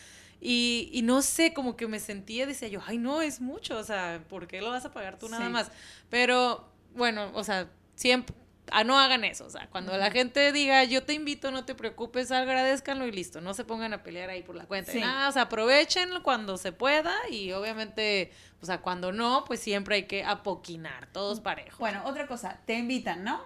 y, 0.42 0.90
y, 0.94 1.02
no 1.02 1.22
sé, 1.22 1.54
como 1.54 1.76
que 1.76 1.88
me 1.88 2.00
sentía, 2.00 2.46
decía 2.46 2.68
yo, 2.68 2.82
ay, 2.86 2.98
no, 2.98 3.22
es 3.22 3.42
mucho, 3.42 3.78
o 3.78 3.84
sea, 3.84 4.24
¿por 4.30 4.48
qué 4.48 4.62
lo 4.62 4.70
vas 4.70 4.86
a 4.86 4.92
pagar 4.92 5.18
tú 5.18 5.30
nada 5.30 5.50
más? 5.50 5.72
Pero, 6.10 6.70
bueno, 6.96 7.32
o 7.34 7.44
sea, 7.44 7.70
siempre, 7.96 8.36
ah, 8.72 8.84
no 8.84 9.00
hagan 9.00 9.24
eso, 9.24 9.46
o 9.46 9.50
sea, 9.50 9.68
cuando 9.70 9.96
la 9.98 10.12
gente 10.12 10.52
diga, 10.52 10.84
yo 10.84 11.04
te 11.04 11.14
invito, 11.14 11.52
no 11.52 11.66
te 11.66 11.76
preocupes, 11.76 12.32
agradezcanlo 12.32 13.06
y 13.06 13.12
listo, 13.12 13.42
no 13.42 13.54
se 13.54 13.64
pongan 13.64 13.94
a 13.94 14.04
pelear 14.04 14.30
ahí 14.30 14.44
por 14.44 14.56
la 14.56 14.66
cuenta. 14.66 14.94
Nada, 14.94 15.30
o 15.30 15.32
sea, 15.32 15.44
aprovechenlo 15.44 16.24
cuando 16.24 16.58
se 16.58 16.72
pueda 16.72 17.14
y 17.30 17.52
obviamente, 17.52 18.32
o 18.62 18.66
sea, 18.66 18.82
cuando 18.82 19.12
no, 19.12 19.44
pues 19.46 19.60
siempre 19.60 19.96
hay 19.96 20.04
que 20.04 20.24
apoquinar, 20.24 21.08
todos 21.12 21.40
parejos. 21.40 21.80
Bueno, 21.80 22.02
otra 22.06 22.28
cosa, 22.28 22.60
te 22.66 22.76
invitan, 22.76 23.24
¿no? 23.24 23.42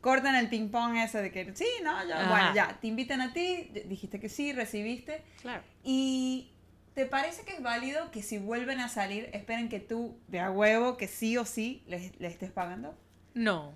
cortan 0.00 0.34
el 0.34 0.48
ping 0.48 0.70
pong 0.70 0.96
ese 0.96 1.22
de 1.22 1.30
que 1.30 1.54
sí, 1.54 1.68
no, 1.82 2.04
ya, 2.06 2.28
bueno, 2.28 2.54
ya, 2.54 2.78
te 2.80 2.88
invitan 2.88 3.20
a 3.20 3.32
ti, 3.32 3.70
dijiste 3.86 4.18
que 4.18 4.28
sí, 4.28 4.52
recibiste. 4.52 5.22
Claro. 5.40 5.62
Y 5.84 6.50
¿te 6.94 7.06
parece 7.06 7.44
que 7.44 7.54
es 7.54 7.62
válido 7.62 8.10
que 8.10 8.22
si 8.22 8.38
vuelven 8.38 8.80
a 8.80 8.88
salir, 8.88 9.30
esperen 9.32 9.68
que 9.68 9.78
tú, 9.78 10.18
de 10.26 10.40
a 10.40 10.50
huevo, 10.50 10.96
que 10.96 11.06
sí 11.06 11.36
o 11.36 11.44
sí 11.44 11.84
les, 11.86 12.18
les 12.18 12.32
estés 12.32 12.50
pagando? 12.50 12.98
No. 13.34 13.72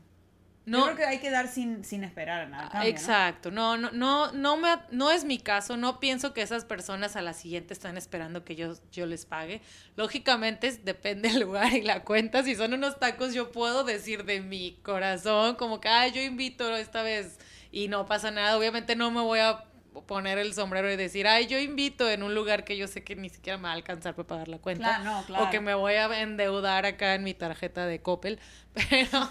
No, 0.64 0.78
Yo 0.78 0.84
creo 0.84 0.96
que 0.96 1.04
hay 1.04 1.18
que 1.18 1.30
dar 1.30 1.48
sin, 1.48 1.84
sin 1.84 2.04
esperar 2.04 2.42
a 2.42 2.46
nada. 2.48 2.86
exacto, 2.86 3.50
¿no? 3.50 3.76
No, 3.76 3.90
no, 3.90 4.30
no, 4.32 4.56
me, 4.56 4.68
no 4.90 5.10
es 5.10 5.24
mi 5.24 5.38
caso, 5.38 5.76
no 5.76 5.98
pienso 5.98 6.32
que 6.32 6.42
esas 6.42 6.64
personas 6.64 7.16
a 7.16 7.22
la 7.22 7.32
siguiente 7.32 7.74
están 7.74 7.96
esperando 7.96 8.44
que 8.44 8.54
yo, 8.54 8.74
yo 8.92 9.06
les 9.06 9.26
pague. 9.26 9.60
Lógicamente 9.96 10.70
depende 10.84 11.30
del 11.30 11.40
lugar 11.42 11.72
y 11.72 11.82
la 11.82 12.04
cuenta, 12.04 12.44
si 12.44 12.54
son 12.54 12.74
unos 12.74 12.98
tacos 13.00 13.34
yo 13.34 13.50
puedo 13.50 13.82
decir 13.82 14.24
de 14.24 14.40
mi 14.40 14.78
corazón 14.82 15.56
como 15.56 15.80
que, 15.80 15.88
ay, 15.88 16.12
yo 16.12 16.22
invito 16.22 16.76
esta 16.76 17.02
vez 17.02 17.38
y 17.72 17.88
no 17.88 18.06
pasa 18.06 18.30
nada, 18.30 18.56
obviamente 18.56 18.94
no 18.94 19.10
me 19.10 19.20
voy 19.20 19.40
a 19.40 19.64
poner 20.06 20.38
el 20.38 20.54
sombrero 20.54 20.90
y 20.90 20.96
decir, 20.96 21.26
ay, 21.26 21.46
yo 21.46 21.58
invito 21.58 22.08
en 22.08 22.22
un 22.22 22.34
lugar 22.34 22.64
que 22.64 22.76
yo 22.76 22.88
sé 22.88 23.04
que 23.04 23.16
ni 23.16 23.28
siquiera 23.28 23.58
me 23.58 23.64
va 23.64 23.70
a 23.70 23.74
alcanzar 23.74 24.14
para 24.14 24.26
pagar 24.26 24.48
la 24.48 24.58
cuenta. 24.58 25.00
Claro, 25.00 25.24
claro. 25.26 25.44
O 25.44 25.50
que 25.50 25.60
me 25.60 25.74
voy 25.74 25.94
a 25.94 26.20
endeudar 26.20 26.86
acá 26.86 27.14
en 27.14 27.24
mi 27.24 27.34
tarjeta 27.34 27.86
de 27.86 28.00
Coppel. 28.00 28.40
Pero, 28.90 29.28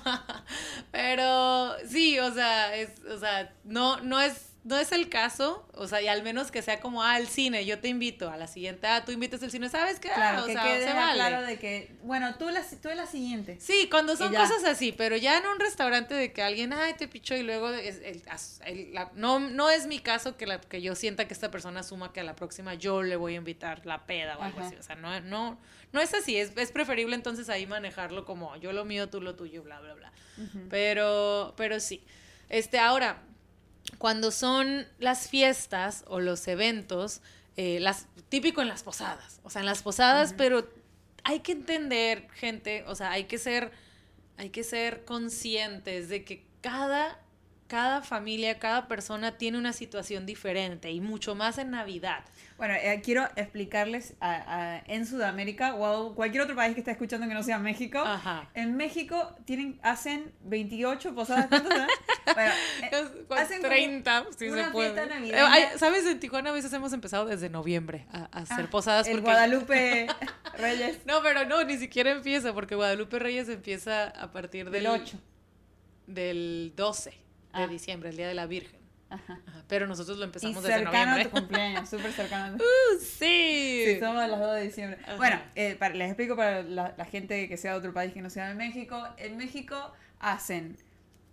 pero 0.92 1.74
sí, 1.88 2.20
o 2.20 2.32
sea, 2.32 2.76
es, 2.76 2.92
o 3.12 3.18
sea, 3.18 3.52
no, 3.64 4.00
no 4.02 4.22
es 4.22 4.51
no 4.64 4.78
es 4.78 4.92
el 4.92 5.10
caso, 5.10 5.68
o 5.74 5.88
sea, 5.88 6.04
y 6.04 6.08
al 6.08 6.22
menos 6.22 6.52
que 6.52 6.62
sea 6.62 6.80
como, 6.80 7.02
ah, 7.02 7.18
el 7.18 7.28
cine, 7.28 7.66
yo 7.66 7.80
te 7.80 7.88
invito, 7.88 8.30
a 8.30 8.38
la 8.38 8.46
siguiente, 8.46 8.86
ah, 8.86 9.04
tú 9.04 9.12
invitas 9.12 9.42
el 9.42 9.50
cine, 9.50 9.70
¿sabes 9.70 10.00
qué? 10.00 10.10
Claro, 10.10 10.46
que 10.46 10.54
quede 10.54 10.92
claro 10.92 11.42
de 11.42 11.58
que, 11.58 11.96
bueno, 12.04 12.36
tú, 12.36 12.48
la, 12.50 12.62
tú 12.82 12.90
la 12.90 13.08
siguiente. 13.08 13.58
Sí, 13.60 13.88
cuando 13.90 14.16
son 14.16 14.34
cosas 14.34 14.64
así, 14.66 14.92
pero 14.92 15.18
ya 15.18 15.40
en 15.40 15.48
un 15.48 15.60
restaurante 15.60 16.14
de 16.14 16.32
que 16.32 16.44
alguien, 16.44 16.74
ay, 16.74 16.94
te 16.94 17.08
pichó 17.08 17.36
y 17.36 17.42
luego, 17.42 17.72
no, 19.16 19.40
no 19.40 19.70
es 19.72 19.88
mi 19.88 19.98
caso 19.98 20.38
que, 20.38 20.46
la, 20.46 20.62
que 20.62 20.82
yo 20.82 20.94
sienta 20.94 21.28
que 21.28 21.34
esta 21.34 21.50
persona 21.50 21.80
asuma 21.80 22.14
que 22.14 22.20
a 22.20 22.24
la 22.24 22.36
próxima 22.36 22.76
yo 22.76 23.02
le 23.02 23.16
voy 23.16 23.34
a 23.34 23.38
invitar 23.38 23.84
la 23.88 24.06
peda 24.06 24.38
o 24.38 24.44
algo 24.44 24.60
así, 24.60 24.76
o 24.76 24.84
sea, 24.84 24.96
no, 24.96 25.20
no, 25.22 25.58
no 25.92 26.02
es 26.02 26.14
así, 26.14 26.38
es, 26.38 26.52
es 26.56 26.72
preferible 26.72 27.16
entonces 27.16 27.50
ahí 27.50 27.66
manejarlo 27.66 28.26
como 28.26 28.56
yo 28.58 28.74
lo 28.74 28.86
mío, 28.86 29.10
tú 29.10 29.22
lo 29.22 29.36
tuyo, 29.36 29.64
bla, 29.64 29.80
bla, 29.80 29.96
bla. 29.96 30.12
Pero, 30.70 31.54
pero 31.58 31.80
sí. 31.80 32.04
Este, 32.50 32.80
ahora, 32.80 33.22
cuando 34.02 34.32
son 34.32 34.88
las 34.98 35.30
fiestas 35.30 36.06
o 36.08 36.20
los 36.20 36.48
eventos, 36.48 37.22
eh, 37.56 37.80
las, 37.80 38.08
típico 38.30 38.64
en 38.64 38.68
las 38.68 38.82
posadas, 38.82 39.40
o 39.44 39.52
sea, 39.52 39.60
en 39.60 39.68
las 39.68 39.84
posadas, 39.84 40.34
pero 40.36 40.68
hay 41.24 41.42
que 41.42 41.52
entender, 41.52 42.28
gente, 42.34 42.84
o 42.88 42.96
sea, 42.96 43.12
hay 43.12 43.26
que 43.26 43.38
ser, 43.38 43.72
hay 44.38 44.50
que 44.50 44.64
ser 44.64 45.06
conscientes 45.06 46.10
de 46.10 46.24
que 46.24 46.44
cada 46.62 47.20
cada 47.68 48.02
familia, 48.02 48.60
cada 48.60 48.90
persona 48.90 49.38
tiene 49.38 49.58
una 49.58 49.72
situación 49.72 50.26
diferente 50.26 50.92
y 50.92 51.00
mucho 51.00 51.36
más 51.36 51.58
en 51.58 51.72
Navidad. 51.72 52.26
Bueno, 52.62 52.76
eh, 52.76 53.02
quiero 53.04 53.28
explicarles 53.36 54.14
en 54.86 55.08
Sudamérica 55.08 55.74
o 55.74 56.14
cualquier 56.14 56.44
otro 56.44 56.56
país 56.56 56.76
que 56.76 56.82
esté 56.82 56.92
escuchando 56.92 57.28
que 57.28 57.34
no 57.34 57.42
sea 57.42 57.58
México. 57.58 58.04
En 58.54 58.78
México 58.78 59.36
tienen, 59.46 59.80
hacen 59.82 60.32
28 60.44 61.16
posadas. 61.16 61.48
¿Cuántos 61.48 61.74
Bueno, 62.36 62.52
eh, 62.84 63.26
hacen 63.32 63.64
30, 63.64 64.26
si 64.38 64.52
se 64.52 64.64
puede. 64.66 64.94
Eh, 64.94 65.70
¿Sabes? 65.78 66.06
En 66.06 66.20
Tijuana 66.20 66.52
a 66.52 66.54
veces 66.54 66.72
hemos 66.72 66.94
empezado 66.94 67.26
desde 67.26 67.50
noviembre 67.50 68.06
a, 68.14 68.26
hacer 68.26 68.66
ah, 68.66 68.70
posadas. 68.70 69.08
El 69.08 69.22
Guadalupe 69.22 70.06
Reyes. 70.60 71.00
No, 71.08 71.24
pero 71.24 71.46
no, 71.46 71.64
ni 71.64 71.80
siquiera 71.80 72.12
empieza 72.12 72.54
porque 72.54 72.76
Guadalupe 72.76 73.18
Reyes 73.18 73.50
empieza 73.50 74.10
a 74.10 74.32
partir 74.32 74.70
del, 74.70 74.84
del 74.84 74.92
8. 75.02 75.18
Del 76.06 76.74
12 76.76 77.10
de 77.10 77.18
ah. 77.54 77.66
diciembre, 77.66 78.12
el 78.12 78.18
Día 78.18 78.28
de 78.28 78.36
la 78.36 78.46
Virgen. 78.46 78.81
Ajá. 79.12 79.40
Pero 79.68 79.88
nosotros 79.88 80.18
lo 80.18 80.24
empezamos 80.24 80.58
y 80.58 80.62
desde 80.62 80.80
cercano 80.80 81.12
a 81.12 81.24
tu 81.24 81.30
cumpleaños, 81.30 81.90
súper 81.90 82.12
cercano. 82.14 82.58
Uh, 82.62 83.00
sí. 83.00 83.84
Sí, 83.86 84.00
somos 84.00 84.28
los 84.28 84.40
2 84.40 84.56
de 84.56 84.62
diciembre. 84.64 85.00
Bueno, 85.18 85.40
eh, 85.56 85.78
les 85.94 86.08
explico 86.08 86.36
para 86.36 86.64
la, 86.64 86.94
la, 86.98 87.06
gente 87.06 87.48
que 87.48 87.58
sea 87.58 87.74
de 87.74 87.78
otro 87.78 87.94
país 87.94 88.14
que 88.14 88.22
no 88.22 88.30
sea 88.30 88.48
de 88.48 88.56
México. 88.56 89.08
En 89.18 89.38
México 89.38 89.94
hacen 90.20 90.78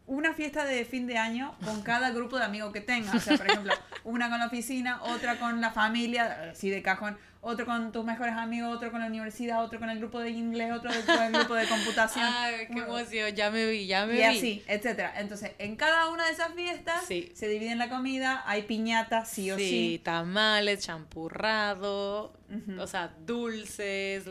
una 0.08 0.32
fiesta 0.32 0.64
de 0.64 0.84
fin 0.84 1.06
de 1.06 1.18
año 1.18 1.54
con 1.64 1.82
cada 1.82 2.10
grupo 2.10 2.38
de 2.38 2.44
amigos 2.44 2.72
que 2.72 2.80
tengan. 2.80 3.16
O 3.16 3.20
sea, 3.20 3.36
por 3.36 3.46
ejemplo, 3.48 3.72
una 4.04 4.28
con 4.28 4.38
la 4.38 4.46
oficina, 4.46 5.02
otra 5.02 5.38
con 5.38 5.60
la 5.60 5.70
familia, 5.70 6.50
así 6.50 6.70
de 6.70 6.82
cajón 6.82 7.16
otro 7.48 7.64
con 7.64 7.92
tus 7.92 8.04
mejores 8.04 8.34
amigos, 8.34 8.76
otro 8.76 8.90
con 8.90 9.00
la 9.00 9.06
universidad, 9.06 9.64
otro 9.64 9.78
con 9.78 9.88
el 9.88 9.98
grupo 9.98 10.20
de 10.20 10.30
inglés, 10.30 10.72
otro 10.72 10.90
con 11.06 11.22
el 11.22 11.32
grupo 11.32 11.54
de 11.54 11.66
computación. 11.66 12.24
Ay, 12.34 12.66
qué 12.72 12.80
emoción, 12.80 13.34
ya 13.34 13.50
me 13.50 13.66
vi, 13.66 13.86
ya 13.86 14.06
me 14.06 14.12
vi. 14.12 14.18
Y 14.18 14.22
así, 14.22 14.64
etcétera. 14.66 15.14
Entonces, 15.16 15.52
en 15.58 15.76
cada 15.76 16.10
una 16.10 16.26
de 16.26 16.32
esas 16.32 16.52
fiestas 16.54 17.04
se 17.06 17.48
divide 17.48 17.74
la 17.76 17.88
comida, 17.88 18.42
hay 18.46 18.62
piñatas, 18.62 19.30
sí 19.30 19.50
o 19.50 19.56
sí. 19.56 19.68
Sí, 19.68 20.00
tamales, 20.04 20.80
champurrado, 20.84 22.34
o 22.78 22.86
sea, 22.86 23.14
dulces, 23.26 24.24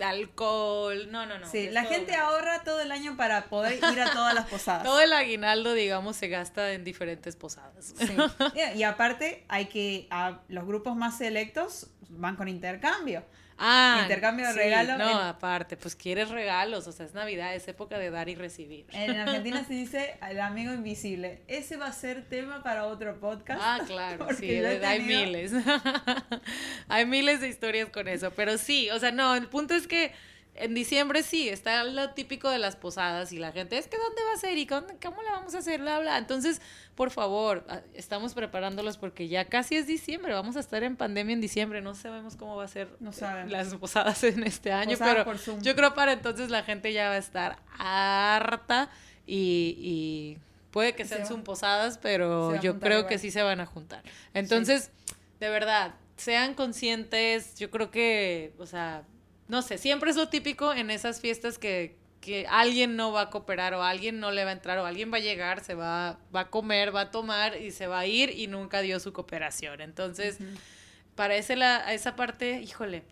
alcohol, 0.00 1.10
no, 1.10 1.26
no, 1.26 1.38
no. 1.38 1.50
Sí, 1.50 1.68
la 1.70 1.84
gente 1.84 2.14
ahorra 2.14 2.62
todo 2.64 2.80
el 2.80 2.92
año 2.92 3.16
para 3.16 3.46
poder 3.46 3.74
ir 3.74 4.00
a 4.00 4.12
todas 4.12 4.34
las 4.34 4.46
posadas. 4.46 4.82
todo 4.84 5.00
el 5.00 5.12
aguinaldo, 5.12 5.74
digamos, 5.74 6.16
se 6.16 6.28
gasta 6.28 6.72
en 6.72 6.84
diferentes 6.84 7.36
posadas. 7.36 7.94
Sí. 7.96 8.16
y 8.76 8.82
aparte, 8.82 9.44
hay 9.48 9.66
que, 9.66 10.06
a 10.10 10.40
los 10.48 10.66
grupos 10.66 10.96
más 10.96 11.18
selectos 11.18 11.90
van 12.16 12.36
con 12.36 12.48
intercambio. 12.54 13.24
Ah, 13.58 14.00
intercambio 14.02 14.46
de 14.48 14.52
regalos. 14.52 14.98
No, 14.98 15.20
aparte, 15.20 15.76
pues 15.76 15.94
quieres 15.94 16.28
regalos, 16.30 16.86
o 16.88 16.92
sea, 16.92 17.06
es 17.06 17.14
Navidad, 17.14 17.54
es 17.54 17.68
época 17.68 17.98
de 17.98 18.10
dar 18.10 18.28
y 18.28 18.34
recibir. 18.34 18.86
En 18.92 19.16
Argentina 19.16 19.64
se 19.68 19.74
dice 19.74 20.16
el 20.28 20.40
amigo 20.40 20.72
invisible. 20.72 21.42
Ese 21.46 21.76
va 21.76 21.86
a 21.86 21.92
ser 21.92 22.24
tema 22.24 22.62
para 22.62 22.86
otro 22.86 23.20
podcast. 23.20 23.60
Ah, 23.62 23.80
claro, 23.86 24.26
sí, 24.38 24.56
hay 24.56 25.02
miles. 25.02 25.52
hay 26.88 27.06
miles 27.06 27.40
de 27.40 27.48
historias 27.48 27.90
con 27.90 28.08
eso, 28.08 28.32
pero 28.32 28.58
sí, 28.58 28.90
o 28.90 28.98
sea, 28.98 29.12
no, 29.12 29.36
el 29.36 29.46
punto 29.46 29.74
es 29.74 29.86
que 29.86 30.12
en 30.56 30.74
diciembre 30.74 31.22
sí, 31.22 31.48
está 31.48 31.82
lo 31.84 32.10
típico 32.10 32.48
de 32.48 32.58
las 32.58 32.76
posadas 32.76 33.32
y 33.32 33.38
la 33.38 33.50
gente, 33.50 33.76
es 33.76 33.88
que 33.88 33.96
¿dónde 33.96 34.22
va 34.28 34.34
a 34.34 34.36
ser? 34.36 34.56
¿Y 34.56 34.66
cómo 34.66 35.22
la 35.22 35.32
vamos 35.32 35.54
a 35.54 35.58
hacer? 35.58 35.80
Bla, 35.80 35.98
bla. 35.98 36.16
Entonces, 36.16 36.62
por 36.94 37.10
favor, 37.10 37.64
ah, 37.68 37.80
estamos 37.92 38.34
preparándolos 38.34 38.96
porque 38.96 39.26
ya 39.26 39.46
casi 39.46 39.76
es 39.76 39.86
diciembre, 39.86 40.32
vamos 40.32 40.56
a 40.56 40.60
estar 40.60 40.84
en 40.84 40.96
pandemia 40.96 41.34
en 41.34 41.40
diciembre, 41.40 41.80
no 41.80 41.94
sabemos 41.94 42.36
cómo 42.36 42.56
va 42.56 42.64
a 42.64 42.68
ser 42.68 42.88
no 43.00 43.10
las 43.48 43.74
posadas 43.74 44.22
en 44.24 44.44
este 44.44 44.70
año, 44.72 44.96
pero 44.98 45.24
yo 45.60 45.74
creo 45.74 45.94
para 45.94 46.12
entonces 46.12 46.50
la 46.50 46.62
gente 46.62 46.92
ya 46.92 47.08
va 47.08 47.14
a 47.14 47.18
estar 47.18 47.58
harta 47.78 48.90
y, 49.26 50.38
puede 50.70 50.94
que 50.94 51.04
sean 51.04 51.26
sus 51.26 51.40
posadas, 51.40 51.98
pero 51.98 52.60
yo 52.60 52.80
creo 52.80 53.06
que 53.06 53.18
sí 53.18 53.30
se 53.30 53.42
van 53.42 53.60
a 53.60 53.66
juntar. 53.66 54.02
Entonces, 54.34 54.90
de 55.38 55.48
verdad, 55.48 55.94
sean 56.16 56.54
conscientes, 56.54 57.56
yo 57.56 57.70
creo 57.70 57.90
que, 57.90 58.54
o 58.58 58.66
sea, 58.66 59.04
no 59.54 59.62
sé, 59.62 59.78
siempre 59.78 60.10
es 60.10 60.16
lo 60.16 60.28
típico 60.28 60.74
en 60.74 60.90
esas 60.90 61.20
fiestas 61.20 61.58
que, 61.58 61.96
que 62.20 62.44
alguien 62.48 62.96
no 62.96 63.12
va 63.12 63.20
a 63.20 63.30
cooperar 63.30 63.72
o 63.74 63.84
alguien 63.84 64.18
no 64.18 64.32
le 64.32 64.42
va 64.42 64.50
a 64.50 64.52
entrar 64.52 64.78
o 64.78 64.84
alguien 64.84 65.12
va 65.12 65.18
a 65.18 65.20
llegar, 65.20 65.62
se 65.62 65.74
va, 65.74 66.18
va 66.34 66.40
a 66.40 66.50
comer, 66.50 66.92
va 66.92 67.02
a 67.02 67.10
tomar 67.12 67.56
y 67.62 67.70
se 67.70 67.86
va 67.86 68.00
a 68.00 68.06
ir 68.06 68.30
y 68.30 68.48
nunca 68.48 68.80
dio 68.80 68.98
su 68.98 69.12
cooperación. 69.12 69.80
Entonces, 69.80 70.38
para 71.14 71.36
ese 71.36 71.54
la, 71.54 71.94
esa 71.94 72.16
parte, 72.16 72.62
híjole, 72.62 73.04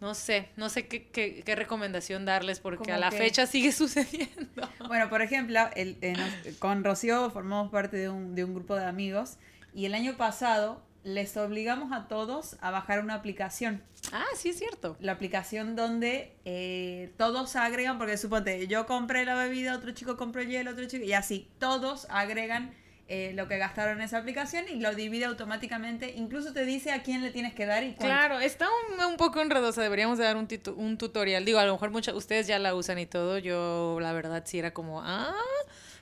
no 0.00 0.14
sé, 0.14 0.50
no 0.54 0.68
sé 0.68 0.86
qué, 0.86 1.08
qué, 1.08 1.42
qué 1.44 1.56
recomendación 1.56 2.24
darles 2.24 2.60
porque 2.60 2.92
a 2.92 2.98
la 2.98 3.10
fecha 3.10 3.48
sigue 3.48 3.72
sucediendo. 3.82 4.70
Bueno, 4.86 5.10
por 5.10 5.20
ejemplo, 5.20 5.68
el, 5.74 5.98
eh, 6.00 6.14
con 6.60 6.84
Rocío 6.84 7.28
formamos 7.30 7.72
parte 7.72 7.96
de 7.96 8.08
un, 8.08 8.36
de 8.36 8.44
un 8.44 8.54
grupo 8.54 8.76
de 8.76 8.84
amigos 8.84 9.38
y 9.74 9.86
el 9.86 9.94
año 9.94 10.16
pasado 10.16 10.80
les 11.04 11.36
obligamos 11.36 11.92
a 11.92 12.08
todos 12.08 12.56
a 12.60 12.70
bajar 12.70 13.00
una 13.00 13.14
aplicación. 13.14 13.82
Ah, 14.12 14.24
sí, 14.36 14.50
es 14.50 14.58
cierto. 14.58 14.96
La 15.00 15.12
aplicación 15.12 15.76
donde 15.76 16.36
eh, 16.44 17.12
todos 17.16 17.56
agregan, 17.56 17.98
porque 17.98 18.16
suponte, 18.16 18.66
yo 18.66 18.86
compré 18.86 19.24
la 19.24 19.34
bebida, 19.34 19.74
otro 19.74 19.92
chico 19.92 20.16
compró 20.16 20.42
el 20.42 20.48
hielo, 20.48 20.70
otro 20.72 20.86
chico, 20.86 21.04
y 21.04 21.12
así, 21.12 21.48
todos 21.58 22.06
agregan 22.10 22.74
eh, 23.10 23.32
lo 23.34 23.48
que 23.48 23.56
gastaron 23.56 23.98
en 23.98 24.04
esa 24.04 24.18
aplicación 24.18 24.66
y 24.68 24.80
lo 24.80 24.94
divide 24.94 25.24
automáticamente. 25.24 26.12
Incluso 26.16 26.52
te 26.52 26.66
dice 26.66 26.92
a 26.92 27.02
quién 27.02 27.22
le 27.22 27.30
tienes 27.30 27.54
que 27.54 27.64
dar 27.64 27.82
y 27.82 27.94
cuánto. 27.94 28.04
Claro, 28.04 28.40
está 28.40 28.68
un, 29.08 29.16
poco 29.16 29.40
enredosa. 29.40 29.80
Deberíamos 29.80 30.18
de 30.18 30.24
dar 30.24 30.36
un, 30.36 30.46
un 30.76 30.98
tutorial. 30.98 31.46
Digo, 31.46 31.58
a 31.58 31.64
lo 31.64 31.72
mejor 31.72 31.90
muchos 31.90 32.14
ustedes 32.14 32.46
ya 32.46 32.58
la 32.58 32.74
usan 32.74 32.98
y 32.98 33.06
todo. 33.06 33.38
Yo, 33.38 33.98
la 33.98 34.12
verdad, 34.12 34.42
sí 34.44 34.58
era 34.58 34.74
como, 34.74 35.00
ah, 35.02 35.34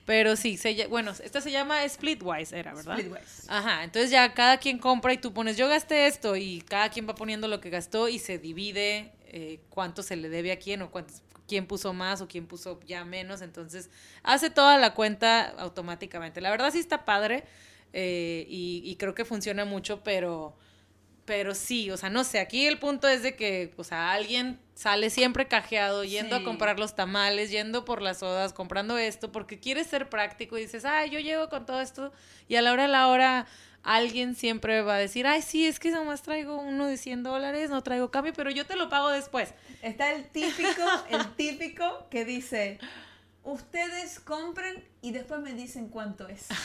pero 0.06 0.36
sí, 0.36 0.56
se, 0.56 0.86
bueno, 0.86 1.10
esta 1.22 1.40
se 1.40 1.50
llama 1.50 1.86
Splitwise, 1.86 2.52
era, 2.52 2.72
¿verdad? 2.72 2.96
Splitwise. 2.96 3.44
Ajá, 3.48 3.82
entonces 3.82 4.10
ya 4.10 4.32
cada 4.32 4.56
quien 4.58 4.78
compra 4.78 5.12
y 5.12 5.18
tú 5.18 5.32
pones, 5.34 5.56
yo 5.56 5.68
gasté 5.68 6.06
esto 6.06 6.36
y 6.36 6.62
cada 6.62 6.88
quien 6.90 7.08
va 7.08 7.16
poniendo 7.16 7.48
lo 7.48 7.60
que 7.60 7.70
gastó 7.70 8.08
y 8.08 8.20
se 8.20 8.38
divide 8.38 9.12
eh, 9.26 9.58
cuánto 9.68 10.04
se 10.04 10.14
le 10.14 10.28
debe 10.28 10.52
a 10.52 10.58
quién 10.60 10.80
o 10.82 10.92
cuántos, 10.92 11.22
quién 11.48 11.66
puso 11.66 11.92
más 11.92 12.20
o 12.20 12.28
quién 12.28 12.46
puso 12.46 12.78
ya 12.86 13.04
menos. 13.04 13.42
Entonces 13.42 13.90
hace 14.22 14.48
toda 14.48 14.78
la 14.78 14.94
cuenta 14.94 15.48
automáticamente. 15.58 16.40
La 16.40 16.50
verdad 16.50 16.70
sí 16.70 16.78
está 16.78 17.04
padre 17.04 17.44
eh, 17.92 18.46
y, 18.48 18.82
y 18.84 18.94
creo 18.96 19.12
que 19.12 19.24
funciona 19.24 19.64
mucho, 19.64 20.04
pero 20.04 20.56
pero 21.26 21.54
sí, 21.54 21.90
o 21.90 21.96
sea, 21.96 22.08
no 22.08 22.24
sé, 22.24 22.38
aquí 22.38 22.66
el 22.66 22.78
punto 22.78 23.08
es 23.08 23.22
de 23.22 23.34
que, 23.34 23.74
o 23.76 23.84
sea, 23.84 24.12
alguien 24.12 24.60
sale 24.74 25.10
siempre 25.10 25.48
cajeado, 25.48 26.04
yendo 26.04 26.36
a 26.36 26.44
comprar 26.44 26.78
los 26.78 26.94
tamales, 26.94 27.50
yendo 27.50 27.84
por 27.84 28.00
las 28.00 28.20
sodas, 28.20 28.52
comprando 28.52 28.96
esto, 28.96 29.32
porque 29.32 29.58
quiere 29.58 29.82
ser 29.84 30.08
práctico 30.08 30.56
y 30.56 30.62
dices, 30.62 30.84
ay, 30.84 31.10
yo 31.10 31.18
llevo 31.18 31.48
con 31.48 31.66
todo 31.66 31.80
esto, 31.80 32.12
y 32.46 32.54
a 32.54 32.62
la 32.62 32.72
hora 32.72 32.84
de 32.84 32.88
la 32.88 33.08
hora 33.08 33.46
alguien 33.82 34.34
siempre 34.34 34.82
va 34.82 34.94
a 34.94 34.98
decir, 34.98 35.26
ay, 35.26 35.42
sí, 35.42 35.66
es 35.66 35.80
que 35.80 35.90
nomás 35.90 36.22
traigo 36.22 36.56
uno 36.58 36.86
de 36.86 36.96
100 36.96 37.24
dólares, 37.24 37.70
no 37.70 37.82
traigo 37.82 38.10
cambio, 38.10 38.32
pero 38.32 38.50
yo 38.50 38.64
te 38.64 38.76
lo 38.76 38.88
pago 38.88 39.08
después. 39.10 39.52
Está 39.82 40.12
el 40.12 40.28
típico, 40.28 40.82
el 41.10 41.34
típico 41.34 42.06
que 42.08 42.24
dice, 42.24 42.78
ustedes 43.42 44.20
compren 44.20 44.84
y 45.06 45.12
después 45.12 45.40
me 45.40 45.52
dicen 45.52 45.88
cuánto 45.88 46.26
es. 46.26 46.48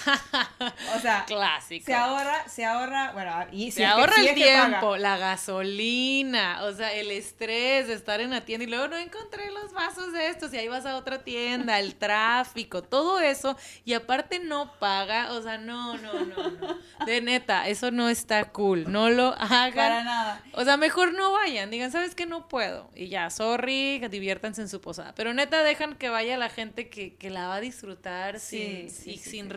O 0.96 1.00
sea, 1.00 1.26
clásico. 1.26 1.86
Se 1.86 1.94
ahorra, 1.94 2.48
se 2.48 2.66
ahorra, 2.66 3.12
bueno, 3.14 3.32
y 3.52 3.72
se 3.72 3.86
ahorra 3.86 4.16
el 4.22 4.34
tiempo, 4.36 4.98
la 4.98 5.18
gasolina, 5.18 6.64
o 6.64 6.74
sea, 6.74 6.94
el 6.94 7.12
estrés 7.12 7.88
de 7.88 7.94
estar 7.94 8.20
en 8.20 8.30
la 8.30 8.42
tienda 8.42 8.66
y 8.66 8.68
luego 8.68 8.88
no 8.88 8.98
encontré 8.98 9.52
los 9.52 9.72
vasos 9.74 10.12
de 10.14 10.28
estos 10.28 10.54
y 10.54 10.58
ahí 10.58 10.68
vas 10.68 10.86
a 10.86 10.98
otra 10.98 11.24
tienda, 11.24 11.80
el 11.80 11.96
tráfico, 11.96 12.84
todo 12.84 13.20
eso 13.20 13.58
y 13.86 13.94
aparte 13.94 14.40
no 14.40 14.74
paga, 14.80 15.32
o 15.34 15.42
sea, 15.42 15.58
no, 15.58 15.98
no, 15.98 16.14
no, 16.26 16.52
no. 16.52 17.06
De 17.06 17.22
neta, 17.22 17.68
eso 17.68 17.92
no 17.92 18.10
está 18.10 18.46
cool, 18.46 18.92
no 18.92 19.10
lo 19.10 19.34
hagan. 19.40 19.74
Para 19.74 20.04
nada. 20.04 20.44
O 20.54 20.64
sea, 20.64 20.78
mejor 20.78 21.14
no 21.14 21.32
vayan, 21.32 21.70
digan, 21.70 21.92
¿sabes 21.92 22.16
qué? 22.16 22.26
No 22.26 22.48
puedo. 22.48 22.90
Y 22.96 23.08
ya, 23.08 23.30
sorry, 23.30 24.00
diviértanse 24.10 24.62
en 24.62 24.70
su 24.70 24.82
posada. 24.82 25.14
Pero 25.16 25.34
neta, 25.34 25.64
dejan 25.64 25.96
que 25.96 26.10
vaya 26.10 26.38
la 26.38 26.50
gente 26.50 26.90
que, 26.90 27.16
que 27.16 27.30
la 27.30 27.48
va 27.48 27.56
a 27.56 27.62
disfrutar 27.62 28.31
sin, 28.40 28.90
sin, 28.90 29.50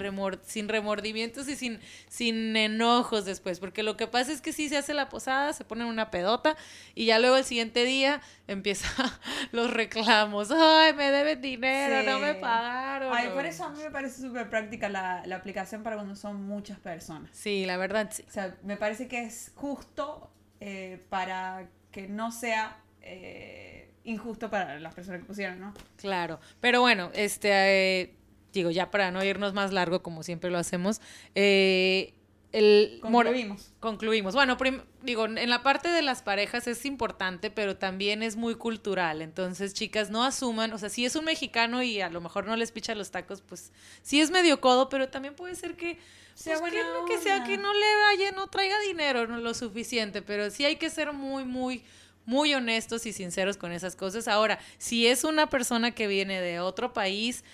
sin 0.42 0.68
remordimientos 0.68 1.48
y 1.48 1.56
sin, 1.56 1.80
sin 2.08 2.56
enojos 2.56 3.24
después, 3.24 3.60
porque 3.60 3.82
lo 3.82 3.96
que 3.96 4.06
pasa 4.06 4.32
es 4.32 4.40
que 4.40 4.52
si 4.52 4.68
se 4.68 4.76
hace 4.76 4.94
la 4.94 5.08
posada, 5.08 5.52
se 5.52 5.64
ponen 5.64 5.86
una 5.86 6.10
pedota 6.10 6.56
y 6.94 7.06
ya 7.06 7.18
luego 7.18 7.36
el 7.36 7.44
siguiente 7.44 7.84
día 7.84 8.20
empieza 8.46 8.88
los 9.52 9.72
reclamos, 9.72 10.50
ay, 10.50 10.94
me 10.94 11.10
deben 11.10 11.40
dinero, 11.40 12.10
no 12.10 12.18
me 12.18 12.34
pagaron. 12.34 13.12
Ay, 13.14 13.28
por 13.28 13.46
eso 13.46 13.64
a 13.64 13.70
mí 13.70 13.82
me 13.82 13.90
parece 13.90 14.22
súper 14.22 14.48
práctica 14.48 14.88
la, 14.88 15.24
aplicación 15.34 15.82
para 15.82 15.96
cuando 15.96 16.16
son 16.16 16.44
muchas 16.44 16.78
personas. 16.78 17.30
Sí, 17.32 17.66
la 17.66 17.76
verdad 17.76 18.08
sí. 18.12 18.24
O 18.28 18.30
sea, 18.30 18.56
me 18.62 18.76
parece 18.76 19.08
que 19.08 19.24
es 19.24 19.52
justo 19.54 20.30
eh, 20.60 21.04
para 21.08 21.68
que 21.90 22.08
no 22.08 22.30
sea... 22.30 22.78
Eh, 23.02 23.84
injusto 24.04 24.50
para 24.50 24.78
las 24.78 24.94
personas 24.94 25.20
que 25.22 25.26
pusieron, 25.26 25.58
¿no? 25.58 25.74
Claro, 25.96 26.38
pero 26.60 26.80
bueno, 26.80 27.10
este, 27.14 28.02
eh, 28.02 28.16
digo, 28.54 28.70
ya 28.70 28.90
para 28.90 29.10
no 29.10 29.22
irnos 29.24 29.52
más 29.52 29.72
largo 29.72 30.02
como 30.02 30.22
siempre 30.22 30.50
lo 30.50 30.58
hacemos, 30.58 31.00
eh, 31.34 32.14
el 32.54 33.00
concluimos. 33.02 33.72
concluimos. 33.80 34.34
Bueno, 34.34 34.56
digo, 35.02 35.24
en 35.24 35.50
la 35.50 35.64
parte 35.64 35.88
de 35.88 36.02
las 36.02 36.22
parejas 36.22 36.68
es 36.68 36.86
importante, 36.86 37.50
pero 37.50 37.76
también 37.76 38.22
es 38.22 38.36
muy 38.36 38.54
cultural. 38.54 39.22
Entonces, 39.22 39.74
chicas, 39.74 40.10
no 40.10 40.22
asuman, 40.22 40.72
o 40.72 40.78
sea, 40.78 40.88
si 40.88 41.04
es 41.04 41.16
un 41.16 41.24
mexicano 41.24 41.82
y 41.82 42.00
a 42.00 42.08
lo 42.10 42.20
mejor 42.20 42.46
no 42.46 42.54
les 42.54 42.70
picha 42.70 42.94
los 42.94 43.10
tacos, 43.10 43.42
pues 43.42 43.72
sí 44.02 44.20
es 44.20 44.30
medio 44.30 44.60
codo, 44.60 44.88
pero 44.88 45.08
también 45.08 45.34
puede 45.34 45.56
ser 45.56 45.74
que 45.74 45.98
sea 46.34 46.60
pues, 46.60 46.72
que, 46.72 46.80
que, 47.08 47.18
sea 47.20 47.42
que 47.42 47.56
no 47.56 47.74
le 47.74 47.96
vaya, 48.06 48.30
no 48.30 48.46
traiga 48.46 48.78
dinero, 48.86 49.26
no 49.26 49.38
lo 49.38 49.52
suficiente, 49.52 50.22
pero 50.22 50.48
sí 50.50 50.64
hay 50.64 50.76
que 50.76 50.90
ser 50.90 51.12
muy 51.12 51.44
muy 51.44 51.82
muy 52.26 52.54
honestos 52.54 53.06
y 53.06 53.12
sinceros 53.12 53.56
con 53.56 53.72
esas 53.72 53.96
cosas. 53.96 54.28
Ahora, 54.28 54.58
si 54.78 55.06
es 55.06 55.24
una 55.24 55.48
persona 55.48 55.90
que 55.90 56.06
viene 56.06 56.40
de 56.40 56.60
otro 56.60 56.92
país, 56.92 57.44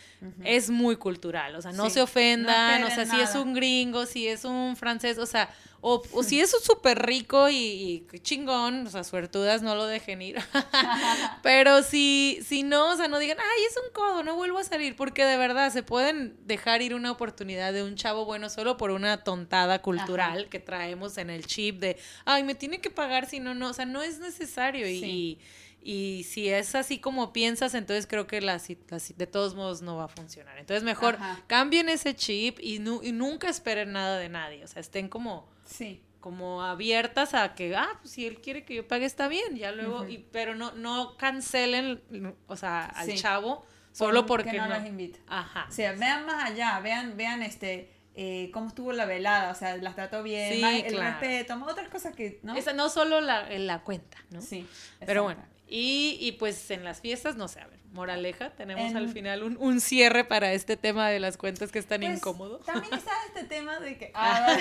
es 0.44 0.70
muy 0.70 0.96
cultural, 0.96 1.56
o 1.56 1.62
sea, 1.62 1.72
no 1.72 1.88
se 1.88 2.02
ofendan, 2.02 2.84
o 2.84 2.90
sea, 2.90 3.06
si 3.06 3.20
es 3.20 3.34
un 3.34 3.54
gringo, 3.54 4.06
si 4.06 4.28
es 4.28 4.44
un 4.44 4.76
francés, 4.76 5.18
o 5.18 5.26
sea, 5.26 5.48
o, 5.82 6.02
si 6.22 6.40
es 6.40 6.50
súper 6.50 7.06
rico 7.06 7.48
y, 7.48 8.06
chingón, 8.22 8.86
o 8.86 8.90
sea, 8.90 9.04
suertudas, 9.04 9.62
no 9.62 9.74
lo 9.74 9.86
dejen 9.86 10.20
ir. 10.20 10.36
Pero 11.42 11.82
si, 11.82 12.40
si 12.46 12.62
no, 12.62 12.92
o 12.92 12.96
sea, 12.96 13.08
no 13.08 13.18
digan, 13.18 13.38
ay, 13.40 13.64
es 13.68 13.76
un 13.76 13.92
codo, 13.92 14.22
no 14.22 14.36
vuelvo 14.36 14.58
a 14.58 14.64
salir, 14.64 14.96
porque 14.96 15.24
de 15.24 15.36
verdad 15.36 15.72
se 15.72 15.82
pueden 15.82 16.36
dejar 16.46 16.82
ir 16.82 16.94
una 16.94 17.10
oportunidad 17.10 17.72
de 17.72 17.82
un 17.82 17.96
chavo 17.96 18.24
bueno 18.24 18.50
solo 18.50 18.76
por 18.76 18.90
una 18.90 19.24
tontada 19.24 19.80
cultural 19.80 20.48
que 20.48 20.60
traemos 20.60 21.16
en 21.18 21.30
el 21.30 21.46
chip 21.46 21.80
de, 21.80 21.96
ay, 22.24 22.42
me 22.44 22.54
tiene 22.54 22.80
que 22.80 22.90
pagar 22.90 23.26
si 23.26 23.40
no, 23.40 23.54
no, 23.54 23.70
o 23.70 23.72
sea, 23.72 23.86
no 23.86 24.02
es 24.02 24.18
necesario 24.18 24.88
y 24.88 25.38
y 25.82 26.24
si 26.24 26.48
es 26.48 26.74
así 26.74 26.98
como 26.98 27.32
piensas, 27.32 27.74
entonces 27.74 28.06
creo 28.06 28.26
que 28.26 28.40
la, 28.40 28.58
de 28.58 29.26
todos 29.26 29.54
modos 29.54 29.80
no 29.80 29.96
va 29.96 30.04
a 30.04 30.08
funcionar. 30.08 30.58
Entonces 30.58 30.82
mejor 30.82 31.16
cambien 31.46 31.88
ese 31.88 32.14
chip 32.14 32.58
y, 32.60 32.78
nunca 32.78 33.48
esperen 33.48 33.92
nada 33.92 34.18
de 34.18 34.28
nadie. 34.28 34.62
O 34.64 34.66
sea, 34.66 34.80
estén 34.80 35.08
como, 35.08 35.48
sí. 35.70 36.02
como 36.20 36.62
abiertas 36.62 37.34
a 37.34 37.54
que, 37.54 37.74
ah, 37.76 37.98
pues 38.00 38.12
si 38.12 38.26
él 38.26 38.40
quiere 38.40 38.64
que 38.64 38.74
yo 38.74 38.88
pague, 38.88 39.06
está 39.06 39.28
bien. 39.28 39.56
Ya 39.56 39.72
luego, 39.72 40.08
y, 40.08 40.18
pero 40.18 40.54
no, 40.54 40.72
no 40.72 41.16
cancelen, 41.16 42.02
o 42.46 42.56
sea, 42.56 42.86
al 42.86 43.14
chavo 43.14 43.64
solo 43.92 44.26
porque 44.26 44.52
no, 44.52 44.68
las 44.68 44.86
invita. 44.86 45.18
Ajá. 45.28 45.66
O 45.68 45.72
sea, 45.72 45.92
vean 45.92 46.26
más 46.26 46.50
allá, 46.50 46.80
vean, 46.80 47.16
vean 47.16 47.42
este... 47.42 47.94
Eh, 48.16 48.50
cómo 48.52 48.66
estuvo 48.66 48.92
la 48.92 49.06
velada, 49.06 49.52
o 49.52 49.54
sea, 49.54 49.76
las 49.76 49.94
trató 49.94 50.22
bien, 50.22 50.64
el 50.84 50.98
respeto, 50.98 51.54
otras 51.64 51.88
cosas 51.88 52.14
que, 52.14 52.40
¿no? 52.42 52.56
Esa 52.56 52.72
no 52.72 52.88
solo 52.90 53.20
la, 53.20 53.48
la 53.48 53.82
cuenta, 53.82 54.18
¿no? 54.30 54.42
Sí. 54.42 54.66
Pero 55.06 55.22
bueno, 55.22 55.42
y, 55.68 56.18
y, 56.20 56.32
pues 56.32 56.70
en 56.72 56.84
las 56.84 57.00
fiestas, 57.00 57.36
no 57.36 57.46
sé, 57.46 57.60
a 57.60 57.68
ver, 57.68 57.79
moraleja, 57.93 58.51
tenemos 58.51 58.95
al 58.95 59.09
final 59.09 59.43
un, 59.43 59.57
un, 59.59 59.80
cierre 59.80 60.24
para 60.24 60.53
este 60.53 60.76
tema 60.76 61.09
de 61.09 61.20
las 61.20 61.36
cuentas 61.36 61.72
que 61.72 61.78
es 61.78 61.86
tan 61.86 62.01
pues, 62.01 62.18
incómodo. 62.18 62.59
También 62.59 62.95
está 62.95 63.11
este 63.26 63.45
tema 63.45 63.80
de 63.80 63.99
que... 63.99 64.12
Ah, 64.22 64.57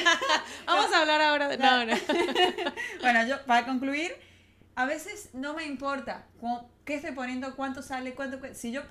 Vamos 0.66 0.94
a 0.94 1.02
hablar 1.02 1.22
ahora 1.22 1.48
de... 1.48 1.58
No, 1.58 1.86
no. 1.86 1.96
bueno, 3.02 3.28
yo 3.28 3.46
para 3.46 3.66
concluir, 3.66 4.12
a 4.76 4.86
veces 4.86 5.30
no 5.34 5.54
me 5.54 5.66
importa 5.66 6.26
qué 6.86 6.96
estoy 6.96 7.12
poniendo, 7.12 7.56
cuánto 7.56 7.82
sale, 7.82 8.14
cuánto... 8.14 8.40
Si 8.54 8.72
yo 8.72 8.82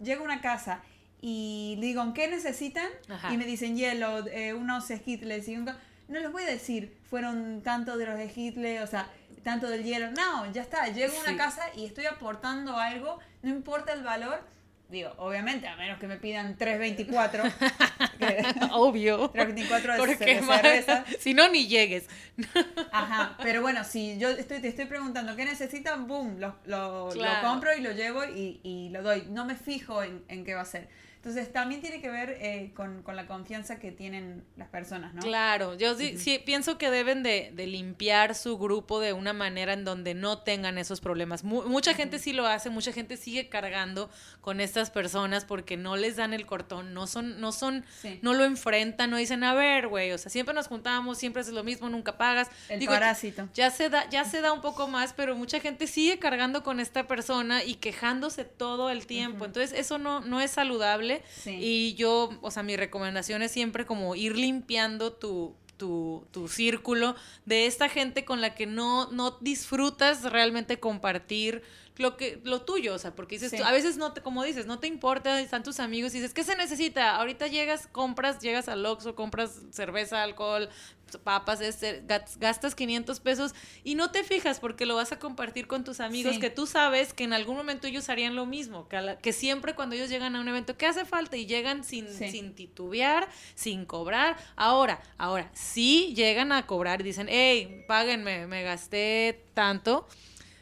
llego 0.00 0.22
a 0.22 0.24
una 0.24 0.40
casa 0.40 0.82
y 1.20 1.76
digo, 1.80 2.12
¿qué 2.14 2.28
necesitan? 2.28 2.88
Y 3.30 3.36
me 3.36 3.46
dicen 3.46 3.76
hielo, 3.76 4.26
eh, 4.28 4.54
unos 4.54 4.90
esquitles 4.90 5.48
y 5.48 5.56
un... 5.56 5.64
No 5.64 6.20
les 6.20 6.32
voy 6.32 6.42
a 6.44 6.46
decir, 6.46 6.96
fueron 7.10 7.62
tantos 7.62 7.98
de 7.98 8.06
los 8.06 8.18
esquitles, 8.18 8.82
o 8.82 8.86
sea 8.86 9.10
tanto 9.42 9.68
del 9.68 9.84
hielo. 9.84 10.10
No, 10.12 10.50
ya 10.52 10.62
está, 10.62 10.88
llego 10.88 11.16
a 11.16 11.20
una 11.20 11.36
casa 11.36 11.62
y 11.76 11.84
estoy 11.84 12.06
aportando 12.06 12.76
algo, 12.76 13.18
no 13.42 13.50
importa 13.50 13.92
el 13.92 14.02
valor. 14.02 14.42
Digo, 14.88 15.12
obviamente, 15.18 15.68
a 15.68 15.76
menos 15.76 15.98
que 15.98 16.06
me 16.06 16.16
pidan 16.16 16.56
3.24. 16.56 18.70
Obvio. 18.72 19.30
3.24 19.34 20.06
de 20.06 20.16
cerveza. 20.16 21.04
Si 21.20 21.34
no, 21.34 21.50
ni 21.50 21.68
llegues. 21.68 22.06
Ajá, 22.92 23.36
pero 23.42 23.60
bueno, 23.60 23.84
si 23.84 24.18
yo 24.18 24.30
estoy, 24.30 24.62
te 24.62 24.68
estoy 24.68 24.86
preguntando 24.86 25.36
qué 25.36 25.44
necesitan, 25.44 26.06
boom, 26.06 26.40
lo, 26.40 26.56
lo, 26.64 27.10
compro 27.42 27.76
y 27.76 27.82
lo 27.82 27.92
llevo 27.92 28.24
y, 28.24 28.60
y, 28.62 28.88
lo 28.88 29.02
doy. 29.02 29.26
No 29.28 29.44
me 29.44 29.56
fijo 29.56 30.02
en, 30.02 30.24
en 30.28 30.46
qué 30.46 30.54
va 30.54 30.62
a 30.62 30.64
ser. 30.64 30.88
Entonces 31.18 31.52
también 31.52 31.80
tiene 31.80 32.00
que 32.00 32.10
ver 32.10 32.38
eh, 32.40 32.70
con, 32.74 33.02
la 33.12 33.26
confianza 33.26 33.80
que 33.80 33.90
tienen 33.90 34.44
las 34.56 34.68
personas, 34.68 35.14
¿no? 35.14 35.20
Claro, 35.20 35.76
yo 35.76 35.96
sí, 35.96 36.40
pienso 36.46 36.78
que 36.78 36.90
deben 36.90 37.24
de, 37.24 37.52
limpiar 37.56 38.36
su 38.36 38.56
grupo 38.56 39.00
de 39.00 39.12
una 39.12 39.32
manera 39.32 39.72
en 39.72 39.84
donde 39.84 40.14
no 40.14 40.38
tengan 40.38 40.78
esos 40.78 41.00
problemas. 41.00 41.42
mucha 41.42 41.92
gente 41.94 42.20
sí 42.20 42.32
lo 42.32 42.46
hace, 42.46 42.70
mucha 42.70 42.92
gente 42.92 43.16
sigue 43.16 43.48
cargando 43.48 44.10
con 44.40 44.60
estas 44.60 44.90
personas 44.90 45.44
porque 45.44 45.76
no 45.76 45.96
les 45.96 46.14
dan 46.16 46.32
el 46.34 46.46
cortón, 46.46 46.94
no 46.94 47.08
son, 47.08 47.40
no 47.40 47.50
son, 47.50 47.84
no 48.22 48.32
lo 48.32 48.44
enfrentan, 48.44 49.10
no 49.10 49.16
dicen, 49.16 49.42
a 49.42 49.54
ver, 49.54 49.88
güey, 49.88 50.12
o 50.12 50.18
sea, 50.18 50.30
siempre 50.30 50.54
nos 50.54 50.68
juntamos, 50.68 51.18
siempre 51.18 51.42
es 51.42 51.48
lo 51.48 51.64
mismo, 51.64 51.88
nunca 51.88 52.16
pagas. 52.16 52.48
El 52.68 52.84
parásito. 52.86 53.48
Ya 53.54 53.72
se 53.72 53.88
da, 53.90 54.08
ya 54.08 54.24
se 54.24 54.40
da 54.40 54.52
un 54.52 54.60
poco 54.60 54.86
más, 54.86 55.14
pero 55.14 55.34
mucha 55.34 55.58
gente 55.58 55.88
sigue 55.88 56.20
cargando 56.20 56.62
con 56.62 56.78
esta 56.78 57.08
persona 57.08 57.64
y 57.64 57.74
quejándose 57.74 58.44
todo 58.44 58.88
el 58.90 59.06
tiempo. 59.06 59.44
Entonces, 59.46 59.76
eso 59.76 59.98
no, 59.98 60.20
no 60.20 60.40
es 60.40 60.52
saludable 60.52 61.07
y 61.46 61.94
yo, 61.94 62.30
o 62.40 62.50
sea, 62.50 62.62
mi 62.62 62.76
recomendación 62.76 63.42
es 63.42 63.52
siempre 63.52 63.86
como 63.86 64.14
ir 64.14 64.36
limpiando 64.36 65.12
tu, 65.12 65.54
tu, 65.76 66.26
tu, 66.30 66.48
círculo 66.48 67.16
de 67.46 67.66
esta 67.66 67.88
gente 67.88 68.24
con 68.24 68.40
la 68.40 68.54
que 68.54 68.66
no, 68.66 69.10
no 69.12 69.38
disfrutas 69.40 70.24
realmente 70.24 70.80
compartir 70.80 71.62
lo 71.98 72.16
que 72.16 72.40
lo 72.44 72.62
tuyo, 72.62 72.94
o 72.94 72.98
sea, 72.98 73.14
porque 73.14 73.38
dices 73.38 73.60
a 73.60 73.72
veces 73.72 73.96
no 73.96 74.12
te, 74.12 74.22
como 74.22 74.44
dices, 74.44 74.66
no 74.66 74.78
te 74.78 74.86
importa, 74.86 75.40
están 75.40 75.62
tus 75.62 75.80
amigos 75.80 76.14
y 76.14 76.18
dices, 76.18 76.32
¿qué 76.32 76.44
se 76.44 76.56
necesita? 76.56 77.16
Ahorita 77.16 77.48
llegas, 77.48 77.88
compras, 77.88 78.40
llegas 78.40 78.68
al 78.68 78.86
Oxxo, 78.86 79.14
compras 79.14 79.60
cerveza, 79.72 80.22
alcohol, 80.22 80.68
papas, 81.16 81.60
este, 81.60 82.04
gastas 82.38 82.74
500 82.74 83.18
pesos 83.20 83.54
y 83.82 83.94
no 83.94 84.10
te 84.10 84.22
fijas 84.24 84.60
porque 84.60 84.86
lo 84.86 84.94
vas 84.94 85.10
a 85.10 85.18
compartir 85.18 85.66
con 85.66 85.82
tus 85.82 86.00
amigos 86.00 86.38
que 86.38 86.50
tú 86.50 86.66
sabes 86.66 87.14
que 87.14 87.24
en 87.24 87.32
algún 87.32 87.56
momento 87.56 87.86
ellos 87.86 88.08
harían 88.10 88.36
lo 88.36 88.46
mismo, 88.46 88.88
que, 88.88 89.16
que, 89.22 89.32
siempre 89.32 89.74
cuando 89.74 89.96
ellos 89.96 90.10
llegan 90.10 90.36
a 90.36 90.40
un 90.40 90.48
evento, 90.48 90.76
¿qué 90.76 90.86
hace 90.86 91.04
falta? 91.04 91.36
Y 91.36 91.46
llegan 91.46 91.82
sin, 91.82 92.08
sin 92.12 92.54
titubear, 92.54 93.28
sin 93.54 93.86
cobrar. 93.86 94.36
Ahora, 94.54 95.00
ahora, 95.16 95.50
si 95.54 96.14
llegan 96.14 96.52
a 96.52 96.66
cobrar 96.66 97.00
y 97.00 97.04
dicen, 97.04 97.26
hey, 97.30 97.84
páguenme, 97.88 98.46
me 98.46 98.62
gasté 98.62 99.46
tanto 99.54 100.06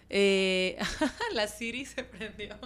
eh, 0.09 0.79
la 1.35 1.49
Siri 1.49 1.85
se 1.85 2.05
prendió. 2.05 2.57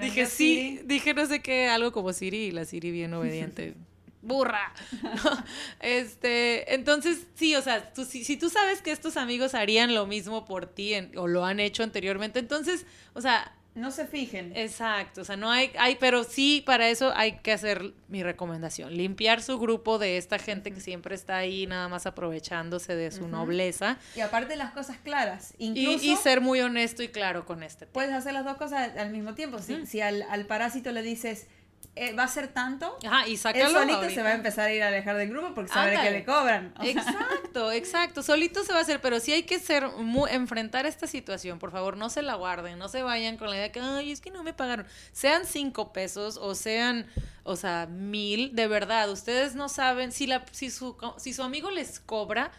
dije 0.00 0.26
sí, 0.26 0.80
dije 0.84 1.14
no 1.14 1.26
sé 1.26 1.40
qué, 1.40 1.68
algo 1.68 1.92
como 1.92 2.12
Siri 2.12 2.46
y 2.46 2.50
la 2.50 2.64
Siri 2.64 2.90
bien 2.90 3.14
obediente. 3.14 3.74
burra. 4.22 4.72
Este, 5.80 6.74
entonces, 6.74 7.26
sí, 7.34 7.54
o 7.54 7.62
sea, 7.62 7.92
si, 7.94 8.24
si, 8.24 8.36
tú 8.36 8.50
sabes 8.50 8.82
que 8.82 8.90
estos 8.90 9.16
amigos 9.16 9.54
harían 9.54 9.94
lo 9.94 10.06
mismo 10.06 10.44
por 10.44 10.66
ti 10.66 10.94
o 11.16 11.28
lo 11.28 11.44
han 11.44 11.60
hecho 11.60 11.82
anteriormente, 11.82 12.38
entonces, 12.38 12.84
o 13.14 13.20
sea, 13.20 13.56
no 13.78 13.90
se 13.90 14.06
fijen. 14.06 14.52
Exacto, 14.56 15.22
o 15.22 15.24
sea, 15.24 15.36
no 15.36 15.50
hay, 15.50 15.70
hay, 15.78 15.96
pero 15.96 16.24
sí 16.24 16.62
para 16.64 16.88
eso 16.88 17.12
hay 17.14 17.38
que 17.38 17.52
hacer 17.52 17.94
mi 18.08 18.22
recomendación, 18.22 18.96
limpiar 18.96 19.42
su 19.42 19.58
grupo 19.58 19.98
de 19.98 20.16
esta 20.18 20.38
gente 20.38 20.72
que 20.72 20.80
siempre 20.80 21.14
está 21.14 21.36
ahí 21.36 21.66
nada 21.66 21.88
más 21.88 22.06
aprovechándose 22.06 22.94
de 22.94 23.10
su 23.10 23.28
nobleza. 23.28 23.98
Y 24.16 24.20
aparte 24.20 24.56
las 24.56 24.72
cosas 24.72 24.98
claras, 24.98 25.54
incluso... 25.58 26.04
Y, 26.04 26.16
ser 26.16 26.40
muy 26.40 26.60
honesto 26.60 27.02
y 27.02 27.08
claro 27.08 27.46
con 27.46 27.62
este. 27.62 27.86
Puedes 27.86 28.12
hacer 28.12 28.32
las 28.32 28.44
dos 28.44 28.56
cosas 28.56 28.96
al 28.96 29.10
mismo 29.10 29.34
tiempo. 29.34 29.58
Si, 29.60 29.86
si 29.86 30.00
al, 30.00 30.22
al 30.22 30.46
parásito 30.46 30.90
le 30.90 31.02
dices, 31.02 31.46
eh, 32.00 32.12
va 32.12 32.22
a 32.22 32.28
ser 32.28 32.46
tanto, 32.46 32.96
Ajá, 33.04 33.26
y 33.26 33.32
él 33.32 33.38
solito 33.38 34.08
se 34.08 34.22
va 34.22 34.28
a 34.28 34.34
empezar 34.34 34.68
a 34.68 34.72
ir 34.72 34.82
a 34.84 34.86
alejar 34.86 35.16
del 35.16 35.30
grupo 35.30 35.52
porque 35.52 35.72
sabe 35.72 35.98
que 36.00 36.10
le 36.12 36.24
cobran. 36.24 36.72
exacto, 36.80 37.72
exacto, 37.72 38.22
solito 38.22 38.62
se 38.62 38.72
va 38.72 38.78
a 38.78 38.82
hacer, 38.82 39.00
pero 39.00 39.18
sí 39.18 39.32
hay 39.32 39.42
que 39.42 39.58
ser 39.58 39.84
enfrentar 40.30 40.86
esta 40.86 41.08
situación, 41.08 41.58
por 41.58 41.72
favor, 41.72 41.96
no 41.96 42.08
se 42.08 42.22
la 42.22 42.36
guarden, 42.36 42.78
no 42.78 42.88
se 42.88 43.02
vayan 43.02 43.36
con 43.36 43.50
la 43.50 43.56
idea 43.56 43.64
de 43.64 43.72
que, 43.72 43.80
ay, 43.80 44.12
es 44.12 44.20
que 44.20 44.30
no 44.30 44.44
me 44.44 44.52
pagaron, 44.52 44.86
sean 45.10 45.44
cinco 45.44 45.92
pesos 45.92 46.36
o 46.36 46.54
sean, 46.54 47.04
o 47.42 47.56
sea, 47.56 47.86
mil, 47.86 48.54
de 48.54 48.68
verdad, 48.68 49.10
ustedes 49.10 49.56
no 49.56 49.68
saben, 49.68 50.12
si, 50.12 50.28
la, 50.28 50.44
si, 50.52 50.70
su, 50.70 50.96
si 51.16 51.32
su 51.32 51.42
amigo 51.42 51.72
les 51.72 51.98
cobra, 51.98 52.52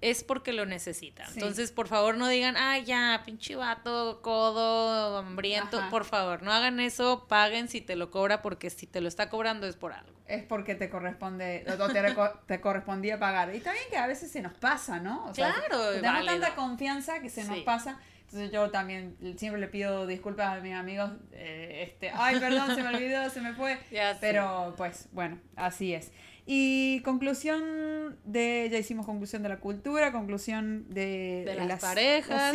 es 0.00 0.24
porque 0.24 0.52
lo 0.52 0.64
necesita. 0.66 1.24
Entonces, 1.34 1.72
por 1.72 1.88
favor, 1.88 2.16
no 2.16 2.28
digan, 2.28 2.56
ay, 2.56 2.84
ya, 2.84 3.22
pinche 3.24 3.54
vato, 3.56 4.20
codo, 4.22 5.18
hambriento. 5.18 5.80
Por 5.90 6.04
favor, 6.04 6.42
no 6.42 6.52
hagan 6.52 6.80
eso, 6.80 7.26
paguen 7.28 7.68
si 7.68 7.80
te 7.80 7.96
lo 7.96 8.10
cobra, 8.10 8.40
porque 8.40 8.70
si 8.70 8.86
te 8.86 9.00
lo 9.00 9.08
está 9.08 9.28
cobrando 9.28 9.66
es 9.66 9.76
por 9.76 9.92
algo. 9.92 10.10
Es 10.26 10.44
porque 10.44 10.74
te 10.74 10.88
corresponde, 10.88 11.66
o 11.66 11.88
te, 11.88 12.02
te 12.46 12.60
correspondía 12.60 13.18
pagar. 13.18 13.54
Y 13.54 13.60
también 13.60 13.84
que 13.90 13.98
a 13.98 14.06
veces 14.06 14.30
se 14.30 14.40
nos 14.40 14.54
pasa, 14.54 15.00
¿no? 15.00 15.26
O 15.26 15.34
sea, 15.34 15.52
claro, 15.52 15.92
tenemos 15.92 16.24
tanta 16.24 16.54
confianza 16.54 17.20
que 17.20 17.28
se 17.28 17.44
nos 17.44 17.58
pasa. 17.60 17.98
Entonces 18.30 18.52
yo 18.52 18.70
también 18.70 19.16
siempre 19.36 19.60
le 19.60 19.66
pido 19.66 20.06
disculpas 20.06 20.56
a 20.56 20.60
mis 20.60 20.74
amigos, 20.74 21.10
eh, 21.32 21.88
este, 21.88 22.10
ay, 22.14 22.38
perdón, 22.38 22.76
se 22.76 22.82
me 22.82 22.88
olvidó, 22.90 23.28
se 23.28 23.40
me 23.40 23.54
fue. 23.54 23.76
Pero 24.20 24.74
pues 24.76 25.08
bueno, 25.10 25.38
así 25.56 25.92
es. 25.92 26.12
Y 26.52 27.00
conclusión 27.02 28.18
de, 28.24 28.68
ya 28.72 28.78
hicimos 28.78 29.06
conclusión 29.06 29.44
de 29.44 29.48
la 29.48 29.60
cultura, 29.60 30.10
conclusión 30.10 30.84
de, 30.92 31.44
las, 31.68 31.80
parejas. 31.80 32.52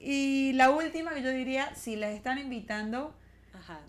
Y 0.00 0.52
la 0.54 0.70
última 0.70 1.14
que 1.14 1.22
yo 1.22 1.30
diría, 1.30 1.72
si 1.76 1.94
les 1.94 2.16
están 2.16 2.38
invitando, 2.38 3.16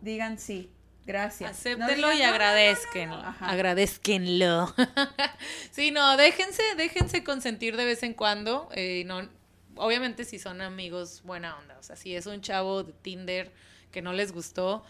digan 0.02 0.38
sí. 0.38 0.70
Gracias. 1.08 1.50
Acéptenlo 1.50 2.14
y 2.14 2.22
agradezcanlo. 2.22 3.16
agradezcanlo. 3.40 4.72
sí, 5.72 5.90
no, 5.90 6.16
déjense, 6.16 6.62
déjense 6.78 7.24
consentir 7.24 7.78
de 7.78 7.86
vez 7.86 8.04
en 8.04 8.14
cuando. 8.14 8.70
Eh, 8.76 9.06
no, 9.08 9.28
obviamente 9.78 10.24
si 10.24 10.38
son 10.38 10.62
amigos, 10.62 11.24
buena 11.24 11.58
onda. 11.58 11.80
O 11.80 11.84
sea, 11.84 11.96
si 11.96 12.16
es 12.16 12.28
un 12.28 12.42
chavo 12.42 12.84
de 12.84 12.94
Tinder 12.94 13.52
que 13.90 14.04
no 14.04 14.14
les 14.14 14.32
gustó, 14.34 14.86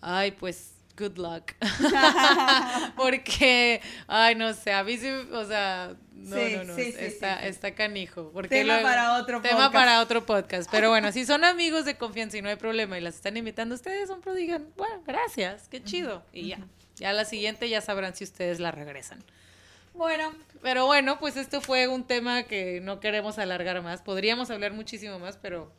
ay, 0.00 0.32
pues 0.32 0.77
good 0.98 1.16
luck. 1.16 1.52
porque, 2.96 3.80
ay, 4.06 4.34
no 4.34 4.52
sé, 4.52 4.72
a 4.72 4.82
mí 4.82 4.96
sí, 4.96 5.08
o 5.08 5.44
sea, 5.44 5.94
no, 6.12 6.36
no, 6.36 6.64
no, 6.64 6.76
está, 6.76 7.46
está 7.46 7.74
canijo. 7.74 8.30
Porque 8.32 8.48
tema 8.48 8.80
para 8.82 9.18
otro 9.18 9.38
podcast. 9.38 9.54
Tema 9.54 9.70
para 9.70 10.00
otro 10.00 10.26
podcast. 10.26 10.70
Pero 10.70 10.90
bueno, 10.90 11.12
si 11.12 11.24
son 11.24 11.44
amigos 11.44 11.84
de 11.84 11.96
confianza 11.96 12.36
y 12.36 12.42
no 12.42 12.48
hay 12.48 12.56
problema 12.56 12.98
y 12.98 13.00
las 13.00 13.14
están 13.14 13.36
invitando 13.36 13.74
ustedes, 13.74 14.08
son 14.08 14.20
pro, 14.20 14.34
digan, 14.34 14.68
bueno, 14.76 15.02
gracias, 15.06 15.68
qué 15.68 15.82
chido. 15.82 16.24
Y 16.32 16.48
ya, 16.48 16.58
ya 16.96 17.12
la 17.12 17.24
siguiente 17.24 17.68
ya 17.68 17.80
sabrán 17.80 18.14
si 18.14 18.24
ustedes 18.24 18.58
la 18.58 18.72
regresan. 18.72 19.22
Bueno. 19.94 20.32
Pero 20.60 20.86
bueno, 20.86 21.18
pues 21.20 21.36
esto 21.36 21.60
fue 21.60 21.86
un 21.86 22.04
tema 22.04 22.42
que 22.42 22.80
no 22.80 22.98
queremos 22.98 23.38
alargar 23.38 23.80
más. 23.82 24.02
Podríamos 24.02 24.50
hablar 24.50 24.72
muchísimo 24.72 25.20
más, 25.20 25.36
pero 25.36 25.70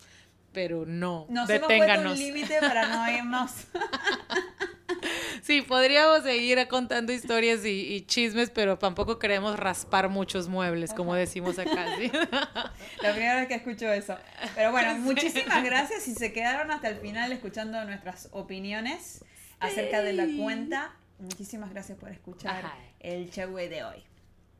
pero 0.52 0.86
no. 0.86 1.26
Nos 1.30 1.48
deténganos. 1.48 2.06
hemos 2.06 2.20
un 2.20 2.26
límite 2.26 2.60
para 2.60 2.88
no 2.88 3.12
irnos. 3.12 3.52
sí, 5.44 5.62
podríamos 5.62 6.24
seguir 6.24 6.68
contando 6.68 7.12
historias 7.12 7.66
y, 7.66 8.02
chismes, 8.08 8.50
pero 8.50 8.78
tampoco 8.78 9.20
queremos 9.20 9.58
raspar 9.58 10.10
muchos 10.10 10.48
muebles, 10.48 10.94
como 10.94 11.16
decimos 11.16 11.60
acá. 11.60 11.86
La 13.02 13.12
primera 13.12 13.36
vez 13.36 13.48
que 13.48 13.56
escucho 13.56 13.92
eso. 13.92 14.18
Pero 14.56 14.72
bueno, 14.72 14.96
muchísimas 15.00 15.64
gracias 15.64 16.04
si 16.04 16.14
se 16.16 16.34
quedaron 16.34 16.72
hasta 16.72 16.90
el 16.90 16.98
final 16.98 17.32
escuchando 17.32 17.84
nuestras 17.86 18.30
opiniones 18.32 19.24
acerca 19.60 20.02
de 20.02 20.14
la 20.14 20.28
cuenta. 20.38 20.94
Muchísimas 21.20 21.72
gracias 21.72 21.98
por 21.98 22.10
escuchar 22.10 22.64
el 23.00 23.30
show 23.30 23.54
de 23.56 23.84
hoy. 23.84 24.04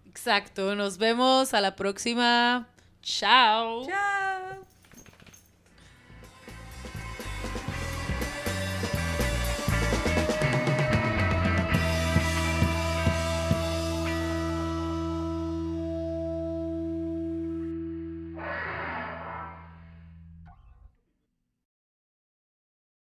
Exacto, 0.08 0.76
nos 0.76 0.98
vemos 0.98 1.54
a 1.54 1.62
la 1.62 1.76
próxima. 1.76 2.68
Chao. 3.02 3.86
Chao. 3.88 4.59